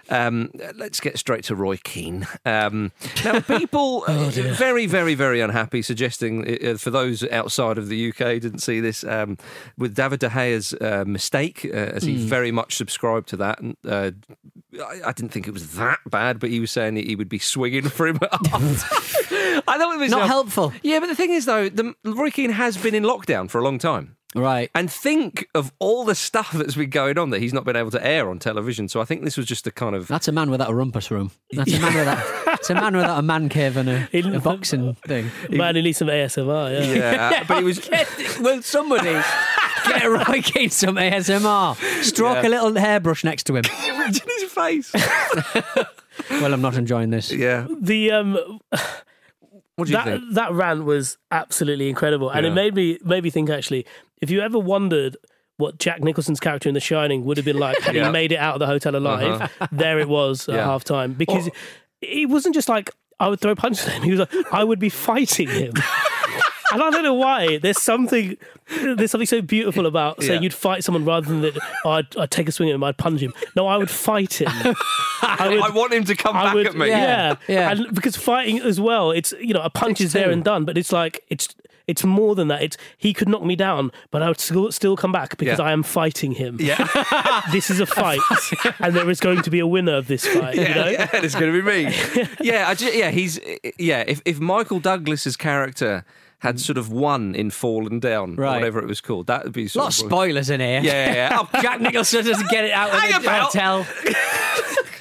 Um, 0.10 0.52
let's 0.76 1.00
get 1.00 1.18
straight 1.20 1.44
to 1.46 1.56
Roy 1.56 1.78
Keane. 1.78 2.28
Um, 2.46 2.92
now, 3.24 3.40
people 3.42 4.04
Oh, 4.08 4.28
uh, 4.28 4.30
very, 4.54 4.86
very, 4.88 5.14
very 5.16 5.40
unhappy, 5.42 5.82
suggesting 5.82 6.66
uh, 6.66 6.78
for 6.78 6.90
those 6.90 7.24
outside 7.30 7.78
of 7.78 7.90
the 7.90 8.10
UK 8.10 8.18
didn't 8.42 8.60
see 8.60 8.80
this 8.80 9.04
um, 9.04 9.38
with 9.78 9.96
David 9.96 10.20
De 10.20 10.30
Gea's 10.30 10.74
uh, 10.74 11.04
mistake, 11.06 11.64
uh, 11.66 11.70
as 11.78 12.04
he 12.04 12.16
Hmm. 12.16 12.28
very 12.28 12.52
much 12.52 12.76
subscribed 12.76 13.28
to 13.30 13.38
that. 13.38 13.60
And, 13.60 13.78
uh, 13.88 14.12
I, 14.84 15.02
I 15.10 15.12
didn't 15.14 15.30
think 15.30 15.48
it 15.48 15.54
was 15.54 15.76
that 15.76 16.00
bad, 16.10 16.40
but 16.40 16.50
he 16.50 16.60
was 16.60 16.72
saying 16.72 16.96
that 16.96 17.06
he 17.06 17.16
would 17.16 17.30
be 17.30 17.40
swinging 17.40 17.88
for 17.90 18.08
him. 18.08 18.20
I 18.32 18.38
thought 19.78 19.96
it 19.96 20.00
was 20.00 20.12
Not 20.12 20.22
uh, 20.24 20.28
helpful. 20.28 20.74
Yeah, 20.84 21.00
but 21.00 21.08
the 21.08 21.16
thing 21.16 21.32
is, 21.32 21.46
though, 21.46 21.70
the, 21.70 21.94
Roy 22.04 22.32
Keane 22.32 22.52
has 22.52 22.78
been 22.78 22.96
in 22.96 23.04
lockdown 23.04 23.50
for 23.50 23.60
a 23.60 23.64
long 23.64 23.78
time. 23.78 24.16
Right. 24.36 24.70
And 24.76 24.92
think 24.92 25.48
of 25.56 25.72
all 25.80 26.06
the 26.06 26.14
stuff 26.14 26.52
that's 26.52 26.76
been 26.76 26.92
going 26.92 27.18
on 27.18 27.32
that 27.32 27.42
he's 27.42 27.52
not 27.54 27.64
been 27.66 27.76
able 27.76 27.90
to 27.92 28.06
air 28.06 28.30
on 28.30 28.38
television. 28.38 28.88
So 28.88 29.02
I 29.02 29.06
think 29.06 29.24
this 29.24 29.38
was 29.38 29.48
just 29.48 29.66
a 29.66 29.72
kind 29.72 29.96
of. 29.96 30.08
That's 30.08 30.28
a 30.28 30.32
man 30.32 30.52
without 30.52 30.70
a 30.70 30.74
rumpus 30.76 31.10
room. 31.10 31.32
That's 31.52 31.74
a 31.74 31.80
man 31.80 31.96
without. 31.96 32.24
It's 32.60 32.70
a 32.70 32.76
man 32.76 32.96
without 32.96 33.18
a 33.18 33.22
man 33.24 33.50
cave 33.50 33.76
and 33.76 33.90
a, 33.90 34.08
In- 34.16 34.36
a 34.36 34.40
boxing 34.40 34.94
thing. 35.08 35.32
Man, 35.50 35.76
he 35.76 35.82
needs 35.82 35.98
some 35.98 36.10
ASMR. 36.10 36.72
Yeah. 36.80 36.94
Yeah, 37.32 37.44
but 37.48 37.58
he 37.58 37.64
was. 37.64 37.90
Will 38.40 38.62
somebody 38.62 39.20
get 39.88 40.04
Roy 40.06 40.42
Keane 40.44 40.70
some 40.70 40.96
ASMR? 40.98 41.76
Stroke 42.04 42.44
Yeah. 42.44 42.48
a 42.48 42.52
little 42.52 42.76
hairbrush 42.76 43.24
next 43.24 43.44
to 43.46 43.56
him. 43.56 43.64
Can 43.64 43.88
you 43.88 43.94
Imagine 43.96 44.28
his 44.40 44.52
face. 44.52 44.94
Well, 46.30 46.54
I'm 46.54 46.62
not 46.62 46.76
enjoying 46.76 47.12
this. 47.12 47.32
Yeah. 47.32 47.66
The 47.82 48.12
um, 48.12 48.34
What 49.76 49.86
do 49.88 49.92
you 49.92 49.98
that 49.98 50.06
think? 50.06 50.34
that 50.34 50.52
rant 50.52 50.84
was 50.84 51.18
absolutely 51.32 51.88
incredible, 51.90 52.30
and 52.30 52.46
Yeah. 52.46 52.52
it 52.52 52.56
made 52.56 52.76
me 52.76 53.00
made 53.06 53.24
me 53.24 53.30
think 53.30 53.50
actually, 53.50 53.86
if 54.22 54.30
you 54.30 54.42
ever 54.42 54.60
wondered 54.60 55.18
what 55.58 55.78
Jack 55.78 56.02
Nicholson's 56.02 56.40
character 56.40 56.70
in 56.70 56.74
The 56.74 56.80
Shining 56.80 57.26
would 57.26 57.38
have 57.38 57.46
been 57.46 57.58
like 57.60 57.80
had 57.82 57.96
Yeah. 57.96 58.06
he 58.06 58.12
made 58.12 58.32
it 58.32 58.38
out 58.38 58.54
of 58.56 58.60
the 58.60 58.68
hotel 58.68 58.96
alive, 58.96 59.42
uh-huh. 59.42 59.68
there 59.72 60.00
it 60.00 60.08
was 60.08 60.48
at 60.48 60.56
Yeah. 60.56 60.66
half 60.66 60.84
time 60.84 61.14
because 61.14 61.50
he 62.02 62.26
wasn't 62.26 62.56
just 62.56 62.70
like 62.70 62.92
I 63.20 63.28
would 63.28 63.42
throw 63.42 63.54
punches 63.56 63.86
at 63.88 63.96
him. 63.96 64.04
He 64.04 64.12
was 64.12 64.20
like 64.22 64.34
I 64.54 64.64
would 64.64 64.80
be 64.80 64.90
fighting 64.90 65.50
him. 65.50 65.74
And 66.72 66.84
I 66.84 66.92
don't 66.92 67.02
know 67.02 67.16
why. 67.16 67.58
There's 67.58 67.82
something, 67.82 68.38
there's 68.70 69.10
something 69.10 69.26
so 69.26 69.42
beautiful 69.42 69.88
about 69.88 70.22
saying 70.22 70.34
Yeah. 70.34 70.40
you'd 70.42 70.54
fight 70.54 70.84
someone 70.84 71.04
rather 71.04 71.26
than 71.28 71.42
that. 71.42 71.58
Oh, 71.84 71.90
I'd, 71.90 72.16
I'd 72.16 72.30
take 72.30 72.48
a 72.48 72.52
swing 72.52 72.70
at 72.70 72.76
him, 72.76 72.84
I'd 72.84 72.96
punch 72.96 73.22
him. 73.22 73.34
No, 73.56 73.66
I 73.66 73.76
would 73.78 73.90
fight 73.90 74.40
him. 74.40 74.50
I 75.24 75.48
would, 75.50 75.60
I 75.64 75.70
want 75.72 75.94
him 75.94 76.04
to 76.04 76.16
come 76.16 76.36
I 76.38 76.44
back 76.44 76.54
would, 76.54 76.68
at 76.68 76.76
me. 76.76 76.90
Yeah, 76.90 77.38
Yeah. 77.48 77.72
And 77.72 77.92
because 77.96 78.16
fighting 78.16 78.60
as 78.60 78.80
well, 78.80 79.10
it's 79.10 79.34
you 79.42 79.52
know 79.56 79.62
a 79.64 79.70
punch 79.72 79.98
Takes 79.98 80.10
is 80.10 80.14
there 80.14 80.30
and 80.30 80.44
done, 80.44 80.64
but 80.64 80.78
it's 80.78 80.92
like 80.92 81.24
it's 81.30 81.48
it's 81.90 82.04
more 82.06 82.36
than 82.36 82.48
that. 82.50 82.62
It's 82.62 82.78
he 82.98 83.14
could 83.14 83.28
knock 83.28 83.44
me 83.44 83.56
down, 83.56 83.92
but 84.12 84.22
I 84.24 84.28
would 84.30 84.40
still 84.40 84.72
still 84.72 84.96
come 84.96 85.12
back 85.12 85.38
because 85.38 85.60
Yeah. 85.60 85.66
I 85.66 85.72
am 85.74 85.84
fighting 85.84 86.32
him. 86.34 86.58
Yeah. 86.60 86.88
This 87.52 87.70
is 87.72 87.80
a 87.80 87.86
fight, 87.86 88.20
and 88.80 88.96
there 88.96 89.10
is 89.10 89.20
going 89.20 89.42
to 89.42 89.50
be 89.50 89.60
a 89.60 89.66
winner 89.68 89.96
of 89.96 90.08
this 90.08 90.26
fight. 90.28 90.56
you 90.56 90.70
know? 90.70 90.88
yeah, 90.88 91.10
it's 91.14 91.34
going 91.36 91.52
to 91.52 91.62
be 91.62 91.66
me. 91.86 92.28
yeah, 92.42 92.68
I 92.70 92.76
ju- 92.76 92.92
yeah, 93.02 93.10
he's 93.12 93.40
yeah. 93.78 94.04
If 94.08 94.22
if 94.26 94.40
Michael 94.40 94.80
Douglas's 94.80 95.36
character 95.38 96.04
had 96.40 96.60
sort 96.60 96.78
of 96.78 96.92
won 96.92 97.34
in 97.36 97.50
Fallen 97.50 98.00
Down, 98.00 98.36
or 98.38 98.44
Right. 98.44 98.56
whatever 98.60 98.80
it 98.80 98.88
was 98.88 99.02
called, 99.02 99.28
that 99.28 99.44
would 99.44 99.54
be 99.54 99.66
A 99.66 99.70
sort 99.70 99.84
lot 99.86 99.94
of 100.00 100.04
of 100.06 100.10
spoilers 100.12 100.50
in 100.50 100.60
here. 100.60 100.82
Yeah, 100.82 101.06
yeah, 101.06 101.14
yeah. 101.16 101.38
Oh, 101.42 101.62
Jack 101.62 101.82
Nicholson 101.82 102.24
doesn't 102.26 102.50
get 102.50 102.64
it 102.66 102.72
out 102.72 102.92
Hang 102.92 103.14
of 103.16 103.24
the 103.24 103.28
about. 103.28 103.52
hotel. 103.52 103.86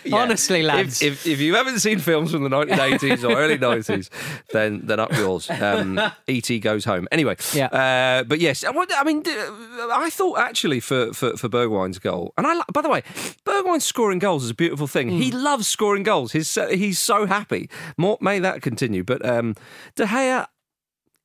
Yeah. 0.09 0.17
Honestly, 0.17 0.63
lads. 0.63 1.03
If, 1.03 1.27
if, 1.27 1.27
if 1.35 1.41
you 1.41 1.55
haven't 1.55 1.79
seen 1.81 1.99
films 1.99 2.33
from 2.33 2.43
the 2.43 2.49
1980s 2.51 3.23
or 3.29 3.37
early 3.37 3.59
90s, 3.59 4.09
then 4.53 4.81
then 4.85 5.01
up 5.01 5.13
yours. 5.13 5.49
Um, 5.51 6.01
E.T. 6.27 6.59
goes 6.61 6.85
home. 6.85 7.07
Anyway, 7.13 7.37
Yeah. 7.55 7.67
Uh, 7.67 8.25
but 8.25 8.41
yes, 8.41 8.65
I 8.65 8.73
mean, 8.73 8.87
I 8.97 9.05
mean, 9.05 9.23
d- 9.23 9.31
I 9.33 10.11
thought 10.11 10.39
actually 10.39 10.81
for 10.81 11.13
for, 11.13 11.37
for 11.37 11.49
Bergwijn's 11.49 11.99
goal, 11.99 12.33
and 12.37 12.47
I 12.47 12.61
by 12.73 12.83
the 12.83 12.89
way, 12.89 13.03
Bergwine 13.45 13.81
scoring 13.83 14.19
goals 14.19 14.45
is 14.45 14.51
a 14.51 14.55
beautiful 14.55 14.87
thing. 14.87 15.09
He 15.11 15.31
loves 15.31 15.67
scoring 15.67 16.03
goals. 16.03 16.33
He's 16.33 16.49
so, 16.49 16.69
he's 16.69 16.99
so 16.99 17.27
happy. 17.27 17.69
More, 17.97 18.19
may 18.21 18.39
that 18.41 18.63
continue. 18.63 19.05
But 19.05 19.25
um, 19.25 19.55
De 19.97 20.05
Gea 20.07 20.47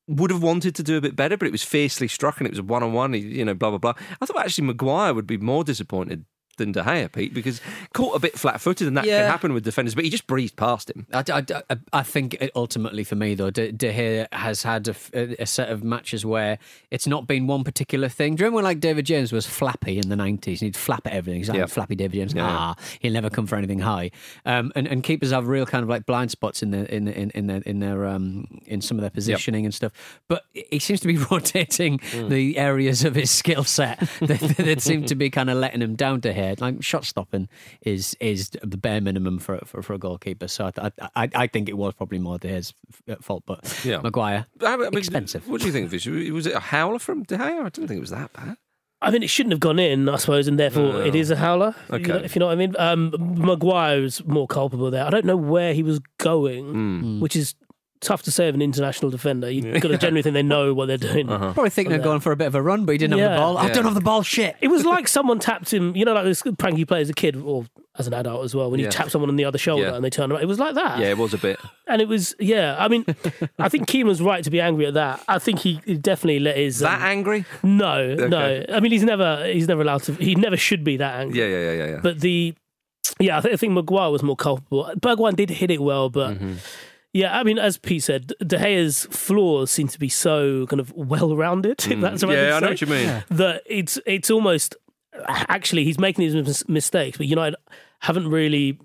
would 0.08 0.32
have 0.32 0.44
wanted 0.44 0.76
to 0.76 0.84
do 0.84 0.98
a 0.98 1.02
bit 1.02 1.16
better, 1.16 1.38
but 1.38 1.48
it 1.48 1.52
was 1.52 1.64
fiercely 1.64 2.08
struck 2.10 2.38
and 2.40 2.48
it 2.48 2.52
was 2.52 2.60
a 2.60 2.64
one 2.64 2.84
on 2.84 2.92
one. 2.94 3.14
You 3.14 3.46
know, 3.46 3.54
blah 3.54 3.70
blah 3.70 3.80
blah. 3.80 3.94
I 4.22 4.26
thought 4.26 4.40
actually 4.40 4.68
Maguire 4.68 5.14
would 5.14 5.28
be 5.28 5.38
more 5.38 5.64
disappointed 5.64 6.26
than 6.58 6.72
De 6.72 6.82
Gea, 6.84 7.12
Pete, 7.12 7.34
because 7.34 7.62
caught 7.94 8.16
a 8.16 8.20
bit 8.20 8.38
flat 8.38 8.62
footed, 8.62 8.88
and 8.88 8.96
that 8.98 9.06
Yeah. 9.06 9.22
can 9.22 9.32
happen 9.32 9.54
with 9.54 9.64
defenders. 9.64 9.96
But 9.96 10.04
he 10.04 10.10
just 10.10 10.28
breezed 10.28 10.56
past 10.56 10.90
him. 10.90 11.08
I, 11.14 11.24
I, 11.32 11.76
I- 11.92 12.04
think 12.04 12.38
ultimately 12.56 13.04
for 13.04 13.16
me 13.16 13.34
though, 13.34 13.50
De, 13.50 13.72
De 13.72 13.92
Gea 13.94 14.28
has 14.34 14.64
had 14.64 14.88
a 15.14 15.46
set 15.46 15.70
of 15.70 15.84
matches 15.84 16.26
where 16.26 16.60
it's 16.92 17.08
not 17.08 17.26
been 17.28 17.48
one 17.48 17.64
particular 17.64 18.08
thing. 18.10 18.36
Do 18.36 18.42
you 18.42 18.46
remember 18.46 18.56
when 18.58 18.64
like 18.66 18.80
David 18.80 19.06
James 19.06 19.32
was 19.32 19.46
flappy 19.46 19.98
in 19.98 20.10
the 20.10 20.16
nineties? 20.16 20.60
He'd 20.60 20.76
flap 20.76 21.08
at 21.08 21.14
everything. 21.14 21.40
He's 21.40 21.50
like 21.50 21.58
Yeah. 21.58 21.66
flappy 21.66 21.96
David 21.96 22.18
James. 22.18 22.34
Yeah. 22.34 22.46
Ah, 22.48 22.76
he'll 23.00 23.14
never 23.14 23.30
come 23.30 23.48
for 23.48 23.56
anything 23.56 23.80
high. 23.80 24.12
Um, 24.46 24.72
and, 24.76 24.88
and 24.88 25.04
keepers 25.04 25.32
have 25.32 25.48
real 25.48 25.66
kind 25.66 25.82
of 25.84 25.90
like 25.90 26.06
blind 26.06 26.30
spots 26.32 26.62
in 26.62 26.72
their 26.72 26.86
in 26.86 27.08
in, 27.08 27.32
in 27.32 27.48
their 27.48 27.62
in 27.66 27.80
their 27.80 28.06
um 28.06 28.46
in 28.66 28.82
some 28.82 28.98
of 28.98 29.02
their 29.02 29.10
positioning 29.10 29.66
and 29.66 29.74
stuff. 29.74 29.92
But 30.28 30.44
he 30.54 30.80
seems 30.80 31.00
to 31.02 31.08
be 31.08 31.18
rotating 31.32 32.00
Mm. 32.00 32.30
the 32.30 32.58
areas 32.58 33.04
of 33.06 33.16
his 33.16 33.32
skill 33.32 33.64
set 33.64 34.00
that, 34.22 34.40
that 34.58 34.82
seem 34.82 35.06
to 35.06 35.16
be 35.16 35.30
kind 35.30 35.50
of 35.50 35.58
letting 35.58 35.82
him 35.82 35.96
down 35.96 36.22
to 36.22 36.34
here. 36.48 36.56
Like 36.60 36.84
shot 36.84 37.06
stopping 37.06 37.48
is 37.82 38.16
is 38.20 38.50
the 38.62 38.78
bare 38.78 39.02
minimum 39.02 39.40
for 39.40 39.60
for, 39.66 39.82
for 39.82 39.94
a 39.94 39.98
goalkeeper. 39.98 40.48
So 40.48 40.72
I, 40.78 40.92
I 41.16 41.30
I 41.36 41.48
think 41.48 41.70
it 41.70 41.78
was 41.78 41.94
probably 41.94 42.20
more 42.20 42.38
De 42.38 42.48
Gea's 42.50 42.74
fault, 43.22 43.44
but 43.46 43.60
Yeah. 43.84 44.02
Maguire 44.02 44.46
I 44.62 44.78
mean, 44.78 44.98
expensive. 44.98 45.48
What 45.48 45.62
do 45.62 45.68
you 45.68 45.74
think 45.74 45.86
of 45.86 45.92
this? 45.92 46.06
Was 46.06 46.48
it 46.48 46.54
a 46.56 46.60
howler 46.60 47.00
from 47.00 47.24
De 47.24 47.38
Gea? 47.38 47.60
I 47.66 47.70
didn't 47.70 47.88
think 47.88 47.98
it 47.98 48.02
was 48.02 48.10
that 48.12 48.32
bad. 48.34 48.58
I 49.02 49.12
mean, 49.12 49.22
it 49.22 49.30
shouldn't 49.30 49.52
have 49.52 49.60
gone 49.60 49.80
in, 49.80 50.08
I 50.08 50.16
suppose, 50.16 50.48
and 50.48 50.58
therefore 50.58 51.02
it 51.04 51.14
is 51.14 51.30
a 51.30 51.36
howler. 51.36 51.76
you 51.90 51.96
Okay. 51.96 52.08
know, 52.08 52.16
if 52.20 52.36
you 52.36 52.40
know 52.40 52.46
what 52.46 52.54
I 52.54 52.56
mean. 52.56 52.74
Um, 52.80 53.12
Maguire 53.38 54.00
was 54.00 54.24
more 54.26 54.48
culpable 54.48 54.90
there. 54.92 55.04
I 55.06 55.10
don't 55.10 55.26
know 55.26 55.36
where 55.36 55.74
he 55.74 55.84
was 55.84 56.00
going, 56.20 56.66
Hmm. 56.72 57.20
which 57.20 57.36
is 57.36 57.54
tough 58.04 58.22
to 58.24 58.32
say 58.32 58.48
of 58.50 58.56
an 58.56 58.62
international 58.62 59.10
defender. 59.10 59.50
You've 59.50 59.82
got 59.82 59.90
to 59.90 59.98
generally 59.98 60.22
think 60.22 60.34
they 60.34 60.44
know 60.44 60.74
what 60.74 60.86
they're 60.88 60.98
doing. 60.98 61.30
Uh-huh. 61.30 61.54
Probably 61.54 61.70
thinking 61.72 61.94
of 61.94 62.04
going 62.04 62.20
for 62.20 62.32
a 62.32 62.36
bit 62.36 62.48
of 62.48 62.56
a 62.56 62.62
run, 62.62 62.86
but 62.86 62.92
he 62.92 62.98
didn't 63.00 63.18
have 63.18 63.32
the 63.32 63.38
ball. 63.38 63.58
I 63.58 63.70
don't 63.70 63.86
have 63.86 63.96
the 63.96 64.02
ball. 64.02 64.22
Shit. 64.22 64.56
It 64.62 64.68
was 64.68 64.86
like 64.86 65.08
someone 65.08 65.40
tapped 65.40 65.74
him, 65.74 65.96
you 65.96 66.06
know, 66.06 66.14
like 66.14 66.26
this 66.26 66.44
prank 66.58 66.78
you 66.78 66.86
play 66.86 67.02
as 67.02 67.10
a 67.10 67.14
kid 67.14 67.36
or 67.38 67.66
as 67.98 68.08
an 68.08 68.14
adult 68.14 68.44
as 68.44 68.56
well, 68.56 68.72
when 68.72 68.80
you 68.80 68.90
tap 68.90 69.10
someone 69.12 69.30
on 69.30 69.36
the 69.36 69.46
other 69.46 69.58
shoulder 69.58 69.84
Yeah. 69.84 69.96
and 69.96 70.04
they 70.04 70.10
turn 70.10 70.32
around. 70.32 70.42
It 70.42 70.48
was 70.48 70.60
like 70.60 70.74
that. 70.76 71.00
Yeah, 71.00 71.10
it 71.10 71.18
was 71.18 71.34
a 71.34 71.38
bit. 71.38 71.60
And 71.88 72.02
it 72.02 72.08
was, 72.08 72.36
yeah. 72.40 72.76
I 72.80 72.88
mean, 72.88 73.06
I 73.60 73.70
think 73.70 73.88
Keane 73.88 74.08
was 74.08 74.22
right 74.22 74.44
to 74.44 74.50
be 74.50 74.60
angry 74.60 74.86
at 74.88 74.96
that. 74.96 75.24
I 75.28 75.38
think 75.40 75.60
he 75.60 75.80
he 75.86 75.96
definitely 75.96 76.40
let 76.40 76.58
his. 76.58 76.80
That 76.80 76.98
um, 77.02 77.08
angry? 77.08 77.46
no, 77.62 78.16
no. 78.16 78.66
I 78.74 78.80
mean, 78.80 78.92
he's 78.92 79.04
never, 79.04 79.46
he's 79.46 79.68
never 79.68 79.82
allowed 79.84 80.04
to. 80.04 80.14
He 80.14 80.34
never 80.36 80.58
should 80.58 80.84
be 80.84 80.98
that 80.98 81.20
angry. 81.20 81.40
Yeah, 81.40 81.46
yeah, 81.48 81.60
yeah, 81.60 81.72
yeah. 81.74 81.92
yeah. 81.96 82.00
But 82.02 82.20
the, 82.22 82.56
yeah, 83.20 83.38
I, 83.38 83.42
th- 83.42 83.54
I 83.54 83.58
think 83.58 83.74
Maguire 83.74 84.10
was 84.10 84.24
more 84.24 84.36
culpable. 84.38 84.90
Bergwijn 85.00 85.36
did 85.36 85.52
hit 85.52 85.70
it 85.70 85.82
well, 85.82 86.10
but 86.10 86.34
Mm-hmm. 86.34 86.54
Yeah, 87.14 87.38
I 87.40 87.44
mean, 87.44 87.60
as 87.60 87.78
Pete 87.78 88.04
said, 88.04 88.34
De 88.46 88.58
Gea's 88.58 89.08
flaws 89.12 89.70
seem 89.72 89.88
to 89.88 90.00
be 90.00 90.10
so 90.10 90.66
kind 90.68 90.80
of 90.80 90.92
well-rounded. 90.94 91.86
If 91.92 92.02
that's 92.02 92.24
right 92.24 92.38
Mm. 92.38 92.48
yeah, 92.50 92.56
I 92.56 92.60
know 92.60 92.68
what 92.70 92.82
you 92.82 92.88
mean. 92.88 93.24
That 93.30 93.62
it's 93.66 94.00
it's 94.06 94.30
almost 94.32 94.76
actually 95.28 95.84
he's 95.86 96.00
making 96.00 96.26
these 96.28 96.68
mistakes, 96.68 97.18
but 97.18 97.28
United 97.28 97.56
haven't 98.00 98.28
really 98.30 98.80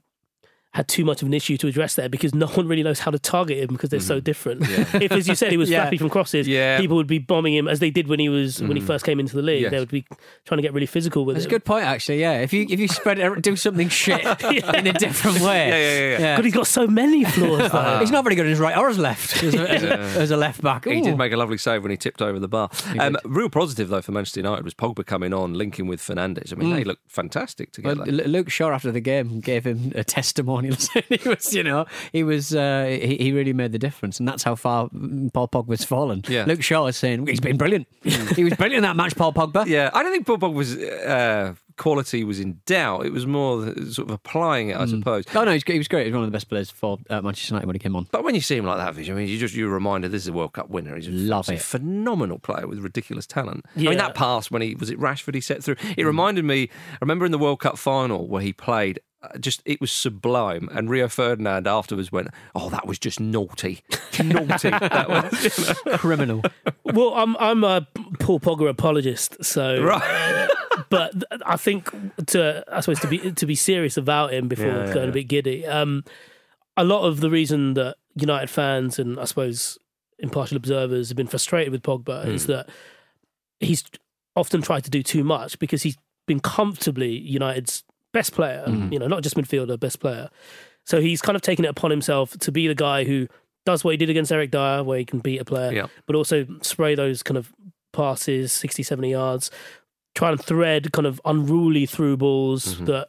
had 0.74 0.86
too 0.86 1.02
much 1.04 1.22
of 1.22 1.28
an 1.28 1.34
issue 1.34 1.56
to 1.56 1.66
address 1.66 1.94
there 1.94 2.10
because 2.10 2.34
no 2.34 2.46
one 2.46 2.68
really 2.68 2.82
knows 2.82 3.00
how 3.00 3.10
to 3.10 3.18
target 3.18 3.58
him 3.58 3.68
because 3.68 3.88
they're 3.88 4.00
so 4.00 4.20
different. 4.20 4.60
If, 4.68 5.10
as 5.12 5.26
you 5.26 5.34
said, 5.34 5.50
he 5.50 5.56
was 5.56 5.70
Yeah. 5.70 5.82
flappy 5.82 5.96
from 5.96 6.10
crosses, 6.10 6.46
Mm-hmm. 6.46 6.52
Yeah. 6.52 6.76
Mm. 6.76 6.80
people 6.80 6.96
would 6.98 7.06
be 7.06 7.18
bombing 7.18 7.54
him 7.54 7.66
as 7.68 7.78
they 7.80 7.90
did 7.90 8.06
when 8.06 8.20
he 8.20 8.28
was 8.28 8.60
when 8.60 8.76
he 8.76 8.80
first 8.82 9.04
came 9.04 9.18
into 9.18 9.34
the 9.34 9.42
league. 9.42 9.62
Yes. 9.62 9.70
They 9.70 9.78
would 9.78 9.88
be 9.90 10.04
trying 10.44 10.58
to 10.58 10.62
get 10.62 10.74
really 10.74 10.86
physical 10.86 11.24
with 11.24 11.36
him. 11.36 11.38
That's 11.40 11.46
a 11.46 11.50
good 11.50 11.64
point, 11.64 11.84
actually. 11.86 12.20
Yeah, 12.20 12.40
if 12.40 12.52
you 12.52 12.66
if 12.68 12.78
you 12.78 12.86
spread 12.88 13.18
it, 13.18 13.42
do 13.42 13.56
something 13.56 13.88
shit 13.88 14.20
in 14.74 14.86
a 14.86 14.92
different 14.92 15.40
way. 15.40 15.68
Yeah, 15.68 15.76
yeah, 15.76 15.98
yeah, 15.98 16.18
yeah. 16.18 16.36
God, 16.36 16.44
he's 16.44 16.54
got 16.54 16.66
so 16.66 16.86
many 16.86 17.24
flaws. 17.24 17.70
though. 17.72 17.98
He's 18.00 18.10
not 18.10 18.24
very 18.24 18.36
good 18.36 18.44
in 18.46 18.50
his 18.50 18.60
right 18.60 18.76
or 18.76 18.88
his 18.88 18.98
left 18.98 19.42
as 19.42 19.54
a, 19.54 19.70
as 19.70 19.82
a, 19.82 19.98
as 19.98 20.30
a 20.30 20.36
left 20.36 20.60
back. 20.62 20.84
He 20.84 21.00
did 21.00 21.16
make 21.16 21.32
a 21.32 21.36
lovely 21.38 21.58
save 21.58 21.82
when 21.82 21.90
he 21.90 21.96
tipped 21.96 22.20
over 22.20 22.38
the 22.38 22.48
bar. 22.48 22.68
Um, 22.98 23.16
real 23.24 23.48
positive 23.48 23.88
though 23.88 24.02
for 24.02 24.12
Manchester 24.12 24.40
United 24.40 24.64
was 24.64 24.74
Pogba 24.74 25.06
coming 25.06 25.32
on, 25.32 25.54
linking 25.54 25.86
with 25.86 26.00
Fernandes. 26.00 26.52
I 26.52 26.56
mean, 26.56 26.74
they 26.74 26.84
looked 26.84 27.10
fantastic 27.10 27.72
together. 27.72 28.02
L- 28.06 28.28
Luke 28.28 28.50
Shaw 28.50 28.70
after 28.70 28.92
the 28.92 29.00
game 29.00 29.40
gave 29.40 29.64
him 29.64 29.92
a 29.94 30.04
testimonial. 30.04 30.57
he 31.08 31.28
was, 31.28 31.54
you 31.54 31.62
know, 31.62 31.86
he 32.12 32.22
was, 32.22 32.54
uh, 32.54 32.84
he, 33.00 33.16
he 33.16 33.32
really 33.32 33.52
made 33.52 33.72
the 33.72 33.78
difference, 33.78 34.18
and 34.18 34.28
that's 34.28 34.42
how 34.42 34.54
far 34.54 34.88
mm, 34.90 35.32
Paul 35.32 35.48
Pogba's 35.48 35.84
fallen. 35.84 36.22
Yeah. 36.28 36.44
Luke 36.46 36.62
Shaw 36.62 36.86
is 36.86 36.96
saying 36.96 37.26
he's 37.26 37.40
been 37.40 37.56
brilliant. 37.56 37.86
he 38.02 38.44
was 38.44 38.54
brilliant 38.54 38.78
in 38.78 38.82
that 38.82 38.96
match, 38.96 39.16
Paul 39.16 39.32
Pogba. 39.32 39.66
yeah, 39.66 39.90
I 39.92 40.02
don't 40.02 40.12
think 40.12 40.26
Paul 40.26 40.38
Pogba's 40.38 40.76
uh, 40.76 41.54
quality 41.76 42.24
was 42.24 42.40
in 42.40 42.60
doubt. 42.66 43.06
It 43.06 43.12
was 43.12 43.26
more 43.26 43.64
sort 43.90 44.08
of 44.08 44.10
applying 44.10 44.70
it, 44.70 44.76
I 44.76 44.86
suppose. 44.86 45.24
Oh 45.34 45.44
no, 45.44 45.52
he 45.52 45.78
was 45.78 45.88
great. 45.88 46.06
He 46.06 46.10
was 46.10 46.14
one 46.14 46.24
of 46.24 46.30
the 46.30 46.36
best 46.36 46.48
players 46.48 46.70
for 46.70 46.98
uh, 47.08 47.22
Manchester 47.22 47.54
United 47.54 47.66
when 47.66 47.74
he 47.76 47.80
came 47.80 47.96
on. 47.96 48.08
But 48.10 48.24
when 48.24 48.34
you 48.34 48.40
see 48.40 48.56
him 48.56 48.66
like 48.66 48.78
that, 48.78 48.94
Vision, 48.94 49.16
I 49.16 49.20
mean, 49.20 49.28
you 49.28 49.38
just 49.38 49.54
you're 49.54 49.70
reminded 49.70 50.10
this 50.10 50.22
is 50.22 50.28
a 50.28 50.32
World 50.32 50.52
Cup 50.52 50.68
winner. 50.68 50.96
He's 50.96 51.08
a 51.08 51.12
Love 51.12 51.48
it. 51.48 51.60
phenomenal 51.60 52.38
player 52.38 52.66
with 52.66 52.80
ridiculous 52.80 53.26
talent. 53.26 53.64
I 53.76 53.80
mean, 53.80 53.98
that 53.98 54.14
pass 54.14 54.50
when 54.50 54.62
he 54.62 54.74
was 54.74 54.90
it 54.90 54.98
Rashford 54.98 55.34
he 55.34 55.40
set 55.40 55.62
through. 55.62 55.76
It 55.96 56.04
reminded 56.04 56.44
me. 56.44 56.64
I 56.92 56.98
remember 57.00 57.24
in 57.24 57.32
the 57.32 57.38
World 57.38 57.60
Cup 57.60 57.78
final 57.78 58.26
where 58.28 58.42
he 58.42 58.52
played. 58.52 59.00
Uh, 59.22 59.36
Just 59.38 59.62
it 59.64 59.80
was 59.80 59.90
sublime, 59.90 60.68
and 60.72 60.88
Rio 60.88 61.08
Ferdinand 61.08 61.66
afterwards 61.66 62.12
went, 62.12 62.28
"Oh, 62.54 62.68
that 62.70 62.86
was 62.86 62.98
just 62.98 63.18
naughty, 63.20 63.80
naughty." 64.22 64.70
That 64.78 65.08
was, 65.08 65.98
Criminal. 65.98 66.42
well, 66.84 67.14
I'm 67.14 67.36
I'm 67.38 67.64
a 67.64 67.86
Paul 68.20 68.40
Pogba 68.40 68.68
apologist, 68.68 69.42
so 69.44 69.82
right. 69.82 70.48
but 70.90 71.14
I 71.44 71.56
think 71.56 71.90
to 72.28 72.64
I 72.70 72.80
suppose 72.80 73.00
to 73.00 73.08
be 73.08 73.32
to 73.32 73.46
be 73.46 73.54
serious 73.54 73.96
about 73.96 74.32
him 74.32 74.48
before 74.48 74.66
Yeah, 74.66 74.86
yeah, 74.86 74.92
going 74.94 75.04
yeah. 75.06 75.10
a 75.10 75.14
bit 75.14 75.24
giddy. 75.28 75.66
Um, 75.66 76.04
a 76.76 76.84
lot 76.84 77.04
of 77.04 77.20
the 77.20 77.30
reason 77.30 77.74
that 77.74 77.96
United 78.14 78.50
fans 78.50 78.98
and 79.00 79.18
I 79.18 79.24
suppose 79.24 79.78
impartial 80.20 80.56
observers 80.56 81.08
have 81.08 81.16
been 81.16 81.26
frustrated 81.26 81.72
with 81.72 81.82
Pogba 81.82 82.26
is 82.26 82.44
Hmm. 82.46 82.52
that 82.52 82.68
he's 83.60 83.82
often 84.36 84.62
tried 84.62 84.84
to 84.84 84.90
do 84.90 85.02
too 85.02 85.24
much 85.24 85.58
because 85.58 85.82
he's 85.82 85.96
been 86.26 86.38
comfortably 86.40 87.16
United's 87.18 87.82
best 88.12 88.32
player. 88.32 88.64
Hmm. 88.66 88.92
You 88.92 88.98
know, 88.98 89.06
not 89.08 89.22
just 89.22 89.36
midfielder, 89.36 89.78
best 89.78 90.00
player. 90.00 90.28
So 90.86 91.00
he's 91.00 91.20
kind 91.20 91.36
of 91.36 91.42
taken 91.42 91.64
it 91.64 91.68
upon 91.68 91.90
himself 91.90 92.36
to 92.38 92.50
be 92.52 92.66
the 92.66 92.74
guy 92.74 93.04
who 93.04 93.28
does 93.66 93.84
what 93.84 93.90
he 93.90 93.96
did 93.98 94.08
against 94.08 94.32
Eric 94.32 94.50
Dier, 94.50 94.82
where 94.82 94.98
he 94.98 95.04
can 95.04 95.18
beat 95.18 95.38
a 95.40 95.44
player, 95.44 95.72
Yeah. 95.72 95.86
but 96.06 96.16
also 96.16 96.46
spray 96.62 96.94
those 96.94 97.22
kind 97.22 97.36
of 97.36 97.52
passes, 97.92 98.52
60, 98.52 98.82
70 98.82 99.10
yards, 99.10 99.50
try 100.14 100.30
and 100.30 100.42
thread 100.42 100.92
kind 100.92 101.06
of 101.06 101.20
unruly 101.24 101.84
through 101.86 102.16
balls 102.16 102.74
Mm-hmm. 102.76 102.84
that, 102.86 103.08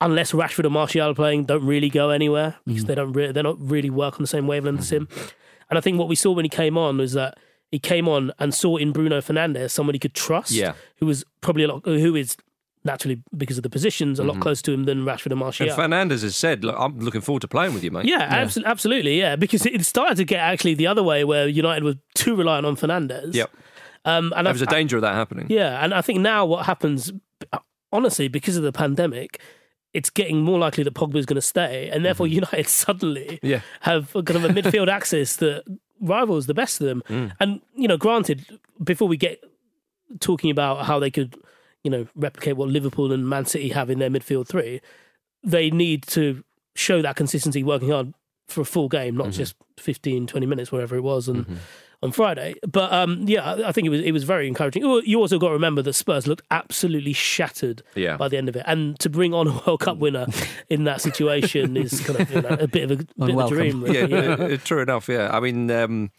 unless 0.00 0.32
Rashford 0.32 0.64
or 0.64 0.70
Martial 0.70 1.10
are 1.10 1.14
playing, 1.14 1.44
don't 1.44 1.64
really 1.66 1.88
go 1.90 2.10
anywhere 2.10 2.56
because 2.66 2.84
Mm. 2.84 2.86
they 2.86 2.94
don't 2.94 3.12
re- 3.12 3.32
they're 3.32 3.42
not 3.42 3.60
really 3.60 3.90
work 3.90 4.14
on 4.14 4.22
the 4.22 4.26
same 4.26 4.46
wavelength 4.46 4.80
as 4.80 4.90
him. 4.92 5.08
And 5.70 5.78
I 5.78 5.80
think 5.80 5.98
what 5.98 6.08
we 6.08 6.14
saw 6.16 6.32
when 6.32 6.44
he 6.44 6.48
came 6.48 6.76
on 6.78 6.96
was 6.98 7.12
that 7.12 7.38
he 7.70 7.78
came 7.78 8.08
on 8.08 8.32
and 8.38 8.54
saw 8.54 8.76
in 8.76 8.92
Bruno 8.92 9.20
Fernandes 9.20 9.70
someone 9.70 9.94
he 9.94 9.98
could 9.98 10.14
trust, 10.14 10.52
Yeah. 10.52 10.74
who 10.98 11.06
was 11.06 11.24
probably 11.40 11.64
a 11.64 11.68
lot, 11.68 11.84
who 11.84 12.14
is 12.16 12.36
naturally 12.84 13.22
because 13.36 13.56
of 13.56 13.62
the 13.62 13.70
positions 13.70 14.18
a 14.18 14.24
lot 14.24 14.40
closer 14.40 14.62
to 14.62 14.72
him 14.72 14.84
than 14.84 15.04
Rashford 15.04 15.30
and 15.30 15.38
Martial. 15.40 15.66
Mm-hmm. 15.66 15.80
And 15.80 15.92
Fernandes 16.10 16.22
has 16.22 16.36
said, 16.36 16.64
"Look, 16.64 16.76
I'm 16.78 16.98
looking 17.00 17.20
forward 17.22 17.40
to 17.42 17.48
playing 17.48 17.74
with 17.74 17.82
you, 17.84 17.90
mate." 17.90 18.04
Yeah, 18.04 18.44
abso- 18.44 18.64
absolutely. 18.64 19.18
Yeah, 19.18 19.36
because 19.36 19.64
it 19.66 19.84
started 19.84 20.16
to 20.16 20.24
get 20.24 20.40
actually 20.40 20.74
the 20.74 20.86
other 20.86 21.02
way 21.02 21.24
where 21.24 21.48
United 21.48 21.82
were 21.84 21.94
too 22.14 22.36
reliant 22.36 22.66
on 22.66 22.76
Fernandes. 22.76 23.34
Yep. 23.34 23.50
Um, 24.04 24.32
and 24.36 24.46
There 24.46 24.52
was 24.52 24.60
a 24.62 24.66
danger 24.66 24.96
of 24.96 25.02
that 25.02 25.14
happening. 25.14 25.46
yeah, 25.48 25.82
and 25.82 25.94
I 25.94 26.02
think 26.02 26.20
now 26.20 26.44
what 26.44 26.66
happens, 26.66 27.10
honestly, 27.90 28.28
because 28.28 28.56
of 28.58 28.62
the 28.62 28.72
pandemic, 28.72 29.40
it's 29.94 30.10
getting 30.10 30.42
more 30.42 30.58
likely 30.58 30.84
that 30.84 30.92
Pogba 30.92 31.16
is 31.16 31.24
going 31.24 31.36
to 31.36 31.40
stay, 31.40 31.88
and 31.90 32.04
therefore 32.04 32.26
United 32.26 32.66
suddenly 32.82 33.38
Mm-hmm. 33.42 33.46
Yeah. 33.46 33.60
have 33.80 34.12
kind 34.12 34.30
of 34.36 34.44
a 34.44 34.48
midfield 34.48 34.88
axis 34.98 35.36
that 35.36 35.64
rivals 36.00 36.44
the 36.46 36.54
best 36.54 36.80
of 36.82 36.86
them. 36.86 37.02
Mm. 37.08 37.32
And 37.40 37.60
you 37.74 37.88
know, 37.88 37.96
granted, 37.96 38.44
before 38.82 39.08
we 39.08 39.16
get 39.16 39.42
talking 40.20 40.50
about 40.50 40.84
how 40.84 40.98
they 40.98 41.10
could, 41.10 41.34
you 41.84 41.90
know, 41.90 42.06
replicate 42.16 42.56
what 42.56 42.68
Liverpool 42.70 43.12
and 43.12 43.28
Man 43.28 43.44
City 43.46 43.68
have 43.68 43.90
in 43.90 43.98
their 44.00 44.10
midfield 44.10 44.48
three, 44.48 44.80
they 45.44 45.70
need 45.70 46.02
to 46.08 46.42
show 46.74 47.00
that 47.02 47.14
consistency 47.14 47.62
working 47.62 47.90
hard 47.90 48.12
for 48.48 48.62
a 48.62 48.64
full 48.64 48.88
game, 48.88 49.14
Mm-hmm. 49.14 49.18
not 49.24 49.30
just 49.32 49.54
15, 49.78 50.26
20 50.26 50.46
minutes, 50.46 50.72
wherever 50.72 50.96
it 50.96 51.02
was 51.02 51.28
on 51.28 51.58
on 52.04 52.12
Friday. 52.12 52.54
But 52.70 52.92
um, 52.92 53.24
yeah, 53.26 53.42
I- 53.42 53.68
I 53.68 53.72
think 53.72 53.86
it 53.86 53.90
was 53.90 54.00
it 54.00 54.12
was 54.12 54.24
very 54.24 54.46
encouraging. 54.46 54.82
You 54.82 55.02
you 55.04 55.18
also 55.20 55.38
got 55.38 55.48
to 55.48 55.54
remember 55.54 55.82
that 55.82 55.94
Spurs 55.94 56.26
looked 56.26 56.42
absolutely 56.50 57.12
shattered 57.12 57.82
Yeah. 57.94 58.16
by 58.16 58.28
the 58.28 58.36
end 58.36 58.48
of 58.48 58.56
it, 58.56 58.62
and 58.66 58.98
to 59.00 59.08
bring 59.10 59.34
on 59.34 59.48
a 59.48 59.52
World 59.66 59.80
Cup 59.80 59.98
winner 59.98 60.26
in 60.68 60.84
that 60.84 61.00
situation 61.00 61.76
is 61.76 62.00
kind 62.00 62.20
of 62.20 62.30
you 62.32 62.42
know, 62.42 62.56
a 62.60 62.68
bit 62.68 62.90
of 62.90 63.00
a 63.00 63.04
bit 63.26 63.30
of 63.34 63.38
a 63.38 63.48
dream. 63.48 63.82
Really. 63.82 64.10
yeah, 64.12 64.46
yeah. 64.48 64.56
true 64.58 64.80
enough. 64.82 65.08
Yeah, 65.08 65.30
I 65.36 65.40
mean, 65.40 65.70
um, 65.70 66.10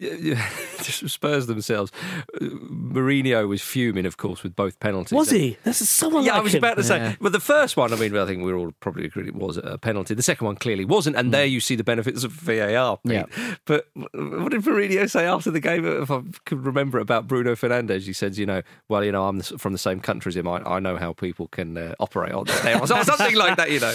y- 0.00 0.18
y- 0.34 0.48
just 0.82 1.08
Spurs 1.10 1.46
themselves. 1.46 1.92
Uh, 2.40 2.46
Mourinho 2.46 3.48
was 3.48 3.62
fuming, 3.62 4.06
of 4.06 4.16
course, 4.16 4.42
with 4.42 4.54
both 4.56 4.78
penalties. 4.80 5.12
Was 5.16 5.30
he? 5.30 5.56
That's 5.64 5.78
someone 5.88 6.24
Yeah, 6.24 6.32
like 6.32 6.40
I 6.40 6.42
was 6.44 6.54
him. 6.54 6.58
about 6.58 6.76
to 6.76 6.82
say. 6.84 7.16
Well, 7.20 7.30
the 7.30 7.40
first 7.40 7.76
one, 7.76 7.92
I 7.92 7.96
mean, 7.96 8.16
I 8.16 8.26
think 8.26 8.42
we 8.44 8.52
all 8.52 8.72
probably 8.80 9.04
agreed 9.06 9.26
it 9.28 9.34
was 9.34 9.56
a 9.56 9.78
penalty. 9.78 10.14
The 10.14 10.22
second 10.22 10.46
one 10.46 10.56
clearly 10.56 10.84
wasn't, 10.84 11.16
and 11.16 11.32
there 11.32 11.44
you 11.46 11.60
see 11.60 11.74
the 11.76 11.84
benefits 11.84 12.24
of 12.24 12.32
VAR. 12.32 12.98
Pete. 12.98 13.12
Yeah. 13.12 13.24
But 13.64 13.86
what 13.94 14.50
did 14.52 14.62
Mourinho 14.62 15.10
say 15.10 15.26
after 15.32 15.50
the 15.50 15.60
game? 15.60 15.84
If 15.86 16.10
I 16.10 16.22
could 16.44 16.64
remember 16.64 16.98
it 16.98 17.02
about 17.02 17.26
Bruno 17.26 17.54
Fernandes, 17.54 18.02
he 18.02 18.12
says, 18.12 18.38
you 18.38 18.46
know, 18.46 18.62
well, 18.88 19.04
you 19.04 19.12
know, 19.12 19.26
I'm 19.26 19.40
from 19.40 19.72
the 19.72 19.78
same 19.78 20.00
country 20.00 20.30
as 20.30 20.36
him. 20.36 20.46
I, 20.48 20.62
I 20.64 20.80
know 20.80 20.96
how 20.96 21.12
people 21.12 21.48
can 21.48 21.76
uh, 21.76 21.94
operate 22.00 22.32
on 22.32 22.44
there, 22.62 22.78
or 22.80 22.86
something 22.86 23.34
like 23.34 23.56
that. 23.56 23.70
You 23.70 23.80
know, 23.80 23.94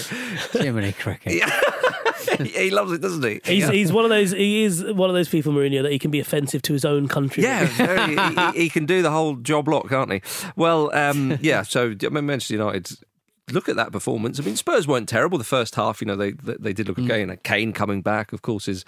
Jiminy 0.52 0.92
Cricket. 0.92 1.32
Yeah. 1.34 1.60
he 2.44 2.70
loves 2.70 2.92
it, 2.92 3.00
doesn't 3.00 3.22
he? 3.24 3.40
He's, 3.44 3.64
Yeah. 3.64 3.70
he's 3.72 3.92
one 3.92 4.04
of 4.04 4.10
those. 4.10 4.32
He 4.32 4.64
is 4.64 4.84
one 4.84 5.08
of 5.08 5.14
those 5.14 5.28
people, 5.28 5.52
Mourinho, 5.52 5.82
that 5.82 5.92
he 5.92 5.98
can 5.98 6.10
be 6.10 6.20
offensive 6.20 6.62
to 6.62 6.72
his 6.72 6.84
own 6.84 7.08
country. 7.08 7.42
Yeah, 7.42 7.64
very, 7.76 8.16
he, 8.16 8.34
he- 8.34 8.62
he 8.64 8.68
can 8.68 8.86
do 8.86 9.02
the 9.02 9.10
whole 9.10 9.36
job 9.36 9.68
lot, 9.68 9.88
can't 9.88 10.12
he? 10.12 10.22
Well, 10.56 10.94
um, 10.94 11.38
yeah. 11.40 11.62
So 11.62 11.94
Manchester 12.10 12.54
United. 12.54 12.90
Look 13.50 13.66
at 13.70 13.76
that 13.76 13.92
performance. 13.92 14.38
I 14.38 14.42
mean, 14.42 14.56
Spurs 14.56 14.86
weren't 14.86 15.08
terrible 15.08 15.38
the 15.38 15.44
first 15.44 15.74
half. 15.76 16.02
You 16.02 16.06
know, 16.06 16.16
they 16.16 16.32
they, 16.32 16.56
they 16.60 16.72
did 16.74 16.86
look 16.86 16.98
okay. 16.98 17.22
And 17.22 17.42
Kane 17.44 17.72
coming 17.72 18.02
back, 18.02 18.34
of 18.34 18.42
course, 18.42 18.68
is 18.68 18.84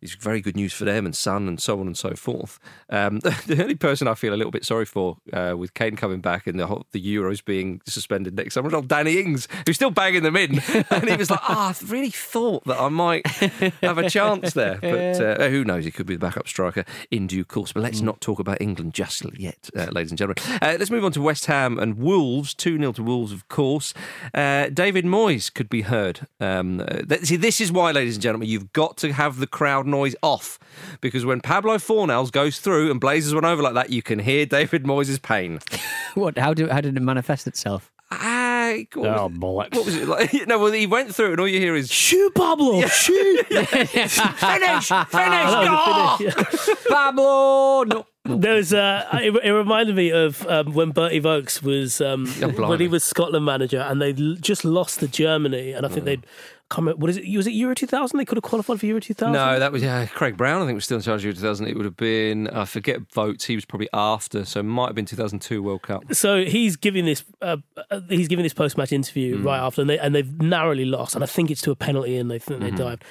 is 0.00 0.14
very 0.14 0.40
good 0.40 0.56
news 0.56 0.72
for 0.72 0.84
them 0.84 1.06
and 1.06 1.14
Son 1.14 1.48
and 1.48 1.60
so 1.60 1.80
on 1.80 1.86
and 1.86 1.96
so 1.96 2.14
forth. 2.14 2.58
Um, 2.90 3.18
the 3.46 3.60
only 3.60 3.74
person 3.74 4.08
I 4.08 4.14
feel 4.14 4.34
a 4.34 4.36
little 4.36 4.50
bit 4.50 4.64
sorry 4.64 4.84
for 4.84 5.16
uh, 5.32 5.54
with 5.56 5.74
Kane 5.74 5.96
coming 5.96 6.20
back 6.20 6.46
and 6.46 6.58
the 6.58 6.66
whole, 6.66 6.86
the 6.92 7.02
Euros 7.02 7.44
being 7.44 7.80
suspended 7.86 8.36
next 8.36 8.54
summer 8.54 8.68
is 8.68 8.74
old 8.74 8.88
Danny 8.88 9.18
Ings, 9.18 9.48
who's 9.66 9.76
still 9.76 9.90
banging 9.90 10.22
them 10.22 10.36
in, 10.36 10.60
and 10.90 11.08
he 11.08 11.16
was 11.16 11.30
like, 11.30 11.40
"Ah, 11.42 11.70
I 11.70 11.90
really 11.90 12.10
thought 12.10 12.64
that 12.64 12.80
I 12.80 12.88
might 12.88 13.26
have 13.26 13.98
a 13.98 14.08
chance 14.08 14.54
there, 14.54 14.78
but 14.80 15.20
uh, 15.20 15.48
who 15.48 15.64
knows? 15.64 15.84
He 15.84 15.90
could 15.90 16.06
be 16.06 16.14
the 16.14 16.20
backup 16.20 16.48
striker 16.48 16.84
in 17.10 17.26
due 17.26 17.44
course. 17.44 17.72
But 17.72 17.82
let's 17.82 18.00
not 18.00 18.20
talk 18.20 18.38
about 18.38 18.60
England 18.60 18.94
just 18.94 19.24
yet, 19.38 19.68
uh, 19.76 19.86
ladies 19.92 20.10
and 20.10 20.18
gentlemen. 20.18 20.42
Uh, 20.62 20.76
let's 20.78 20.90
move 20.90 21.04
on 21.04 21.12
to 21.12 21.22
West 21.22 21.46
Ham 21.46 21.78
and 21.78 21.98
Wolves. 21.98 22.54
Two 22.54 22.78
0 22.78 22.92
to 22.92 23.02
Wolves, 23.02 23.32
of 23.32 23.48
course. 23.48 23.94
Uh, 24.34 24.68
David 24.68 25.04
Moyes 25.04 25.52
could 25.52 25.68
be 25.68 25.82
heard. 25.82 26.26
Um, 26.40 26.80
uh, 26.80 27.02
th- 27.08 27.22
see, 27.22 27.36
this 27.36 27.60
is 27.60 27.72
why, 27.72 27.92
ladies 27.92 28.14
and 28.16 28.22
gentlemen, 28.22 28.48
you've 28.48 28.72
got 28.72 28.96
to 28.98 29.12
have 29.12 29.38
the 29.38 29.46
crowd 29.46 29.86
noise 29.88 30.14
off 30.22 30.58
because 31.00 31.24
when 31.24 31.40
Pablo 31.40 31.76
Fornals 31.78 32.30
goes 32.30 32.58
through 32.60 32.90
and 32.90 33.00
blazes 33.00 33.34
one 33.34 33.44
over 33.44 33.62
like 33.62 33.74
that, 33.74 33.90
you 33.90 34.02
can 34.02 34.18
hear 34.20 34.46
David 34.46 34.84
Moyes' 34.84 35.20
pain. 35.20 35.58
What? 36.14 36.38
How 36.38 36.54
do? 36.54 36.68
How 36.68 36.80
did 36.80 36.96
it 36.96 37.00
manifest 37.00 37.46
itself? 37.46 37.92
Ah, 38.10 38.72
what 38.94 38.96
was 38.96 39.20
Oh, 39.20 39.26
it? 39.26 39.34
bollocks. 39.34 39.76
What 39.76 39.84
was 39.86 39.94
it 39.96 40.08
like? 40.08 40.32
No, 40.48 40.58
well, 40.58 40.72
he 40.72 40.86
went 40.86 41.14
through 41.14 41.32
and 41.32 41.40
all 41.40 41.46
you 41.46 41.60
hear 41.60 41.76
is 41.76 41.92
Shoot, 41.92 42.34
Pablo! 42.34 42.80
Shoot! 42.86 43.46
finish, 43.46 43.68
finish. 44.08 44.88
That 44.88 45.06
was 45.12 46.18
finish, 46.18 46.36
yeah. 46.38 46.74
Pablo, 46.88 47.84
no. 47.84 48.06
There 48.24 48.54
was, 48.54 48.72
uh, 48.74 49.06
it, 49.14 49.34
it 49.44 49.52
reminded 49.52 49.96
me 49.96 50.10
of 50.10 50.46
um, 50.48 50.74
when 50.74 50.92
Berti 50.92 51.22
Vogts 51.22 51.62
was 51.62 52.00
um, 52.00 52.26
Oh, 52.42 52.68
when 52.68 52.80
he 52.80 52.88
was 52.88 53.02
Scotland 53.04 53.44
manager, 53.46 53.80
and 53.80 54.02
they 54.02 54.12
just 54.12 54.64
lost 54.66 55.00
to 55.00 55.08
Germany, 55.08 55.72
and 55.72 55.86
I 55.86 55.88
think 55.88 56.04
they'd 56.04 56.26
come. 56.68 56.88
What 56.88 57.10
is 57.10 57.16
it? 57.16 57.36
Was 57.36 57.46
it 57.46 57.52
Euro 57.52 57.74
2000? 57.74 58.18
They 58.18 58.24
could 58.24 58.36
have 58.36 58.42
qualified 58.42 58.80
for 58.80 58.86
Euro 58.86 59.00
2000. 59.00 59.32
No, 59.32 59.58
that 59.58 59.72
was 59.72 59.82
yeah. 59.82 60.06
Craig 60.06 60.36
Brown, 60.36 60.62
I 60.62 60.66
think, 60.66 60.76
was 60.76 60.84
still 60.84 60.96
in 60.96 61.02
charge 61.02 61.20
of 61.20 61.24
Euro 61.24 61.34
2000. 61.34 61.66
It 61.66 61.76
would 61.76 61.84
have 61.84 61.96
been 61.96 62.48
I 62.48 62.64
forget 62.64 63.00
Vogts. 63.08 63.44
He 63.44 63.54
was 63.54 63.64
probably 63.64 63.88
after, 63.92 64.44
so 64.44 64.60
it 64.60 64.64
might 64.64 64.86
have 64.86 64.94
been 64.94 65.06
2002 65.06 65.62
World 65.62 65.82
Cup. 65.82 66.14
So 66.14 66.44
he's 66.44 66.76
giving 66.76 67.04
this 67.04 67.24
uh, 67.42 67.58
uh, 67.90 68.00
he's 68.08 68.28
giving 68.28 68.42
this 68.42 68.54
post 68.54 68.76
match 68.76 68.92
interview 68.92 69.38
right 69.38 69.58
after, 69.58 69.80
and 69.80 69.90
they 69.90 69.98
and 69.98 70.14
they've 70.14 70.40
narrowly 70.40 70.84
lost, 70.84 71.14
and 71.14 71.24
I 71.24 71.26
think 71.26 71.50
it's 71.50 71.62
to 71.62 71.70
a 71.70 71.76
penalty, 71.76 72.16
and 72.16 72.30
they 72.30 72.38
think 72.38 72.60
they 72.60 72.70
dived, 72.70 73.04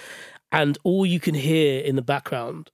and 0.51 0.78
all 0.84 1.05
you 1.05 1.20
can 1.20 1.36
hear 1.36 1.82
in 1.82 1.95
the 1.95 2.01
background 2.01 2.72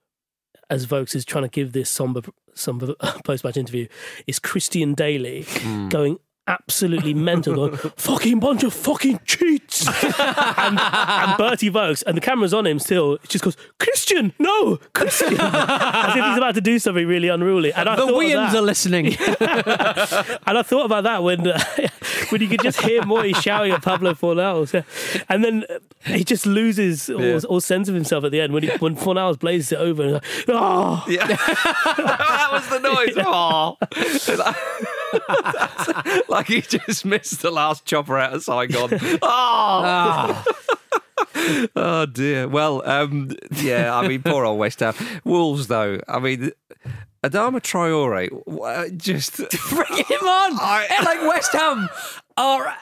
as 0.70 0.86
Vogts 0.86 1.16
is 1.16 1.26
trying 1.26 1.44
to 1.44 1.50
give 1.50 1.72
this 1.74 1.90
somber 1.90 2.22
somber 2.56 2.96
post 3.24 3.44
match 3.44 3.58
interview 3.58 3.88
is 4.28 4.40
Christian 4.40 4.94
Dailly 4.96 5.46
going. 5.90 6.20
Absolutely 6.46 7.14
mental, 7.14 7.56
going, 7.56 7.78
fucking 7.96 8.39
bunch 8.39 8.64
of 8.64 8.74
fucking 8.74 9.22
cheats. 9.24 9.88
and, 10.04 10.78
and 10.78 11.32
Berti 11.39 11.72
Vogts, 11.72 12.04
and 12.06 12.18
the 12.18 12.22
camera's 12.22 12.54
on 12.54 12.68
him 12.68 12.80
still, 12.80 13.14
it 13.14 13.30
just 13.30 13.46
goes, 13.46 13.56
Christian, 13.80 14.34
no, 14.39 14.78
Christian. 14.94 15.38
As 15.39 16.16
if 16.18 16.26
he's 16.26 16.38
about 16.38 16.56
to 16.56 16.62
do 16.62 16.80
something 16.80 17.08
really 17.08 17.30
unruly. 17.30 17.72
And 17.72 17.88
I 17.88 17.96
The 17.96 18.08
Williams 18.08 18.54
are 18.56 18.62
listening. 18.62 19.16
And 19.18 20.58
I 20.58 20.64
thought 20.64 20.86
about 20.86 21.06
that 21.06 21.24
when 21.24 21.48
uh, 21.48 21.60
when 22.30 22.41
you 22.41 22.50
could 22.50 22.62
just 22.62 22.82
hear 22.82 23.06
Moy 23.06 23.32
shouting 23.34 23.72
at 23.72 23.82
Pablo 23.82 24.14
Fornals, 24.14 24.74
and 25.30 25.44
then 25.46 25.64
he 26.06 26.26
just 26.26 26.46
loses 26.46 27.10
all, 27.10 27.22
Yeah. 27.22 27.39
all 27.48 27.62
sense 27.62 27.88
of 27.88 27.96
himself 27.96 28.26
at 28.26 28.32
the 28.32 28.41
end 28.41 28.52
when 28.54 28.64
he, 28.64 28.70
when 28.80 28.98
Fornals 28.98 29.39
blazes 29.39 29.72
it 29.72 29.78
over. 29.80 30.04
And 30.04 30.22
he's 30.26 30.48
like, 30.50 30.58
oh, 30.60 31.06
Yeah, 31.08 31.26
that 31.28 32.50
was 32.52 32.68
the 32.68 32.80
noise. 32.80 33.14
Oh, 33.18 33.78
like 36.30 36.47
he 36.47 36.61
just 36.61 37.05
missed 37.05 37.41
the 37.41 37.51
last 37.51 37.86
chopper 37.86 38.18
out 38.18 38.34
of 38.34 38.43
Saigon. 38.43 38.89
Oh, 39.22 40.43
oh 41.76 42.05
dear. 42.05 42.47
Well, 42.47 42.88
um, 42.88 43.32
yeah. 43.51 43.95
I 43.95 44.07
mean, 44.07 44.22
poor 44.24 44.45
old 44.45 44.59
West 44.59 44.80
Ham. 44.80 44.93
Wolves, 45.24 45.68
though. 45.68 45.99
I 46.07 46.20
mean, 46.20 46.51
Adama 47.24 47.59
Traore, 47.61 48.30
w- 48.45 48.61
uh, 48.61 48.89
just 48.89 49.38
Bring 49.38 49.97
him 50.05 50.28
on. 50.28 50.57
I- 50.59 50.88
like 51.03 51.22
West 51.30 51.51
Ham 51.53 51.89
are 52.38 52.76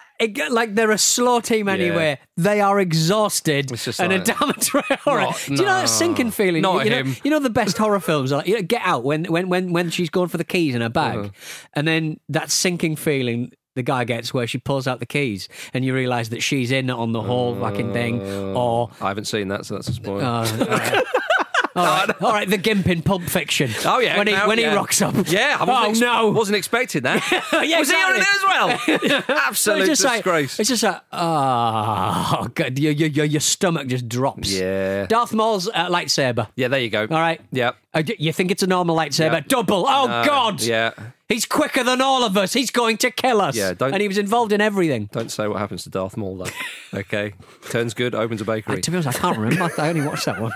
like 0.49 0.75
they're 0.75 0.91
a 0.91 0.97
slow 0.97 1.39
team 1.39 1.67
anyway. 1.67 2.19
They 2.37 2.61
are 2.61 2.79
exhausted. 2.79 3.71
And 3.71 4.11
like- 4.13 4.23
Adama 4.25 4.53
Traore. 5.03 5.21
Not- 5.21 5.37
Do 5.45 5.51
you 5.53 5.57
know 5.57 5.63
no. 5.65 5.79
that 5.81 5.89
sinking 5.89 6.31
feeling? 6.31 6.61
Not 6.61 6.85
you, 6.85 6.91
know, 6.91 6.97
him. 7.03 7.15
you 7.23 7.31
know 7.31 7.39
the 7.39 7.49
best 7.49 7.77
horror 7.77 7.99
films 8.09 8.31
are 8.31 8.37
like 8.37 8.47
you 8.47 8.55
know, 8.55 8.61
Get 8.61 8.81
Out 8.83 9.03
when 9.03 9.25
when 9.25 9.49
when 9.49 9.73
when 9.73 9.89
she's 9.89 10.09
going 10.09 10.27
for 10.29 10.37
the 10.37 10.43
keys 10.43 10.75
in 10.75 10.81
her 10.81 10.89
bag, 10.89 11.17
Uh-huh. 11.17 11.29
and 11.73 11.87
then 11.87 12.19
that 12.29 12.51
sinking 12.51 12.95
feeling. 12.95 13.51
The 13.73 13.83
guy 13.83 14.03
gets 14.03 14.33
where 14.33 14.45
she 14.47 14.57
pulls 14.57 14.85
out 14.85 14.99
the 14.99 15.05
keys, 15.05 15.47
and 15.73 15.85
you 15.85 15.93
realise 15.93 16.27
that 16.27 16.43
she's 16.43 16.71
in 16.71 16.89
on 16.89 17.13
the 17.13 17.21
whole 17.21 17.55
fucking 17.57 17.93
thing. 17.93 18.21
Or 18.53 18.89
I 18.99 19.07
haven't 19.07 19.27
seen 19.27 19.47
that, 19.47 19.65
so 19.65 19.75
that's 19.75 19.87
a 19.87 19.93
spoiler. 19.93 20.21
uh, 20.21 20.45
uh, 20.59 21.01
All 21.75 21.85
right, 21.85 22.21
all 22.21 22.31
right. 22.33 22.49
The 22.49 22.57
gimp 22.57 22.87
in 22.87 23.01
Pulp 23.01 23.23
Fiction. 23.23 23.71
Oh 23.85 23.99
yeah, 23.99 24.17
when 24.17 24.27
he 24.27 24.33
now- 24.33 24.47
when 24.47 24.59
yeah. 24.59 24.71
he 24.71 24.75
rocks 24.75 25.01
up. 25.01 25.13
Yeah, 25.27 25.57
I 25.59 25.63
wasn't 25.63 25.69
oh 25.69 25.89
ex- 25.89 25.99
no, 25.99 26.29
wasn't 26.31 26.57
expecting 26.57 27.03
that. 27.03 27.21
Yeah, 27.63 27.79
was 27.79 27.89
he 27.89 27.95
on 27.95 28.15
it 28.15 28.21
as 28.21 28.43
well? 28.43 29.23
Absolute 29.37 29.79
it's 29.89 30.01
just 30.01 30.13
disgrace. 30.13 30.53
Like, 30.55 30.59
it's 30.59 30.69
just 30.69 30.83
like, 30.83 31.01
oh, 31.13 32.47
God, 32.55 32.77
your, 32.79 32.91
your, 32.91 33.07
your, 33.09 33.25
your 33.25 33.39
stomach 33.39 33.87
just 33.87 34.09
drops. 34.09 34.51
Yeah. 34.51 35.05
Darth 35.05 35.33
Maul's 35.33 35.67
uh, 35.69 35.89
lightsaber. 35.89 36.47
yeah, 36.55 36.67
there 36.67 36.79
you 36.81 36.89
go. 36.89 37.01
All 37.01 37.07
right. 37.07 37.39
Yeah. 37.51 37.71
Uh, 37.93 38.03
you 38.17 38.33
think 38.33 38.51
it's 38.51 38.63
a 38.63 38.67
normal 38.67 38.95
lightsaber? 38.95 39.33
Yeah. 39.33 39.39
Double. 39.47 39.85
Oh, 39.87 40.07
No, 40.07 40.23
God. 40.25 40.61
Yeah. 40.61 40.91
He's 41.29 41.45
quicker 41.45 41.83
than 41.83 42.01
all 42.01 42.23
of 42.25 42.35
us. 42.35 42.51
He's 42.51 42.71
going 42.71 42.97
to 42.97 43.11
kill 43.11 43.39
us. 43.39 43.55
Yeah, 43.55 43.73
don't- 43.73 43.93
and 43.93 44.01
he 44.01 44.07
was 44.07 44.17
involved 44.17 44.51
in 44.51 44.59
everything. 44.59 45.07
Don't 45.13 45.31
say 45.31 45.47
what 45.47 45.59
happens 45.59 45.83
to 45.83 45.89
Darth 45.89 46.17
Maul 46.17 46.37
though. 46.37 46.51
okay. 46.99 47.33
Turns 47.69 47.93
good, 47.93 48.13
opens 48.15 48.41
a 48.41 48.45
bakery. 48.45 48.77
Uh, 48.79 48.81
to 48.81 48.91
be 48.91 48.97
honest, 48.97 49.17
I 49.17 49.19
can't 49.21 49.37
remember. 49.37 49.71
I 49.81 49.89
only 49.89 50.01
watched 50.05 50.25
that 50.25 50.41
one. 50.41 50.51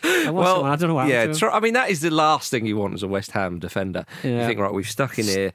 I 0.26 0.30
watched. 0.30 0.64
I 0.64 0.76
don't 0.76 0.88
know 0.88 0.94
what 0.94 1.08
yeah, 1.08 1.20
happened 1.20 1.34
to 1.34 1.40
tr- 1.40 1.50
I 1.50 1.60
mean 1.60 1.74
that 1.74 1.90
is 1.90 2.00
the 2.00 2.10
last 2.10 2.50
thing 2.50 2.66
you 2.66 2.76
want 2.76 2.94
as 2.94 3.02
a 3.02 3.08
West 3.08 3.32
Ham 3.32 3.58
defender. 3.58 4.04
You 4.22 4.38
think 4.40 4.60
right, 4.60 4.72
we've 4.72 4.88
stuck 4.88 5.18
in 5.18 5.26
here. 5.26 5.52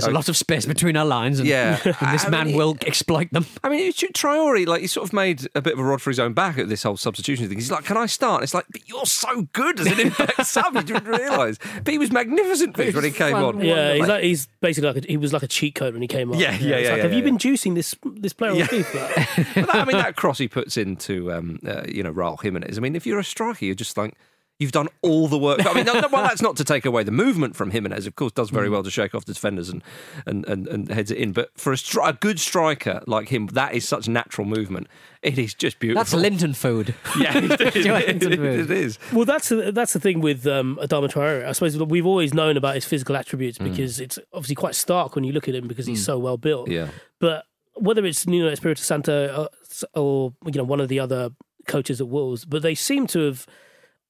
There's 0.00 0.10
a 0.10 0.14
lot 0.14 0.28
of 0.28 0.36
space 0.36 0.66
between 0.66 0.96
our 0.96 1.04
lines, 1.04 1.38
and, 1.38 1.48
Yeah. 1.48 1.78
and 1.84 2.14
this 2.14 2.24
I 2.24 2.28
man 2.28 2.48
mean, 2.48 2.56
will 2.56 2.76
exploit 2.86 3.30
them. 3.32 3.46
I 3.64 3.68
mean, 3.68 3.80
it's 3.88 4.00
Traore, 4.02 4.66
like 4.66 4.80
he 4.82 4.86
sort 4.86 5.08
of 5.08 5.12
made 5.12 5.46
a 5.54 5.62
bit 5.62 5.72
of 5.72 5.78
a 5.78 5.84
rod 5.84 6.00
for 6.02 6.10
his 6.10 6.18
own 6.20 6.32
back 6.32 6.58
at 6.58 6.68
this 6.68 6.82
whole 6.82 6.96
substitution 6.96 7.48
thing. 7.48 7.58
He's 7.58 7.70
like, 7.70 7.84
"Can 7.84 7.96
I 7.96 8.06
start?" 8.06 8.40
And 8.40 8.44
it's 8.44 8.54
like, 8.54 8.66
"But 8.70 8.88
you're 8.88 9.06
so 9.06 9.42
good 9.52 9.80
as 9.80 9.86
an 9.86 10.00
impact 10.00 10.46
sub, 10.46 10.74
you 10.74 10.82
didn't 10.82 11.04
realise." 11.06 11.58
But 11.84 11.88
he 11.92 11.98
was 11.98 12.10
magnificent 12.12 12.76
Viz, 12.76 12.94
when 12.94 13.04
he 13.04 13.10
came 13.10 13.34
on. 13.36 13.60
Yeah, 13.60 13.94
he's 13.94 14.06
like 14.06 14.22
he's 14.24 14.46
basically 14.60 14.88
like 14.92 15.04
a, 15.04 15.06
he 15.08 15.16
was 15.16 15.32
like 15.32 15.42
a 15.42 15.48
cheat 15.48 15.74
code 15.74 15.92
when 15.94 16.02
he 16.02 16.08
came 16.08 16.32
on. 16.32 16.38
Yeah, 16.38 16.50
yeah, 16.50 16.54
It's 16.54 16.62
yeah, 16.62 16.74
like, 16.74 16.84
yeah, 16.98 17.02
have 17.02 17.12
you 17.12 17.18
yeah. 17.18 17.24
been 17.24 17.38
juicing 17.38 17.74
this 17.74 17.94
this 18.16 18.32
player 18.32 18.52
on 18.52 18.58
Yeah. 18.58 18.66
FIFA? 18.66 19.54
But 19.54 19.66
that, 19.68 19.76
I 19.76 19.84
mean, 19.84 19.96
that 19.96 20.16
cross 20.16 20.38
he 20.38 20.48
puts 20.48 20.76
into, 20.76 21.32
um, 21.32 21.58
uh, 21.66 21.82
you 21.88 22.02
know, 22.02 22.12
Raul 22.12 22.40
Jimenez. 22.40 22.76
I 22.76 22.80
mean, 22.80 22.94
if 22.96 23.06
you're 23.06 23.18
a 23.18 23.24
striker, 23.24 23.64
you're 23.64 23.74
just 23.74 23.96
like, 23.96 24.14
you've 24.58 24.72
done 24.72 24.88
all 25.02 25.28
the 25.28 25.38
work. 25.38 25.64
I 25.66 25.74
mean, 25.74 25.84
no, 25.84 25.92
no, 25.94 26.08
well, 26.10 26.22
that's 26.28 26.40
not 26.42 26.56
to 26.56 26.64
take 26.64 26.86
away 26.86 27.02
the 27.02 27.10
movement 27.10 27.54
from 27.56 27.70
Jimenez. 27.70 28.06
Of 28.06 28.16
course, 28.16 28.32
does 28.32 28.50
Mm. 28.50 28.54
very 28.54 28.68
well 28.70 28.82
to 28.82 28.90
shake 28.90 29.14
off 29.14 29.24
the 29.24 29.34
defenders 29.34 29.68
and 29.68 29.82
and, 30.26 30.46
and, 30.46 30.66
and 30.68 30.88
heads 30.90 31.10
it 31.10 31.18
in. 31.18 31.32
But 31.32 31.50
for 31.58 31.72
a, 31.72 31.76
stri- 31.76 32.08
a 32.08 32.12
good 32.14 32.40
striker 32.40 33.02
like 33.06 33.28
him, 33.28 33.48
that 33.48 33.74
is 33.74 33.86
such 33.86 34.08
natural 34.08 34.46
movement. 34.46 34.86
It 35.22 35.38
is 35.38 35.54
just 35.54 35.78
beautiful. 35.78 36.00
That's 36.00 36.14
Linton 36.14 36.54
food. 36.54 36.94
Yeah, 37.18 37.36
it 37.38 37.44
is. 37.60 37.72
Do 37.72 37.80
you 37.80 37.94
it, 37.94 38.20
food? 38.22 38.32
it 38.32 38.70
is. 38.70 38.98
Well, 39.12 39.24
that's 39.24 39.48
the, 39.48 39.72
that's 39.72 39.92
the 39.92 40.00
thing 40.00 40.20
with 40.20 40.46
um, 40.46 40.78
Adama 40.82 41.08
Traore. 41.08 41.44
I 41.46 41.52
suppose 41.52 41.76
we've 41.78 42.06
always 42.06 42.32
known 42.34 42.56
about 42.56 42.74
his 42.76 42.84
physical 42.84 43.16
attributes 43.16 43.58
because 43.58 43.98
it's 44.00 44.18
obviously 44.32 44.54
quite 44.54 44.74
stark 44.74 45.14
when 45.14 45.24
you 45.24 45.32
look 45.32 45.48
at 45.48 45.54
him 45.54 45.66
because 45.66 45.86
he's 45.86 46.04
so 46.04 46.18
well 46.18 46.36
built. 46.36 46.68
Yeah. 46.70 46.88
But 47.18 47.44
whether 47.74 48.04
it's 48.06 48.26
Nuno 48.26 48.50
Espirito 48.50 48.80
Santo 48.80 49.48
or, 49.94 50.00
or 50.00 50.32
you 50.46 50.52
know 50.52 50.64
one 50.64 50.80
of 50.80 50.88
the 50.88 51.00
other 51.00 51.30
coaches 51.66 52.00
at 52.00 52.08
Wolves, 52.08 52.44
but 52.44 52.62
they 52.62 52.74
seem 52.74 53.06
to 53.08 53.20
have 53.26 53.46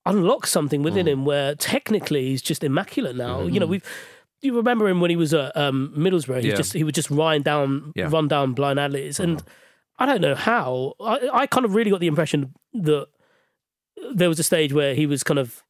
unlocked 0.06 0.48
something 0.48 0.82
within 0.82 1.06
mm. 1.06 1.10
him 1.10 1.24
where 1.24 1.54
technically 1.54 2.28
he's 2.28 2.42
just 2.42 2.64
immaculate 2.64 3.16
now. 3.16 3.42
You 3.42 3.60
know, 3.60 3.66
mm-hmm. 3.66 3.72
we've. 3.72 3.84
You 4.42 4.54
remember 4.54 4.86
him 4.86 5.00
when 5.00 5.10
he 5.10 5.16
was 5.16 5.32
at 5.32 5.56
um, 5.56 5.92
Middlesbrough? 5.96 6.42
He 6.42 6.50
Yeah. 6.50 6.56
just 6.56 6.72
he 6.74 6.84
would 6.84 6.94
just 6.94 7.10
run 7.10 7.42
down, 7.42 7.92
Yeah. 7.96 8.08
run 8.10 8.28
down 8.28 8.52
blind 8.52 8.78
alleys, 8.78 9.18
and 9.18 9.38
mm-hmm. 9.38 9.48
I 9.98 10.06
don't 10.06 10.20
know 10.20 10.34
how. 10.34 10.94
I, 11.00 11.28
I 11.32 11.46
kind 11.46 11.64
of 11.64 11.74
really 11.74 11.90
got 11.90 12.00
the 12.00 12.06
impression 12.06 12.54
that 12.74 13.08
there 14.14 14.28
was 14.28 14.38
a 14.38 14.42
stage 14.42 14.72
where 14.72 14.94
he 14.94 15.06
was 15.06 15.24
kind 15.24 15.38
of 15.38 15.62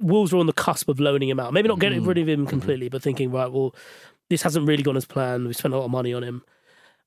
Wolves 0.00 0.32
were 0.32 0.40
on 0.40 0.46
the 0.46 0.52
cusp 0.52 0.88
of 0.88 0.98
loaning 0.98 1.28
him 1.28 1.38
out. 1.38 1.52
Maybe 1.52 1.68
not 1.68 1.78
getting 1.78 2.00
mm-hmm. 2.00 2.08
rid 2.08 2.18
of 2.18 2.28
him 2.28 2.46
completely, 2.46 2.88
but 2.88 3.02
thinking, 3.02 3.30
right, 3.30 3.50
well, 3.50 3.74
this 4.28 4.42
hasn't 4.42 4.66
really 4.66 4.82
gone 4.82 4.96
as 4.96 5.04
planned. 5.04 5.46
We 5.46 5.52
spent 5.52 5.74
a 5.74 5.76
lot 5.76 5.84
of 5.84 5.90
money 5.90 6.14
on 6.14 6.24
him. 6.24 6.42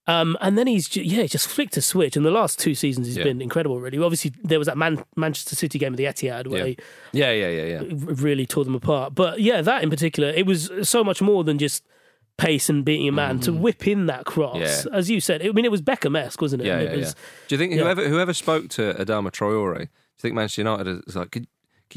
Um, 0.05 0.37
and 0.41 0.57
then 0.57 0.67
he's 0.67 0.93
yeah, 0.95 1.25
just 1.27 1.47
flicked 1.47 1.77
a 1.77 1.81
switch. 1.81 2.17
And 2.17 2.25
the 2.25 2.31
last 2.31 2.59
two 2.59 2.75
seasons, 2.75 3.07
he's 3.07 3.17
Yeah. 3.17 3.23
been 3.23 3.41
incredible. 3.41 3.79
Really, 3.79 3.97
obviously 3.99 4.33
there 4.43 4.59
was 4.59 4.65
that 4.65 4.77
Man- 4.77 5.03
Manchester 5.15 5.55
City 5.55 5.79
game 5.79 5.93
of 5.93 5.97
the 5.97 6.03
Etihad 6.05 6.47
where 6.47 6.59
Yeah. 6.59 6.65
he 6.65 6.77
Yeah, 7.13 7.31
yeah, 7.31 7.49
yeah, 7.49 7.81
yeah. 7.81 7.93
really 7.97 8.45
tore 8.45 8.65
them 8.65 8.75
apart. 8.75 9.15
But 9.15 9.39
yeah, 9.39 9.61
that 9.61 9.81
in 9.81 9.89
particular, 9.89 10.29
it 10.29 10.45
was 10.45 10.69
so 10.83 11.03
much 11.05 11.21
more 11.21 11.43
than 11.45 11.57
just 11.57 11.83
pace 12.37 12.67
and 12.67 12.83
beating 12.83 13.07
a 13.07 13.11
man 13.13 13.39
to 13.41 13.53
whip 13.53 13.87
in 13.87 14.07
that 14.07 14.25
cross. 14.25 14.57
Mm-hmm. 14.57 14.87
Yeah. 14.89 14.97
As 14.97 15.09
you 15.09 15.21
said, 15.21 15.45
I 15.45 15.51
mean, 15.51 15.65
it 15.65 15.71
was 15.71 15.81
Beckham-esque, 15.81 16.41
wasn't 16.41 16.63
it? 16.63 16.65
Yeah, 16.65 16.81
yeah, 16.81 16.89
it 16.89 16.99
yeah. 16.99 17.11
Do 17.47 17.55
you 17.55 17.59
think 17.59 17.73
whoever 17.73 18.09
whoever 18.09 18.33
spoke 18.33 18.69
to 18.69 18.93
Adama 18.95 19.31
Traore, 19.31 19.75
do 19.77 19.81
you 19.83 19.87
think 20.19 20.35
Manchester 20.35 20.61
United 20.61 21.03
is 21.07 21.15
like, 21.15 21.31
could- 21.31 21.47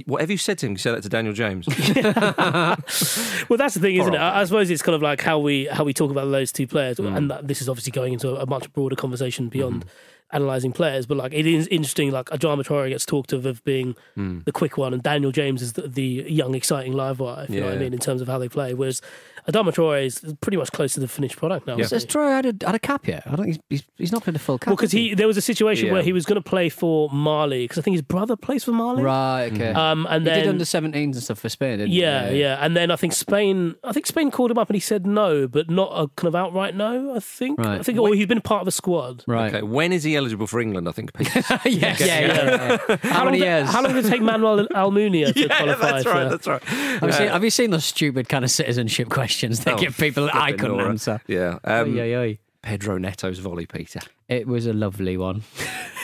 whatever 0.06 0.32
you 0.32 0.38
said 0.38 0.58
to 0.58 0.66
him, 0.66 0.72
you 0.72 0.78
say 0.78 0.90
that 0.92 1.02
to 1.02 1.08
Daniel 1.08 1.32
James? 1.34 1.66
Well, 3.48 3.56
that's 3.58 3.74
the 3.74 3.80
thing, 3.80 3.96
isn't 3.96 4.14
it? 4.14 4.18
I, 4.18 4.40
I 4.40 4.44
suppose 4.44 4.70
it's 4.70 4.82
kind 4.82 4.94
of 4.96 5.02
like 5.02 5.20
how 5.22 5.38
we 5.38 5.66
how 5.66 5.84
we 5.84 5.92
talk 5.94 6.10
about 6.10 6.30
those 6.30 6.52
two 6.52 6.66
players, 6.66 6.96
Mm. 6.98 7.16
and 7.16 7.30
that, 7.30 7.48
this 7.48 7.60
is 7.62 7.68
obviously 7.68 7.92
going 7.92 8.12
into 8.12 8.34
a 8.36 8.46
much 8.46 8.72
broader 8.72 8.96
conversation 8.96 9.48
beyond 9.48 9.84
analysing 10.32 10.72
players. 10.72 11.06
But 11.06 11.16
like, 11.18 11.32
it 11.32 11.46
is 11.46 11.66
interesting. 11.68 12.10
Like, 12.10 12.26
Adama 12.26 12.64
Traore 12.64 12.88
gets 12.88 13.06
talked 13.06 13.32
of 13.32 13.46
of 13.46 13.62
being 13.64 13.94
Mm. 14.16 14.44
the 14.44 14.52
quick 14.52 14.76
one, 14.76 14.92
and 14.92 15.02
Daniel 15.02 15.30
James 15.32 15.62
is 15.62 15.74
the, 15.74 15.86
the 15.88 16.24
young, 16.28 16.54
exciting 16.54 16.92
live 16.92 17.20
wire. 17.20 17.44
If 17.44 17.50
you 17.50 17.60
know 17.60 17.66
what 17.66 17.76
I 17.76 17.78
mean, 17.78 17.92
in 17.92 17.98
terms 18.00 18.20
of 18.20 18.28
how 18.28 18.38
they 18.38 18.48
play. 18.48 18.74
Whereas 18.74 19.00
Adama 19.48 19.72
Traore 19.72 20.04
is 20.04 20.34
pretty 20.40 20.56
much 20.56 20.72
close 20.72 20.94
to 20.94 21.00
the 21.00 21.08
finished 21.08 21.36
product 21.36 21.66
now. 21.66 21.76
Yeah. 21.76 21.84
isn't 21.84 21.94
Has 21.96 22.02
he? 22.02 22.08
Troy 22.08 22.28
had 22.30 22.46
a, 22.46 22.66
had 22.66 22.74
a 22.74 22.78
cap 22.78 23.06
yet? 23.06 23.22
I 23.26 23.36
don't. 23.36 23.46
He's, 23.46 23.58
he's, 23.70 23.82
he's 23.96 24.12
not 24.12 24.24
played 24.24 24.36
a 24.36 24.38
full 24.38 24.58
cap. 24.58 24.68
Well, 24.68 24.76
because 24.76 24.92
has 24.92 24.98
he 24.98 25.14
there 25.14 25.26
was 25.26 25.36
a 25.36 25.40
situation 25.40 25.86
Yeah. 25.86 25.92
where 25.92 26.02
he 26.02 26.12
was 26.12 26.24
going 26.26 26.42
to 26.42 26.48
play 26.48 26.68
for 26.68 27.08
Mali 27.10 27.64
because 27.64 27.78
I 27.78 27.82
think 27.82 27.94
his 27.94 28.02
brother 28.02 28.36
plays 28.36 28.64
for 28.64 28.72
Mali. 28.72 29.02
Right. 29.02 29.52
Okay. 29.52 29.70
Um, 29.72 30.06
and 30.10 30.24
he 30.24 30.30
then 30.30 30.40
did 30.40 30.48
under 30.48 30.64
17s 30.64 30.94
and 30.94 31.16
stuff 31.22 31.38
for 31.38 31.48
Spain. 31.48 31.78
Didn't 31.78 31.90
he? 31.92 32.00
Yeah, 32.00 32.30
yeah, 32.30 32.58
and 32.60 32.76
then 32.76 32.90
I 32.90 32.96
think 32.96 33.12
Spain. 33.12 33.74
I 33.84 33.92
think 33.92 34.06
Spain 34.06 34.30
called 34.30 34.50
him 34.50 34.58
up 34.58 34.68
and 34.68 34.74
he 34.74 34.80
said 34.80 35.06
no, 35.06 35.46
but 35.48 35.70
not 35.70 35.90
a 35.92 36.08
kind 36.16 36.28
of 36.28 36.34
outright 36.34 36.74
no. 36.74 37.14
I 37.14 37.20
think. 37.20 37.58
Right. 37.58 37.80
I 37.80 37.82
think, 37.82 37.98
or 37.98 38.14
he's 38.14 38.26
been 38.26 38.40
part 38.40 38.62
of 38.62 38.68
a 38.68 38.72
squad. 38.72 39.24
Right. 39.26 39.54
Okay, 39.54 39.62
when 39.62 39.92
is 39.92 40.02
he 40.02 40.16
eligible 40.16 40.46
for 40.46 40.60
England? 40.60 40.88
I 40.88 40.92
think. 40.92 41.12
Pete. 41.14 41.32
yes. 41.34 42.00
Yeah. 42.00 42.06
Yeah. 42.06 42.78
yeah. 42.88 42.96
How, 43.02 43.18
long 43.18 43.26
many 43.26 43.38
did- 43.38 43.44
years? 43.44 43.68
How 43.70 43.82
long 43.82 43.94
did 43.94 44.04
it 44.04 44.08
take 44.08 44.22
Manuel 44.22 44.66
Almunia 44.74 45.32
to 45.32 45.40
yeah, 45.40 45.56
qualify 45.56 45.92
that's 45.92 46.04
for? 46.04 46.10
right. 46.10 46.28
That's 46.30 46.46
right. 46.46 46.62
Have 46.64 47.02
you, 47.08 47.12
seen, 47.12 47.28
have 47.28 47.44
you 47.44 47.50
seen 47.50 47.70
those 47.70 47.84
stupid 47.84 48.28
kind 48.28 48.44
of 48.44 48.50
citizenship 48.50 49.08
questions 49.36 49.64
they 49.64 49.72
Oh, 49.72 49.78
give 49.78 49.96
people 49.96 50.26
that 50.26 50.34
I 50.34 50.52
couldn't 50.52 50.76
Nora. 50.78 50.88
answer? 50.90 51.20
Yeah. 51.26 51.58
Um, 51.64 51.96
Oy, 51.96 52.00
oy, 52.00 52.14
oy. 52.16 52.38
Pedro 52.62 52.98
Neto's 52.98 53.38
volley, 53.38 53.66
Peter. 53.66 54.00
It 54.28 54.46
was 54.46 54.66
a 54.66 54.72
lovely 54.72 55.16
one. 55.16 55.42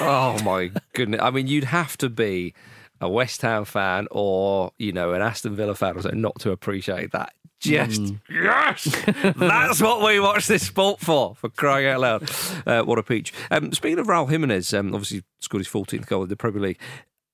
Oh 0.01 0.43
my 0.43 0.73
goodness! 0.95 1.21
I 1.23 1.31
mean, 1.31 1.47
you'd 1.47 1.65
have 1.65 1.97
to 1.99 2.09
be 2.09 2.55
a 3.01 3.09
West 3.09 3.43
Ham 3.43 3.65
fan 3.65 4.09
or 4.11 4.73
you 4.79 4.91
know 4.91 5.13
an 5.13 5.21
Aston 5.23 5.55
Villa 5.55 5.75
fan 5.77 5.97
or 5.97 6.03
something 6.03 6.21
not 6.21 6.41
to 6.41 6.51
appreciate 6.51 7.13
that. 7.13 7.35
Just 7.61 8.15
yes, 8.29 8.85
that's 9.37 9.81
what 9.81 10.05
we 10.05 10.19
watch 10.19 10.49
this 10.49 10.67
sport 10.67 10.99
for. 10.99 11.37
For 11.37 11.51
crying 11.51 11.87
out 11.87 12.01
loud, 12.01 12.31
uh, 12.67 12.83
what 12.83 12.99
a 12.99 13.03
peach! 13.05 13.33
Um, 13.51 13.71
speaking 13.73 13.99
of 14.01 14.07
Raul 14.09 14.29
Jimenez, 14.29 14.73
um, 14.75 14.93
obviously 14.95 15.23
scored 15.41 15.61
his 15.61 15.69
14th 15.69 16.07
goal 16.07 16.23
in 16.25 16.29
the 16.31 16.37
Premier 16.37 16.63
League. 16.63 16.81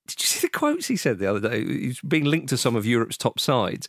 Did 0.09 0.21
you 0.21 0.27
see 0.27 0.41
the 0.47 0.51
quotes 0.51 0.89
he 0.89 0.97
said 0.97 1.19
the 1.21 1.31
other 1.31 1.49
day? 1.49 1.65
He's 1.65 2.01
being 2.03 2.25
linked 2.25 2.49
to 2.51 2.59
some 2.59 2.77
of 2.77 2.85
Europe's 2.85 3.17
top 3.17 3.39
sides. 3.41 3.89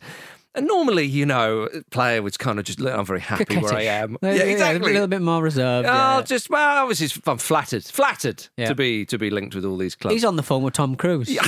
And 0.54 0.66
normally, 0.66 1.04
you 1.06 1.26
know, 1.26 1.68
a 1.72 1.82
player 1.90 2.22
was 2.22 2.36
kind 2.36 2.58
of 2.58 2.64
just, 2.64 2.80
"Look, 2.80 2.92
I'm 2.92 3.06
very 3.06 3.20
happy 3.20 3.56
where 3.58 3.72
I 3.72 3.84
Coquettish. 3.84 4.02
am. 4.02 4.18
Yeah, 4.20 4.30
exactly. 4.30 4.90
A 4.90 4.94
little 4.94 5.06
bit 5.06 5.22
more 5.22 5.40
reserved. 5.42 5.86
Oh, 5.88 5.92
yeah. 5.92 6.22
just 6.22 6.50
well, 6.50 6.82
obviously, 6.82 7.22
I'm 7.26 7.38
flattered, 7.38 7.84
flattered 7.84 8.48
Yeah. 8.56 8.66
to 8.66 8.74
be 8.74 9.04
to 9.06 9.16
be 9.18 9.30
linked 9.30 9.54
with 9.54 9.64
all 9.64 9.76
these 9.76 9.94
clubs. 9.94 10.12
He's 10.14 10.24
on 10.24 10.34
the 10.34 10.42
phone 10.42 10.64
with 10.64 10.74
Tom 10.74 10.96
Cruise. 10.96 11.28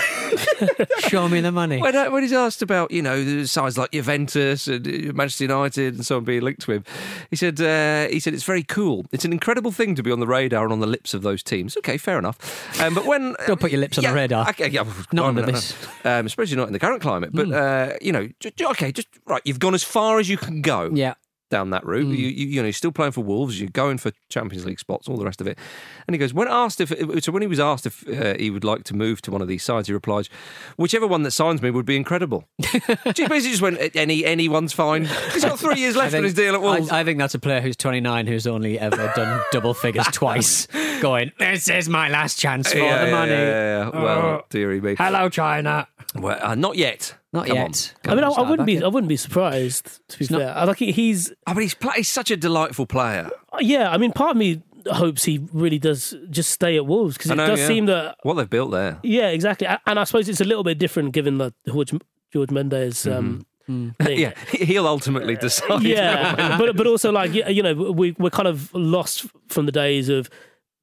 Show 1.09 1.29
me 1.29 1.41
the 1.41 1.53
money. 1.53 1.81
when, 1.81 1.95
uh, 1.97 2.11
when 2.11 2.23
he's 2.23 2.33
asked 2.33 2.63
about, 2.63 2.91
you 2.91 3.03
know, 3.03 3.23
the 3.23 3.47
sides 3.47 3.77
like 3.77 3.91
Juventus 3.91 4.69
and 4.69 4.87
uh, 4.87 5.13
Manchester 5.13 5.45
United 5.45 5.95
and 5.97 6.07
so 6.07 6.17
on 6.19 6.25
being 6.25 6.43
linked 6.43 6.63
to 6.63 6.73
him, 6.73 6.85
he 7.31 7.37
said, 7.37 7.61
uh, 7.61 8.09
he 8.09 8.21
said 8.21 8.35
it's 8.35 8.45
very 8.45 8.63
cool. 8.63 9.05
It's 9.13 9.25
an 9.25 9.33
incredible 9.33 9.73
thing 9.73 9.95
to 9.97 10.03
be 10.03 10.11
on 10.13 10.21
the 10.21 10.27
radar 10.27 10.65
and 10.65 10.73
on 10.73 10.81
the 10.81 10.87
lips 10.87 11.13
of 11.15 11.23
those 11.23 11.43
teams. 11.43 11.77
Okay, 11.77 11.99
fair 11.99 12.19
enough. 12.19 12.81
Um, 12.81 12.95
but 12.95 13.05
when 13.05 13.35
Don't 13.47 13.61
put 13.61 13.73
your 13.73 13.81
lips 13.81 13.99
on 13.99 14.05
the 14.05 14.13
radar. 14.13 14.49
Okay, 14.51 14.69
yeah, 14.69 14.85
Not 15.13 15.27
on 15.27 15.35
this. 15.37 15.75
um, 16.05 16.27
especially 16.27 16.57
not 16.57 16.69
in 16.69 16.73
the 16.73 16.79
current 16.79 17.03
climate. 17.03 17.31
But 17.33 17.51
uh, 17.53 17.95
you 18.01 18.13
know, 18.13 18.29
ju- 18.41 18.51
okay, 18.93 19.03
just 19.03 19.09
right. 19.27 19.43
You've 19.45 19.59
gone 19.61 19.75
as 19.75 19.83
far 19.85 20.19
as 20.19 20.29
you 20.29 20.37
can 20.37 20.63
go 20.63 20.91
Yeah. 20.93 21.15
down 21.51 21.69
that 21.71 21.85
route. 21.85 22.07
Mm. 22.07 22.17
You, 22.17 22.29
you, 22.29 22.47
you 22.47 22.57
know, 22.63 22.67
you're 22.67 22.73
still 22.73 22.93
playing 22.93 23.13
for 23.13 23.21
Wolves. 23.23 23.61
You're 23.61 23.69
going 23.71 23.99
for 23.99 24.11
Champions 24.31 24.65
League 24.65 24.81
spots, 24.81 25.07
all 25.07 25.19
the 25.19 25.25
rest 25.27 25.41
of 25.43 25.47
it. 25.47 25.59
And 26.07 26.15
he 26.15 26.19
goes, 26.19 26.33
when 26.33 26.49
asked 26.49 26.81
if, 26.81 26.89
so 27.23 27.31
when 27.31 27.43
he 27.43 27.47
was 27.49 27.61
asked 27.61 27.85
if 27.85 28.09
uh, 28.09 28.35
he 28.39 28.49
would 28.51 28.65
like 28.65 28.85
to 28.85 28.95
move 28.97 29.21
to 29.23 29.31
one 29.31 29.43
of 29.43 29.49
these 29.49 29.63
sides, 29.63 29.87
he 29.87 29.93
replies, 29.93 30.31
whichever 30.77 31.07
one 31.07 31.25
that 31.25 31.31
signs 31.33 31.61
me 31.61 31.71
would 31.71 31.85
be 31.85 31.95
incredible. 31.97 32.49
he 32.73 32.79
basically 32.79 33.41
just 33.51 33.61
went, 33.61 33.79
any 33.95 34.25
anyone's 34.25 34.73
fine. 34.73 35.05
He's 35.35 35.45
got 35.45 35.59
three 35.59 35.79
years 35.79 35.95
left 35.95 36.15
on 36.15 36.25
his 36.25 36.33
deal 36.33 36.55
at 36.55 36.63
Wolves. 36.63 36.91
I, 36.91 37.01
I 37.01 37.05
think 37.05 37.19
that's 37.19 37.35
a 37.35 37.39
player 37.39 37.61
who's 37.61 37.77
29 37.77 38.27
who's 38.27 38.47
only 38.47 38.79
ever 38.79 39.13
done 39.15 39.43
double 39.53 39.75
figures 39.75 40.07
twice. 40.13 40.67
Going, 41.03 41.33
this 41.39 41.69
is 41.69 41.87
my 41.87 42.09
last 42.09 42.39
chance 42.39 42.73
for 42.73 42.79
yeah, 42.79 42.99
the 43.05 43.11
yeah, 43.11 43.13
money. 43.13 43.33
yeah, 43.33 43.91
yeah. 43.93 44.03
Well, 44.03 44.19
Oh. 44.23 44.45
dearie 44.49 44.81
me. 44.81 44.95
Hello, 44.97 45.29
China. 45.29 45.87
Well, 46.15 46.39
uh, 46.41 46.55
not 46.55 46.77
yet. 46.77 47.15
Not 47.33 47.47
Come 47.47 47.57
yet. 47.57 47.95
on. 48.07 48.13
I 48.13 48.15
mean, 48.15 48.25
I, 48.25 48.29
on. 48.29 48.47
I 48.47 48.51
wouldn't 48.51 48.67
be. 48.67 48.77
back 48.77 48.85
I 48.85 48.89
wouldn't 48.89 49.09
be 49.09 49.17
surprised. 49.17 50.01
To 50.09 50.19
be 50.19 50.27
not- 50.31 50.41
fair, 50.41 50.57
I 50.57 50.65
like 50.65 50.79
he's. 50.79 51.31
Ah, 51.47 51.53
I 51.53 51.55
mean, 51.55 51.63
he's, 51.63 51.75
pla 51.75 51.93
he's 51.93 52.11
such 52.11 52.31
a 52.31 52.37
delightful 52.37 52.87
player. 52.87 53.31
Uh, 53.53 53.59
yeah, 53.61 53.91
I 53.91 53.97
mean, 53.97 54.13
part 54.13 54.33
of 54.33 54.37
me 54.37 54.63
hopes 54.91 55.25
he 55.25 55.47
really 55.53 55.79
does 55.79 56.15
just 56.29 56.51
stay 56.51 56.77
at 56.77 56.87
Wolves 56.87 57.17
because 57.17 57.31
it 57.31 57.37
know, 57.37 57.47
does 57.47 57.61
yeah. 57.61 57.67
seem 57.67 57.87
that. 57.87 58.17
What 58.23 58.35
they've 58.35 58.49
built 58.51 58.71
there. 58.71 58.99
Yeah, 59.03 59.29
exactly. 59.29 59.67
And 59.87 59.99
I 59.99 60.05
suppose 60.05 60.29
it's 60.29 60.41
a 60.41 60.45
little 60.45 60.65
bit 60.65 60.79
different 60.79 61.13
given 61.13 61.39
the 61.39 61.55
George, 61.67 61.93
George 62.33 62.51
Mendes. 62.51 63.05
Mm-hmm. 63.05 63.19
Um, 63.19 63.47
thing. 64.03 64.19
Yeah, 64.19 64.35
he'll 64.51 64.87
ultimately 64.89 65.37
decide. 65.37 65.83
yeah, 65.83 66.59
but 66.59 66.77
but 66.77 66.87
also 66.87 67.13
like 67.13 67.33
you 67.33 67.63
know 67.63 67.75
we 67.75 68.11
we're 68.19 68.31
kind 68.31 68.49
of 68.49 68.75
lost 68.75 69.27
from 69.49 69.67
the 69.67 69.73
days 69.73 70.09
of 70.09 70.29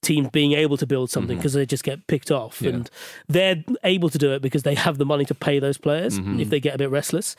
teams 0.02 0.30
being 0.30 0.54
able 0.54 0.78
to 0.78 0.88
build 0.88 1.10
something 1.10 1.38
because 1.38 1.54
they 1.54 1.66
just 1.66 1.84
get 1.84 2.08
picked 2.08 2.32
off, 2.32 2.60
Mm-hmm. 2.60 2.66
Yeah. 2.66 2.74
and 2.74 2.90
they're 3.28 3.64
able 3.84 4.10
to 4.10 4.18
do 4.18 4.32
it 4.34 4.42
because 4.42 4.64
they 4.64 4.76
have 4.76 4.98
the 4.98 5.06
money 5.06 5.26
to 5.26 5.36
pay 5.36 5.60
those 5.60 5.78
players 5.78 6.20
Mm-hmm. 6.20 6.40
if 6.40 6.50
they 6.50 6.60
get 6.60 6.76
a 6.76 6.78
bit 6.78 6.90
restless. 6.90 7.36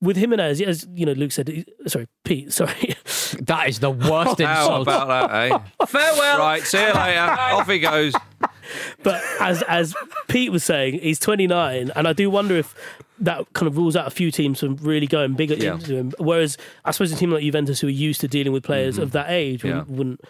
With 0.00 0.16
Jimenez, 0.16 0.60
as 0.62 0.84
you 0.94 1.06
know, 1.06 1.12
Luke 1.12 1.30
said, 1.30 1.64
sorry, 1.86 2.08
Pete, 2.24 2.52
sorry. 2.60 2.96
That 3.42 3.68
is 3.68 3.78
the 3.78 3.90
worst 3.90 4.40
How 4.40 4.62
insult. 4.80 4.82
about 4.82 5.30
that, 5.30 5.52
eh? 5.52 5.58
Farewell. 5.86 6.38
Right, 6.38 6.62
see 6.64 6.80
you 6.80 6.92
later. 6.92 7.20
Off 7.30 7.68
he 7.68 7.78
goes. 7.78 8.12
But 9.04 9.22
as 9.40 9.62
as 9.62 9.94
Pete 10.28 10.50
was 10.50 10.64
saying, 10.64 10.98
he's 11.00 11.18
29, 11.20 11.92
and 11.94 12.08
I 12.08 12.12
do 12.12 12.30
wonder 12.30 12.56
if 12.56 12.74
that 13.20 13.52
kind 13.52 13.68
of 13.68 13.76
rules 13.76 13.94
out 13.94 14.08
a 14.08 14.10
few 14.10 14.32
teams 14.32 14.58
from 14.58 14.74
really 14.76 15.06
going 15.06 15.34
bigger 15.34 15.54
Yeah. 15.54 15.74
into 15.74 15.94
him. 15.94 16.12
Whereas 16.18 16.56
I 16.84 16.90
suppose 16.90 17.12
a 17.12 17.16
team 17.16 17.30
like 17.30 17.42
Juventus, 17.42 17.78
who 17.80 17.86
are 17.86 17.90
used 17.90 18.20
to 18.22 18.28
dealing 18.28 18.52
with 18.52 18.64
players 18.64 18.98
of 18.98 19.12
that 19.12 19.30
age, 19.30 19.60
Mm-hmm. 19.60 19.68
Yeah. 19.68 19.74
wouldn't, 19.84 19.96
wouldn't 19.96 20.20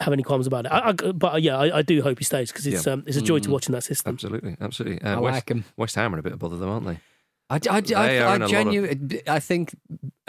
have 0.00 0.12
any 0.12 0.22
qualms 0.22 0.46
about 0.46 0.66
it. 0.66 0.72
I, 0.72 0.88
I, 0.88 0.92
but 0.92 1.42
yeah, 1.42 1.58
I, 1.58 1.78
I 1.78 1.82
do 1.82 2.00
hope 2.02 2.18
he 2.18 2.24
stays 2.24 2.50
because 2.50 2.66
it's 2.66 2.86
Yeah. 2.86 2.94
um, 2.94 3.04
it's 3.06 3.16
a 3.16 3.22
joy 3.22 3.38
Mm. 3.38 3.42
to 3.44 3.50
watch 3.50 3.66
in 3.66 3.72
that 3.72 3.84
system. 3.84 4.14
Absolutely, 4.14 4.56
absolutely. 4.60 5.02
Uh, 5.02 5.16
I 5.16 5.20
West, 5.20 5.34
like 5.34 5.50
him. 5.50 5.64
West 5.76 5.94
Ham 5.96 6.14
are 6.14 6.18
a 6.18 6.22
bit 6.22 6.32
of 6.32 6.38
bother, 6.38 6.56
though, 6.56 6.70
aren't 6.70 6.86
they? 6.86 6.98
I, 7.50 7.56
I, 7.68 7.80
They 7.80 7.94
I, 7.94 8.06
are 8.06 8.10
in 8.10 8.22
a 8.22 8.24
I, 8.24 8.28
lot 8.36 8.42
of- 8.42 8.50
genuinely, 8.50 9.28
I 9.28 9.40
think 9.40 9.74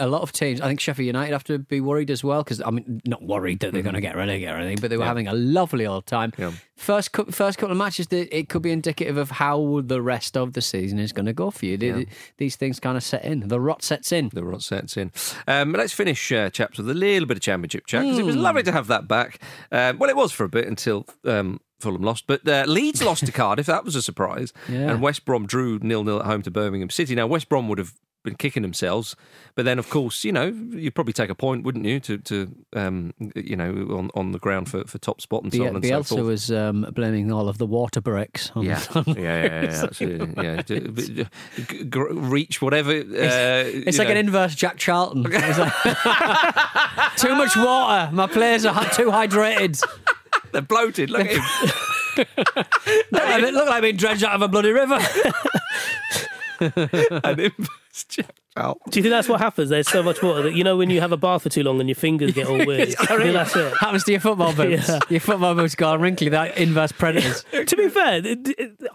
a 0.02 0.08
lot 0.08 0.22
of 0.22 0.32
teams, 0.32 0.60
I 0.62 0.68
think 0.68 0.80
Sheffield 0.80 1.06
United 1.06 1.32
have 1.32 1.44
to 1.46 1.60
be 1.60 1.80
worried 1.80 2.10
as 2.12 2.24
well 2.24 2.44
because 2.44 2.62
I 2.62 2.70
mean, 2.72 3.02
not 3.06 3.22
worried 3.24 3.60
that 3.62 3.72
they're 3.74 3.82
going 3.84 3.96
to 3.96 4.02
get 4.02 4.16
relegated 4.16 4.50
or 4.54 4.58
anything, 4.58 4.80
but 4.82 4.90
they 4.90 4.98
were 4.98 5.02
Mm-hmm. 5.04 5.18
Yeah. 5.20 5.26
having 5.26 5.28
a 5.28 5.34
lovely 5.34 5.86
old 5.86 6.06
time. 6.06 6.34
Yeah. 6.38 6.52
First, 6.76 7.16
first 7.30 7.58
couple 7.60 7.72
of 7.72 7.78
matches, 7.78 8.08
it 8.12 8.50
could 8.50 8.62
be 8.64 8.72
indicative 8.72 9.16
of 9.18 9.30
how 9.32 9.82
the 9.86 10.02
rest 10.02 10.36
of 10.36 10.54
the 10.54 10.62
season 10.62 10.98
is 11.00 11.14
going 11.14 11.28
to 11.28 11.34
go 11.34 11.52
for 11.52 11.66
you. 11.66 11.78
Yeah. 11.80 12.04
These 12.38 12.56
things 12.56 12.80
kind 12.80 12.98
of 12.98 13.04
set 13.04 13.24
in. 13.24 13.48
The 13.48 13.60
rot 13.60 13.84
sets 13.84 14.12
in. 14.12 14.30
The 14.34 14.44
rot 14.44 14.64
sets 14.64 14.98
in. 14.98 15.12
Um, 15.48 15.74
let's 15.74 15.94
finish 15.94 16.32
uh, 16.32 16.50
chaps 16.50 16.78
with 16.80 16.90
a 16.90 16.94
little 16.96 17.28
bit 17.28 17.38
of 17.38 17.44
championship 17.44 17.86
chat 17.86 18.02
because 18.04 18.18
it 18.20 18.26
was 18.26 18.36
lovely 18.36 18.64
to 18.64 18.72
have 18.72 18.88
that 18.88 19.08
back. 19.08 19.40
Um, 19.72 20.00
well, 20.00 20.10
it 20.10 20.16
was 20.16 20.32
for 20.32 20.44
a 20.44 20.50
bit 20.50 20.68
until 20.68 21.06
um, 21.26 21.60
Fulham 21.80 22.02
lost, 22.02 22.26
but 22.28 22.48
uh, 22.48 22.64
Leeds 22.68 23.04
lost 23.04 23.26
to 23.26 23.32
Cardiff. 23.42 23.68
That 23.68 23.86
was 23.86 23.96
a 23.96 24.02
surprise. 24.02 24.52
Yeah. 24.68 24.90
And 24.92 25.02
West 25.02 25.24
Brom 25.26 25.46
drew 25.46 25.78
nil 25.84 26.04
nil 26.04 26.20
at 26.20 26.26
home 26.26 26.42
to 26.44 26.52
Birmingham 26.52 26.90
City. 26.90 27.14
Now 27.16 27.28
West 27.28 27.48
Brom 27.50 27.68
would 27.70 27.78
have 27.78 27.94
been 28.24 28.36
kicking 28.36 28.62
themselves, 28.64 29.16
but 29.56 29.66
then 29.66 29.80
of 29.80 29.90
course 29.90 30.24
you 30.24 30.32
know 30.32 30.46
you'd 30.46 30.94
probably 30.96 31.14
take 31.14 31.30
a 31.30 31.36
point, 31.36 31.64
wouldn't 31.64 31.86
you, 31.86 32.00
to 32.02 32.18
to 32.20 32.54
um, 32.74 33.14
you 33.36 33.56
know 33.56 33.72
on, 33.98 34.10
on 34.16 34.32
the 34.32 34.40
ground 34.40 34.70
for, 34.70 34.84
for 34.86 34.98
top 35.00 35.22
spot 35.22 35.44
and 35.44 35.52
so 35.52 35.60
Biel- 35.60 35.70
on 35.70 35.76
and 35.78 35.86
so 35.86 35.92
Bielsa 36.00 36.08
forth. 36.10 36.24
was 36.26 36.52
um, 36.52 36.88
blaming 36.94 37.32
all 37.32 37.50
of 37.50 37.58
the 37.58 37.66
water 37.66 38.02
breaks. 38.02 38.52
On, 38.56 38.64
Yeah, 38.64 38.82
on- 38.96 39.04
yeah, 39.08 39.16
yeah, 39.16 39.64
yeah, 39.64 39.84
absolutely. 39.84 40.44
Yeah, 40.44 40.62
g- 40.62 41.84
g- 41.84 42.00
reach 42.12 42.62
whatever. 42.62 42.92
Uh, 42.92 43.04
It's 43.66 43.98
like 43.98 44.10
an 44.10 44.18
inverse 44.18 44.56
Jack 44.56 44.78
Charlton. 44.78 45.24
Like, 45.24 45.34
too 47.18 47.36
much 47.36 47.56
water. 47.56 48.12
My 48.14 48.28
players 48.28 48.66
are 48.66 48.74
too 48.92 49.08
hydrated. 49.12 49.82
They're 50.52 50.62
bloated. 50.62 51.10
Look 51.10 51.28
at 51.28 51.32
him. 51.32 51.42
Look 53.12 53.24
like, 53.24 53.42
look 53.54 53.68
like 53.70 53.82
being 53.82 53.96
dredged 53.96 54.24
out 54.24 54.34
of 54.36 54.42
a 54.42 54.48
bloody 54.50 54.72
river. 54.72 55.00
An 56.62 57.40
inverse 57.40 58.04
Jack 58.08 58.36
Charlton. 58.58 58.90
Do 58.90 59.00
you 59.00 59.04
think 59.04 59.12
that's 59.12 59.28
what 59.28 59.42
happens? 59.42 59.70
There's 59.70 59.90
so 59.90 60.02
much 60.04 60.22
water 60.24 60.44
that 60.44 60.54
you 60.54 60.64
know 60.64 60.78
when 60.78 60.90
you 60.90 61.02
have 61.02 61.12
a 61.12 61.18
bath 61.18 61.44
for 61.44 61.50
too 61.50 61.64
long 61.64 61.80
and 61.80 61.90
your 61.90 61.96
fingers 61.96 62.32
get 62.34 62.48
all 62.48 62.58
weird. 62.66 62.96
I 63.00 63.32
that's 63.32 63.56
it. 63.56 63.74
Happens 63.80 64.04
to 64.06 64.12
your 64.12 64.22
football 64.22 64.54
boots. 64.54 64.88
Yeah. 64.88 65.00
Your 65.10 65.20
football 65.20 65.56
boots 65.56 65.76
go 65.76 65.90
all 65.90 65.98
wrinkly. 65.98 66.30
They're 66.30 66.46
inverse 66.54 66.92
predators. 66.92 67.44
to 67.66 67.76
be 67.76 67.90
fair, 67.90 68.22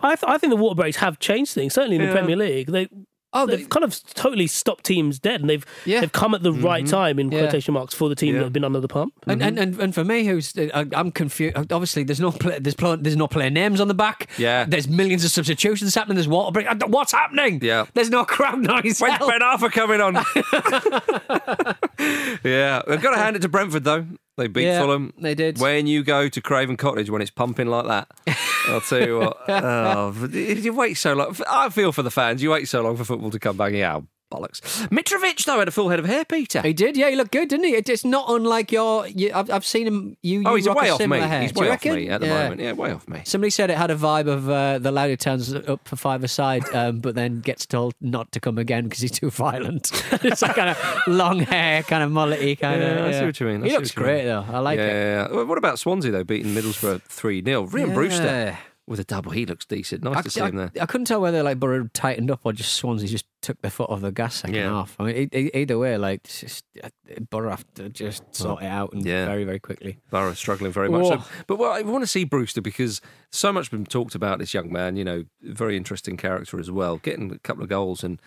I, 0.02 0.14
th- 0.16 0.24
I 0.26 0.38
think 0.38 0.50
the 0.50 0.56
water 0.56 0.76
breaks 0.76 0.96
have 0.98 1.18
changed 1.18 1.52
things. 1.52 1.74
Certainly 1.74 1.96
in 1.96 2.02
the 2.02 2.08
Yeah. 2.08 2.14
Premier 2.14 2.36
League, 2.36 2.68
they 2.68 2.88
Oh, 3.36 3.46
they've 3.46 3.60
they- 3.60 3.66
kind 3.66 3.84
of 3.84 4.02
totally 4.14 4.46
stopped 4.46 4.84
teams 4.84 5.18
dead, 5.18 5.40
and 5.40 5.50
they've 5.50 5.64
Yeah. 5.84 6.00
they've 6.00 6.12
come 6.12 6.34
at 6.34 6.42
the 6.42 6.52
right 6.52 6.84
mm-hmm. 6.84 6.90
time 6.90 7.18
in 7.18 7.30
Yeah. 7.30 7.40
quotation 7.40 7.74
marks 7.74 7.94
for 7.94 8.08
the 8.08 8.14
team 8.14 8.34
Yeah. 8.34 8.40
that 8.40 8.44
have 8.44 8.52
been 8.52 8.64
under 8.64 8.80
the 8.80 8.88
pump. 8.88 9.14
And, 9.26 9.42
and 9.42 9.56
mm-hmm. 9.56 9.62
and 9.62 9.80
and 9.80 9.94
for 9.94 10.04
me, 10.04 10.24
who's 10.24 10.56
uh, 10.56 10.84
I'm 10.94 11.12
confused. 11.12 11.56
Obviously, 11.56 12.04
there's 12.04 12.20
no 12.20 12.32
play, 12.32 12.58
there's 12.58 12.74
pl- 12.74 12.96
there's 12.96 13.16
no 13.16 13.26
player 13.26 13.50
names 13.50 13.80
on 13.80 13.88
the 13.88 13.94
back. 13.94 14.28
Yeah. 14.38 14.64
there's 14.66 14.88
millions 14.88 15.24
of 15.24 15.30
substitutions 15.30 15.94
happening. 15.94 16.16
There's 16.16 16.28
water 16.28 16.52
break. 16.52 16.70
Uh, 16.70 16.76
what's 16.86 17.12
happening? 17.12 17.60
Yeah. 17.62 17.86
there's 17.94 18.10
no 18.10 18.24
crowd 18.24 18.60
noise. 18.60 19.00
When's 19.00 19.16
Help. 19.16 19.30
Ben 19.30 19.40
Arfa 19.40 19.72
coming 19.72 20.00
on? 20.00 20.14
yeah, 22.44 22.82
we've 22.86 23.02
got 23.02 23.12
to 23.12 23.18
hand 23.18 23.36
it 23.36 23.42
to 23.42 23.48
Brentford 23.48 23.84
though. 23.84 24.06
They 24.36 24.48
beat 24.48 24.64
Yeah, 24.64 24.80
Fulham. 24.82 25.12
they 25.18 25.34
did. 25.34 25.58
When 25.58 25.86
you 25.86 26.04
go 26.04 26.28
to 26.28 26.40
Craven 26.42 26.76
Cottage 26.76 27.08
when 27.08 27.22
it's 27.22 27.30
pumping 27.30 27.68
like 27.68 27.86
that, 27.86 28.08
I'll 28.68 28.80
tell 28.82 29.00
you 29.06 29.18
what. 29.18 29.36
oh, 29.48 30.12
you 30.30 30.74
wait 30.74 30.94
so 30.94 31.14
long. 31.14 31.34
I 31.48 31.68
feel 31.70 31.90
for 31.92 32.02
the 32.02 32.10
fans. 32.10 32.42
You 32.42 32.50
wait 32.50 32.68
so 32.68 32.82
long 32.82 32.96
for 32.96 33.04
football 33.04 33.30
to 33.30 33.38
come 33.38 33.56
back. 33.56 33.72
Yeah, 33.72 34.00
bollocks. 34.30 34.60
Mitrovic 34.88 35.44
though 35.44 35.58
had 35.58 35.68
a 35.68 35.70
full 35.70 35.88
head 35.88 35.98
of 35.98 36.04
hair, 36.06 36.24
Peter. 36.24 36.60
He 36.62 36.72
did, 36.72 36.96
yeah. 36.96 37.10
He 37.10 37.16
looked 37.16 37.32
good, 37.32 37.48
didn't 37.48 37.66
he? 37.66 37.74
It's 37.74 38.04
not 38.04 38.26
unlike 38.28 38.72
your. 38.72 39.06
You, 39.06 39.30
I've, 39.34 39.50
I've 39.50 39.64
seen 39.64 39.86
him. 39.86 40.16
You, 40.22 40.42
oh, 40.46 40.50
you 40.50 40.56
he's 40.56 40.66
rock 40.68 40.76
way 40.76 40.88
a 40.88 40.92
off 40.92 41.00
me. 41.00 41.18
hair. 41.18 41.42
He's 41.42 41.54
way 41.54 41.70
off 41.70 41.84
me 41.84 42.08
at 42.08 42.20
the 42.20 42.26
Yeah. 42.26 42.42
moment. 42.42 42.60
Yeah, 42.60 42.72
way 42.72 42.92
off 42.92 43.08
me. 43.08 43.22
Somebody 43.24 43.50
said 43.50 43.70
it 43.70 43.76
had 43.76 43.90
a 43.90 43.96
vibe 43.96 44.26
of 44.28 44.48
uh, 44.48 44.78
the 44.78 44.90
who 45.08 45.16
turns 45.16 45.54
up 45.54 45.86
for 45.86 45.96
five 45.96 46.24
aside, 46.24 46.64
um, 46.74 46.98
but 47.00 47.14
then 47.14 47.40
gets 47.40 47.66
told 47.66 47.94
not 48.00 48.32
to 48.32 48.40
come 48.40 48.58
again 48.58 48.84
because 48.84 49.00
he's 49.00 49.10
too 49.12 49.30
violent. 49.30 49.90
it's 50.24 50.42
like 50.42 50.56
kind 50.56 50.70
of 50.70 50.78
long 51.06 51.40
hair, 51.40 51.82
kind 51.82 52.02
of 52.02 52.10
mullety, 52.10 52.58
kind 52.58 52.82
of. 52.82 52.96
Yeah, 52.98 53.04
I 53.06 53.12
see 53.12 53.24
what 53.26 53.40
you 53.40 53.46
mean. 53.46 53.62
I 53.62 53.66
He 53.68 53.72
looks 53.72 53.94
you 53.96 54.02
mean. 54.02 54.08
great 54.10 54.24
though. 54.24 54.44
I 54.48 54.58
like 54.58 54.78
yeah, 54.78 54.84
it. 54.86 55.28
yeah, 55.30 55.36
yeah. 55.36 55.42
What 55.44 55.58
about 55.58 55.78
Swansea 55.78 56.10
though, 56.10 56.24
beating 56.24 56.52
Middlesbrough 56.54 57.02
three 57.02 57.42
0 57.42 57.66
Rhian 57.66 57.88
Yeah. 57.88 57.94
Brewster 57.94 58.58
with 58.86 59.00
a 59.00 59.04
double. 59.04 59.32
He 59.32 59.46
looks 59.46 59.64
decent. 59.66 60.02
Nice 60.04 60.16
I, 60.18 60.22
to 60.22 60.30
see 60.30 60.40
him 60.40 60.56
there. 60.56 60.70
I, 60.78 60.82
I 60.82 60.86
couldn't 60.86 61.06
tell 61.06 61.20
whether 61.20 61.42
like 61.42 61.58
Borough 61.58 61.88
tightened 61.92 62.30
up 62.30 62.40
or 62.44 62.52
just 62.52 62.74
Swansea 62.74 63.08
just 63.08 63.26
took 63.42 63.60
their 63.60 63.70
foot 63.70 63.90
off 63.90 64.00
the 64.00 64.12
gas 64.12 64.36
second 64.36 64.54
Yeah. 64.54 64.68
half. 64.70 64.96
I 65.00 65.04
mean, 65.12 65.28
either 65.32 65.78
way, 65.78 65.96
like 65.98 66.20
it's 66.24 66.40
just, 66.40 66.64
uh, 66.82 66.88
Borough 67.30 67.50
have 67.50 67.64
to 67.74 67.88
just 67.88 68.22
sort 68.34 68.62
it 68.62 68.66
out 68.66 68.92
and 68.92 69.04
Yeah. 69.04 69.26
very 69.26 69.44
very 69.44 69.58
quickly. 69.58 69.98
Borough 70.10 70.34
struggling 70.34 70.72
very 70.72 70.88
much. 70.88 71.06
So, 71.08 71.22
but 71.46 71.56
well, 71.56 71.72
I 71.72 71.82
want 71.82 72.02
to 72.02 72.08
see 72.08 72.24
Brewster 72.24 72.60
because 72.62 73.00
so 73.30 73.52
much 73.52 73.70
been 73.70 73.84
talked 73.86 74.14
about 74.14 74.38
this 74.38 74.54
young 74.54 74.72
man. 74.72 74.96
You 74.96 75.04
know, 75.04 75.24
very 75.42 75.76
interesting 75.76 76.16
character 76.16 76.58
as 76.60 76.70
well. 76.70 76.98
Getting 76.98 77.32
a 77.32 77.38
couple 77.38 77.62
of 77.62 77.68
goals 77.68 78.04
and 78.04 78.20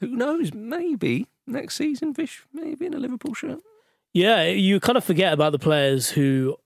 who 0.00 0.08
knows, 0.08 0.52
maybe 0.52 1.28
next 1.46 1.76
season, 1.76 2.12
Vish, 2.14 2.44
maybe 2.52 2.86
in 2.86 2.94
a 2.94 2.98
Liverpool 2.98 3.34
shirt. 3.34 3.60
Yeah, 4.12 4.44
you 4.44 4.78
kind 4.78 4.96
of 4.96 5.02
forget 5.04 5.32
about 5.32 5.50
the 5.52 5.58
players 5.58 6.10
who 6.10 6.56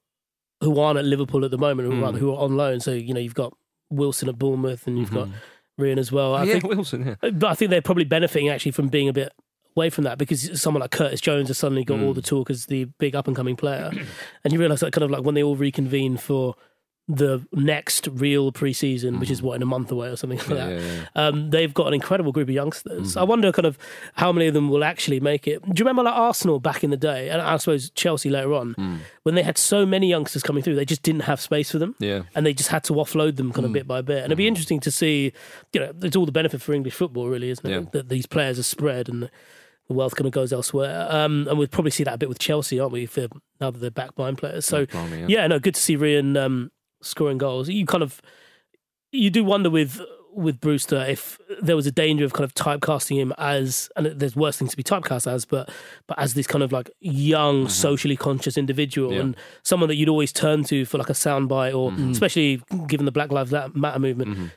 who 0.61 0.79
aren't 0.81 0.99
at 0.99 1.05
Liverpool 1.05 1.45
at 1.45 1.51
the 1.51 1.59
moment, 1.59 1.89
or 1.89 1.93
Mm. 1.93 2.03
rather 2.03 2.19
who 2.19 2.33
are 2.33 2.39
on 2.39 2.57
loan. 2.57 2.81
So 2.81 2.93
you 2.93 3.15
know 3.15 3.21
you've 3.21 3.35
got 3.35 3.53
Wilson 3.91 4.29
at 4.29 4.39
Bournemouth, 4.39 4.87
and 4.87 4.99
you've 4.99 5.13
got 5.13 5.29
Rhian 5.81 5.99
as 5.99 6.11
well. 6.11 6.35
I 6.35 6.41
Oh, 6.41 6.45
yeah, 6.45 6.53
think, 6.55 6.65
Wilson. 6.65 7.07
Yeah. 7.23 7.31
but 7.31 7.45
I 7.51 7.55
think 7.55 7.71
they're 7.71 7.81
probably 7.83 8.05
benefiting 8.05 8.49
actually 8.49 8.73
from 8.73 8.89
being 8.89 9.09
a 9.09 9.13
bit 9.13 9.33
away 9.77 9.91
from 9.91 10.03
that 10.05 10.19
because 10.19 10.61
someone 10.61 10.81
like 10.81 10.91
Curtis 10.91 11.21
Jones 11.21 11.47
has 11.49 11.57
suddenly 11.59 11.85
got 11.85 11.99
Mm. 12.01 12.07
all 12.07 12.13
the 12.15 12.23
talk 12.23 12.51
as 12.51 12.67
the 12.67 12.87
big 12.99 13.15
up 13.15 13.29
and 13.29 13.37
coming 13.37 13.55
player, 13.55 13.91
and 14.45 14.53
you 14.53 14.59
realise 14.59 14.81
that 14.81 14.93
kind 14.93 15.05
of 15.05 15.11
like 15.11 15.23
when 15.23 15.35
they 15.37 15.43
all 15.43 15.55
reconvene 15.57 16.17
for 16.17 16.55
the 17.11 17.43
next 17.53 18.07
real 18.13 18.53
preseason, 18.53 19.19
which 19.19 19.31
is 19.31 19.41
what 19.41 19.55
in 19.57 19.63
a 19.63 19.67
month 19.67 19.91
away 19.91 20.09
or 20.09 20.17
something 20.17 20.39
like 20.39 20.47
Mm. 20.49 20.57
Yeah, 20.59 20.67
that. 20.67 20.81
yeah, 20.83 21.05
yeah. 21.17 21.27
Um, 21.27 21.49
they've 21.51 21.73
got 21.73 21.87
an 21.87 21.95
incredible 21.95 22.33
group 22.33 22.49
of 22.49 22.55
youngsters. 22.55 23.15
Mm. 23.15 23.21
I 23.21 23.25
wonder 23.25 23.51
kind 23.51 23.65
of 23.65 23.79
how 24.13 24.31
many 24.31 24.47
of 24.47 24.53
them 24.53 24.69
will 24.69 24.85
actually 24.85 25.19
make 25.19 25.49
it. 25.49 25.63
Do 25.63 25.71
you 25.75 25.85
remember 25.85 26.03
like 26.03 26.15
Arsenal 26.15 26.61
back 26.61 26.85
in 26.85 26.91
the 26.91 26.99
day, 26.99 27.31
and 27.31 27.41
I 27.41 27.57
suppose 27.57 27.89
Chelsea 27.91 28.29
later 28.29 28.53
on, 28.53 28.75
Mm. 28.75 28.99
when 29.23 29.35
they 29.37 29.43
had 29.43 29.57
so 29.57 29.87
many 29.87 30.09
youngsters 30.11 30.43
coming 30.43 30.63
through, 30.63 30.75
they 30.75 30.85
just 30.85 31.03
didn't 31.03 31.23
have 31.23 31.41
space 31.41 31.71
for 31.71 31.79
them. 31.79 31.95
Yeah. 31.99 32.23
And 32.35 32.45
they 32.45 32.53
just 32.53 32.69
had 32.69 32.85
to 32.85 32.93
offload 32.93 33.37
them 33.37 33.53
kind 33.53 33.65
of 33.65 33.73
bit 33.73 33.87
by 33.87 34.03
bit. 34.03 34.19
And 34.19 34.27
it'd 34.27 34.37
be 34.37 34.47
interesting 34.47 34.81
to 34.81 34.91
see, 34.91 35.33
you 35.73 35.81
know, 35.81 35.93
it's 36.03 36.15
all 36.17 36.27
the 36.27 36.33
benefit 36.33 36.61
for 36.61 36.75
English 36.75 36.95
football, 36.95 37.29
really, 37.29 37.49
isn't 37.49 37.67
it? 37.71 37.93
That 37.93 38.11
these 38.11 38.27
players 38.27 38.59
are 38.59 38.63
spread 38.65 39.09
and 39.09 39.31
the 39.89 39.95
wealth 39.95 40.15
kind 40.15 40.27
of 40.27 40.33
goes 40.33 40.53
elsewhere. 40.53 41.07
Um, 41.09 41.47
and 41.49 41.57
we'll 41.59 41.69
probably 41.69 41.91
see 41.91 42.05
that 42.05 42.13
a 42.13 42.19
bit 42.19 42.29
with 42.29 42.39
Chelsea, 42.39 42.79
aren't 42.79 42.93
we, 42.93 43.07
for, 43.07 43.29
now 43.63 43.71
that 43.71 43.79
they're 43.79 43.91
back 43.91 44.15
buying 44.15 44.37
players. 44.37 44.67
So, 44.67 44.85
blimey, 44.85 45.21
yeah. 45.21 45.27
yeah. 45.29 45.47
no, 45.47 45.59
good 45.59 45.75
to 45.77 45.81
see 45.81 45.97
Rhian 45.97 46.37
um, 46.37 46.71
scoring 47.03 47.39
goals. 47.39 47.69
You 47.69 47.87
kind 47.87 48.03
of, 48.03 48.21
you 49.13 49.31
do 49.31 49.45
wonder 49.45 49.71
with 49.71 50.01
with 50.35 50.61
Brewster 50.61 51.05
if 51.09 51.39
there 51.61 51.75
was 51.75 51.87
a 51.87 51.91
danger 51.91 52.25
of 52.25 52.33
kind 52.33 52.45
of 52.45 52.55
typecasting 52.55 53.17
him 53.17 53.33
as, 53.39 53.89
and 53.97 54.07
there's 54.07 54.37
worse 54.37 54.57
things 54.57 54.71
to 54.71 54.77
be 54.77 54.85
typecast 54.85 55.27
as, 55.27 55.45
but 55.45 55.69
but 56.07 56.17
as 56.19 56.35
this 56.35 56.47
kind 56.47 56.63
of 56.63 56.71
like 56.71 56.91
young, 57.01 57.69
socially 57.69 58.17
conscious 58.17 58.57
individual 58.57 59.09
Mm-hmm. 59.09 59.17
Yeah. 59.17 59.23
and 59.23 59.37
someone 59.65 59.89
that 59.89 59.97
you'd 59.97 60.09
always 60.09 60.33
turn 60.33 60.63
to 60.65 60.85
for 60.85 60.99
like 60.99 61.09
a 61.11 61.15
soundbite, 61.15 61.77
or 61.77 61.91
Mm-hmm. 61.91 62.11
especially 62.13 62.63
given 62.87 63.07
the 63.07 63.13
Black 63.13 63.33
Lives 63.33 63.53
Matter 63.75 63.99
movement, 63.99 64.53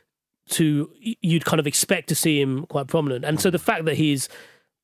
to 0.49 0.91
you'd 0.99 1.45
kind 1.45 1.59
of 1.59 1.65
expect 1.65 2.09
to 2.09 2.15
see 2.15 2.39
him 2.41 2.65
quite 2.67 2.87
prominent. 2.87 3.25
And 3.25 3.39
so 3.39 3.47
Mm-hmm. 3.49 3.53
the 3.53 3.59
fact 3.59 3.85
that 3.85 3.95
he's 3.95 4.29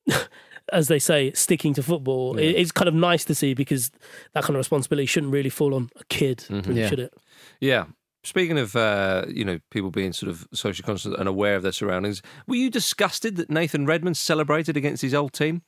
as 0.72 0.88
they 0.88 0.98
say, 0.98 1.32
sticking 1.32 1.72
to 1.74 1.82
football 1.82 2.38
it 2.38 2.54
is 2.56 2.72
kind 2.72 2.88
of 2.88 2.94
nice 2.94 3.24
to 3.26 3.34
see 3.34 3.54
because 3.54 3.90
that 4.34 4.42
kind 4.42 4.50
of 4.56 4.58
responsibility 4.58 5.06
shouldn't 5.06 5.32
really 5.32 5.48
fall 5.50 5.74
on 5.74 5.90
a 5.96 6.04
kid, 6.04 6.38
Mm-hmm. 6.48 6.72
Yeah. 6.72 6.88
should 6.88 6.98
it? 6.98 7.14
Yeah. 7.60 7.86
Speaking 8.24 8.58
of, 8.58 8.74
uh, 8.76 9.24
you 9.28 9.44
know, 9.44 9.58
people 9.70 9.90
being 9.90 10.12
sort 10.12 10.28
of 10.30 10.46
socially 10.52 10.84
conscious 10.84 11.14
and 11.14 11.28
aware 11.28 11.54
of 11.56 11.62
their 11.62 11.72
surroundings, 11.72 12.20
were 12.46 12.56
you 12.56 12.68
disgusted 12.70 13.36
that 13.36 13.48
Nathan 13.48 13.86
Redmond 13.86 14.16
celebrated 14.16 14.76
against 14.76 15.02
his 15.02 15.14
old 15.14 15.32
team 15.32 15.62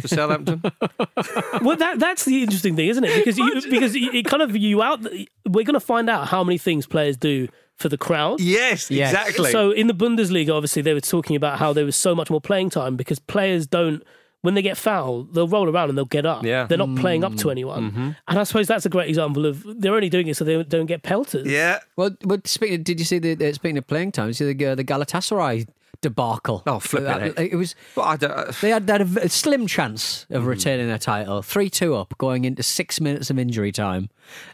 for 0.00 0.06
Southampton? 0.06 0.62
well, 1.62 1.76
that 1.76 1.96
that's 1.98 2.24
the 2.24 2.42
interesting 2.42 2.76
thing, 2.76 2.88
isn't 2.88 3.04
it? 3.04 3.16
Because 3.16 3.38
you, 3.38 3.54
because 3.70 3.94
it 3.96 4.14
it 4.14 4.24
kind 4.26 4.42
of 4.42 4.54
you 4.54 4.82
out. 4.82 5.02
We're 5.02 5.64
going 5.64 5.74
to 5.74 5.80
find 5.80 6.08
out 6.10 6.28
how 6.28 6.44
many 6.44 6.58
things 6.58 6.86
players 6.86 7.16
do 7.16 7.48
for 7.76 7.88
the 7.88 7.98
crowd. 7.98 8.40
yes, 8.40 8.90
Yes. 8.90 9.12
exactly. 9.12 9.50
So 9.50 9.72
in 9.72 9.88
the 9.88 9.94
Bundesliga, 9.94 10.54
obviously, 10.54 10.82
they 10.82 10.94
were 10.94 11.00
talking 11.00 11.34
about 11.36 11.58
how 11.58 11.72
there 11.72 11.84
was 11.86 11.96
so 11.96 12.14
much 12.14 12.30
more 12.30 12.40
playing 12.40 12.70
time 12.70 12.96
because 12.96 13.18
players 13.18 13.66
don't 13.66 14.02
when 14.44 14.52
they 14.52 14.60
get 14.60 14.76
fouled, 14.76 15.32
they'll 15.32 15.48
roll 15.48 15.70
around 15.70 15.88
and 15.88 15.96
they'll 15.96 16.04
get 16.04 16.26
up. 16.26 16.44
Yeah. 16.44 16.66
They're 16.66 16.76
not 16.76 16.94
playing 16.96 17.24
up 17.24 17.34
to 17.36 17.50
anyone. 17.50 18.14
And 18.28 18.38
I 18.38 18.44
suppose 18.44 18.66
that's 18.66 18.84
a 18.84 18.90
great 18.90 19.08
example 19.08 19.46
of 19.46 19.64
they're 19.80 19.94
only 19.94 20.10
doing 20.10 20.28
it 20.28 20.36
so 20.36 20.44
they 20.44 20.62
don't 20.62 20.84
get 20.84 21.02
pelters. 21.02 21.46
Yeah. 21.46 21.78
Well, 21.96 22.10
but 22.20 22.46
speaking, 22.46 22.82
did 22.82 22.98
you 22.98 23.06
see 23.06 23.18
the 23.18 23.32
uh, 23.48 23.52
speaking 23.54 23.78
of 23.78 23.86
playing 23.86 24.12
time? 24.12 24.26
you 24.28 24.34
See 24.34 24.52
the 24.52 24.66
uh, 24.66 24.74
the 24.74 24.84
Galatasaray 24.84 25.66
debacle. 26.08 26.62
Oh, 26.66 26.78
flipping 26.78 27.08
Uh, 27.08 27.18
heck. 27.36 27.38
It 27.52 27.56
was 27.56 27.74
I 28.00 28.16
don't, 28.16 28.52
they 28.60 28.70
had, 28.70 28.86
they 28.86 28.92
had 28.92 29.02
a, 29.02 29.24
a 29.24 29.28
slim 29.28 29.66
chance 29.66 30.26
of 30.30 30.46
retaining 30.46 30.86
their 30.88 30.98
title, 30.98 31.42
three 31.42 31.68
two 31.70 31.94
up, 31.96 32.16
going 32.18 32.44
into 32.44 32.62
six 32.62 33.00
minutes 33.00 33.30
of 33.30 33.38
injury 33.38 33.72
time 33.72 34.10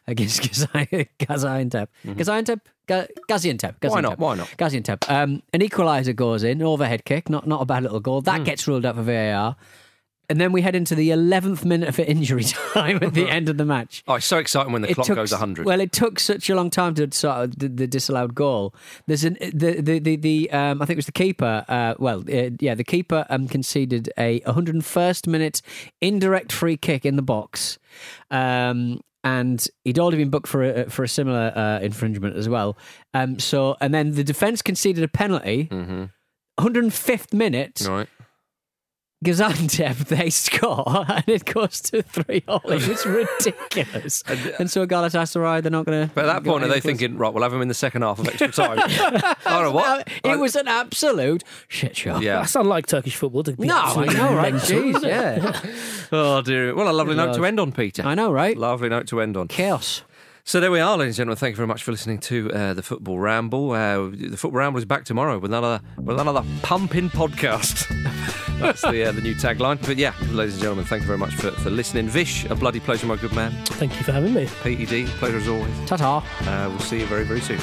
against 0.06 0.42
Gazi- 0.42 1.08
Gaziantep. 1.20 1.88
Gaziantep. 2.06 2.60
Ga- 2.86 3.06
Gaziantep. 3.28 3.78
Mm-hmm. 3.80 3.88
Why 3.88 4.00
not? 4.00 4.18
Gaziantep. 4.18 4.18
Why 4.18 4.34
not? 4.36 4.48
Gaziantep. 4.58 5.10
Um, 5.10 5.42
an 5.52 5.60
equaliser 5.60 6.14
goes 6.16 6.42
in, 6.42 6.62
overhead 6.62 7.04
kick, 7.04 7.28
not 7.28 7.46
not 7.46 7.60
a 7.62 7.64
bad 7.66 7.82
little 7.82 8.00
goal. 8.00 8.20
That 8.22 8.44
gets 8.44 8.66
ruled 8.66 8.84
out 8.86 8.96
for 8.96 9.02
VAR. 9.02 9.56
And 10.30 10.40
then 10.40 10.52
we 10.52 10.62
head 10.62 10.74
into 10.74 10.94
the 10.94 11.10
11th 11.10 11.64
minute 11.64 11.94
for 11.94 12.02
injury 12.14 12.44
time 12.44 13.00
at 13.02 13.12
the 13.12 13.28
end 13.28 13.48
of 13.50 13.58
the 13.58 13.64
match. 13.66 14.02
oh, 14.08 14.14
it's 14.14 14.24
so 14.26 14.38
exciting 14.38 14.72
when 14.72 14.80
the 14.82 14.94
clock 14.94 15.06
took 15.06 15.16
goes 15.16 15.32
s- 15.32 15.38
100. 15.40 15.66
Well, 15.66 15.80
it 15.80 15.92
took 15.92 16.18
such 16.20 16.48
a 16.48 16.54
long 16.54 16.70
time 16.70 16.94
to 16.94 17.12
sort 17.12 17.36
of 17.44 17.58
the, 17.58 17.68
the 17.68 17.86
disallowed 17.86 18.34
goal. 18.34 18.74
There's 19.06 19.24
an 19.24 19.36
the 19.40 19.80
the 19.82 19.98
the, 19.98 20.16
the 20.16 20.50
um, 20.52 20.80
I 20.80 20.86
think 20.86 20.94
it 20.94 20.98
was 21.04 21.06
the 21.06 21.12
keeper. 21.12 21.64
Uh, 21.68 21.94
well, 21.98 22.20
uh, 22.32 22.50
yeah, 22.60 22.74
the 22.74 22.84
keeper 22.84 23.26
um, 23.28 23.48
conceded 23.48 24.10
a 24.16 24.40
101st 24.40 25.26
minute 25.26 25.60
indirect 26.00 26.52
free 26.52 26.76
kick 26.76 27.04
in 27.04 27.16
the 27.16 27.22
box. 27.22 27.78
Um, 28.30 29.00
and 29.22 29.66
he'd 29.84 29.98
already 29.98 30.16
been 30.16 30.30
booked 30.30 30.46
for 30.48 30.62
a, 30.62 30.88
for 30.88 31.02
a 31.04 31.08
similar 31.08 31.52
uh, 31.54 31.80
infringement 31.80 32.36
as 32.36 32.48
well. 32.48 32.78
Um, 33.12 33.38
so, 33.38 33.76
and 33.80 33.92
then 33.92 34.12
the 34.12 34.24
defence 34.24 34.62
conceded 34.62 35.04
a 35.04 35.08
penalty. 35.08 35.68
105th 36.58 37.32
minute, 37.32 37.82
right. 37.88 38.08
Gaziantep, 39.22 39.96
they 40.08 40.30
score 40.30 41.04
and 41.08 41.24
it 41.28 41.44
goes 41.44 41.82
to 41.82 42.02
three 42.02 42.42
all. 42.48 42.62
It's 42.64 43.04
ridiculous. 43.04 44.22
and 44.58 44.70
so 44.70 44.86
Galatasaray, 44.86 45.60
they're 45.62 45.70
not 45.70 45.84
going 45.84 46.08
to. 46.08 46.14
But 46.14 46.24
at 46.24 46.42
that 46.42 46.44
point, 46.44 46.64
are 46.64 46.68
they 46.68 46.80
thinking, 46.80 47.18
right, 47.18 47.32
we'll 47.32 47.42
have 47.42 47.52
them 47.52 47.60
in 47.60 47.68
the 47.68 47.74
second 47.74 48.00
half 48.00 48.18
of 48.18 48.26
extra 48.28 48.48
time? 48.52 48.78
I 48.80 49.36
don't 49.44 49.64
know 49.64 49.72
what. 49.72 50.08
It 50.24 50.38
was 50.38 50.56
an 50.56 50.68
absolute 50.68 51.44
shit 51.68 51.98
show. 51.98 52.18
Yeah. 52.18 52.36
That's 52.36 52.56
unlike 52.56 52.86
Turkish 52.86 53.16
football 53.16 53.42
to 53.42 53.52
be 53.52 53.66
No, 53.66 53.76
I 53.76 54.06
know, 54.06 54.34
right? 54.34 54.54
Jeez, 54.54 55.02
yeah. 55.02 55.60
Oh, 56.12 56.40
dear. 56.40 56.74
Well, 56.74 56.88
a 56.88 56.92
lovely 56.92 57.14
note 57.14 57.34
to 57.34 57.44
end 57.44 57.60
on, 57.60 57.72
Peter. 57.72 58.02
I 58.02 58.14
know, 58.14 58.32
right? 58.32 58.56
Lovely 58.56 58.88
note 58.88 59.06
to 59.08 59.20
end 59.20 59.36
on. 59.36 59.48
Chaos. 59.48 60.02
So 60.44 60.58
there 60.58 60.70
we 60.70 60.80
are, 60.80 60.96
ladies 60.96 61.12
and 61.12 61.28
gentlemen. 61.28 61.36
Thank 61.36 61.52
you 61.52 61.56
very 61.56 61.68
much 61.68 61.82
for 61.82 61.92
listening 61.92 62.18
to 62.20 62.50
uh, 62.52 62.74
the 62.74 62.82
Football 62.82 63.18
Ramble. 63.18 63.72
Uh, 63.72 64.08
the 64.08 64.36
Football 64.38 64.58
Ramble 64.60 64.78
is 64.78 64.86
back 64.86 65.04
tomorrow 65.04 65.38
with 65.38 65.50
another 65.50 65.82
with 65.98 66.18
another 66.18 66.42
pumping 66.62 67.10
podcast. 67.10 67.86
That's 68.60 68.82
the 68.82 69.08
uh, 69.08 69.12
the 69.12 69.20
new 69.20 69.34
tagline. 69.34 69.84
But 69.86 69.96
yeah, 69.96 70.14
ladies 70.30 70.54
and 70.54 70.62
gentlemen, 70.62 70.84
thank 70.84 71.02
you 71.02 71.06
very 71.06 71.18
much 71.18 71.34
for, 71.34 71.50
for 71.50 71.70
listening. 71.70 72.08
Vish, 72.08 72.44
a 72.46 72.54
bloody 72.54 72.80
pleasure, 72.80 73.06
my 73.06 73.16
good 73.16 73.32
man. 73.34 73.52
Thank 73.64 73.96
you 73.96 74.04
for 74.04 74.12
having 74.12 74.34
me. 74.34 74.46
PED, 74.62 75.06
pleasure 75.18 75.38
as 75.38 75.48
always. 75.48 75.74
Ta 75.86 75.96
ta. 75.96 76.24
Uh, 76.42 76.68
we'll 76.68 76.78
see 76.80 77.00
you 77.00 77.06
very 77.06 77.24
very 77.24 77.40
soon. 77.40 77.58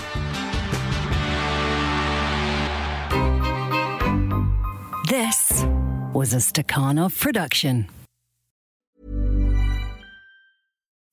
This 5.08 5.66
was 6.14 6.34
a 6.34 6.38
Stakhanov 6.38 7.18
production. 7.20 7.88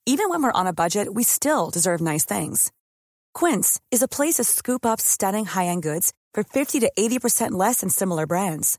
Even 0.07 0.29
when 0.29 0.43
we're 0.43 0.53
on 0.53 0.67
a 0.67 0.73
budget, 0.75 1.15
we 1.15 1.23
still 1.23 1.71
deserve 1.71 2.01
nice 2.01 2.27
things. 2.27 2.71
Quince 3.33 3.81
is 3.91 4.03
a 4.03 4.09
place 4.09 4.35
to 4.35 4.45
scoop 4.45 4.85
up 4.85 5.01
stunning 5.01 5.47
high-end 5.47 5.83
goods 5.83 6.13
for 6.35 6.45
50 6.45 6.81
to 6.81 6.93
80% 6.99 7.53
less 7.53 7.81
than 7.81 7.89
similar 7.89 8.27
brands. 8.27 8.79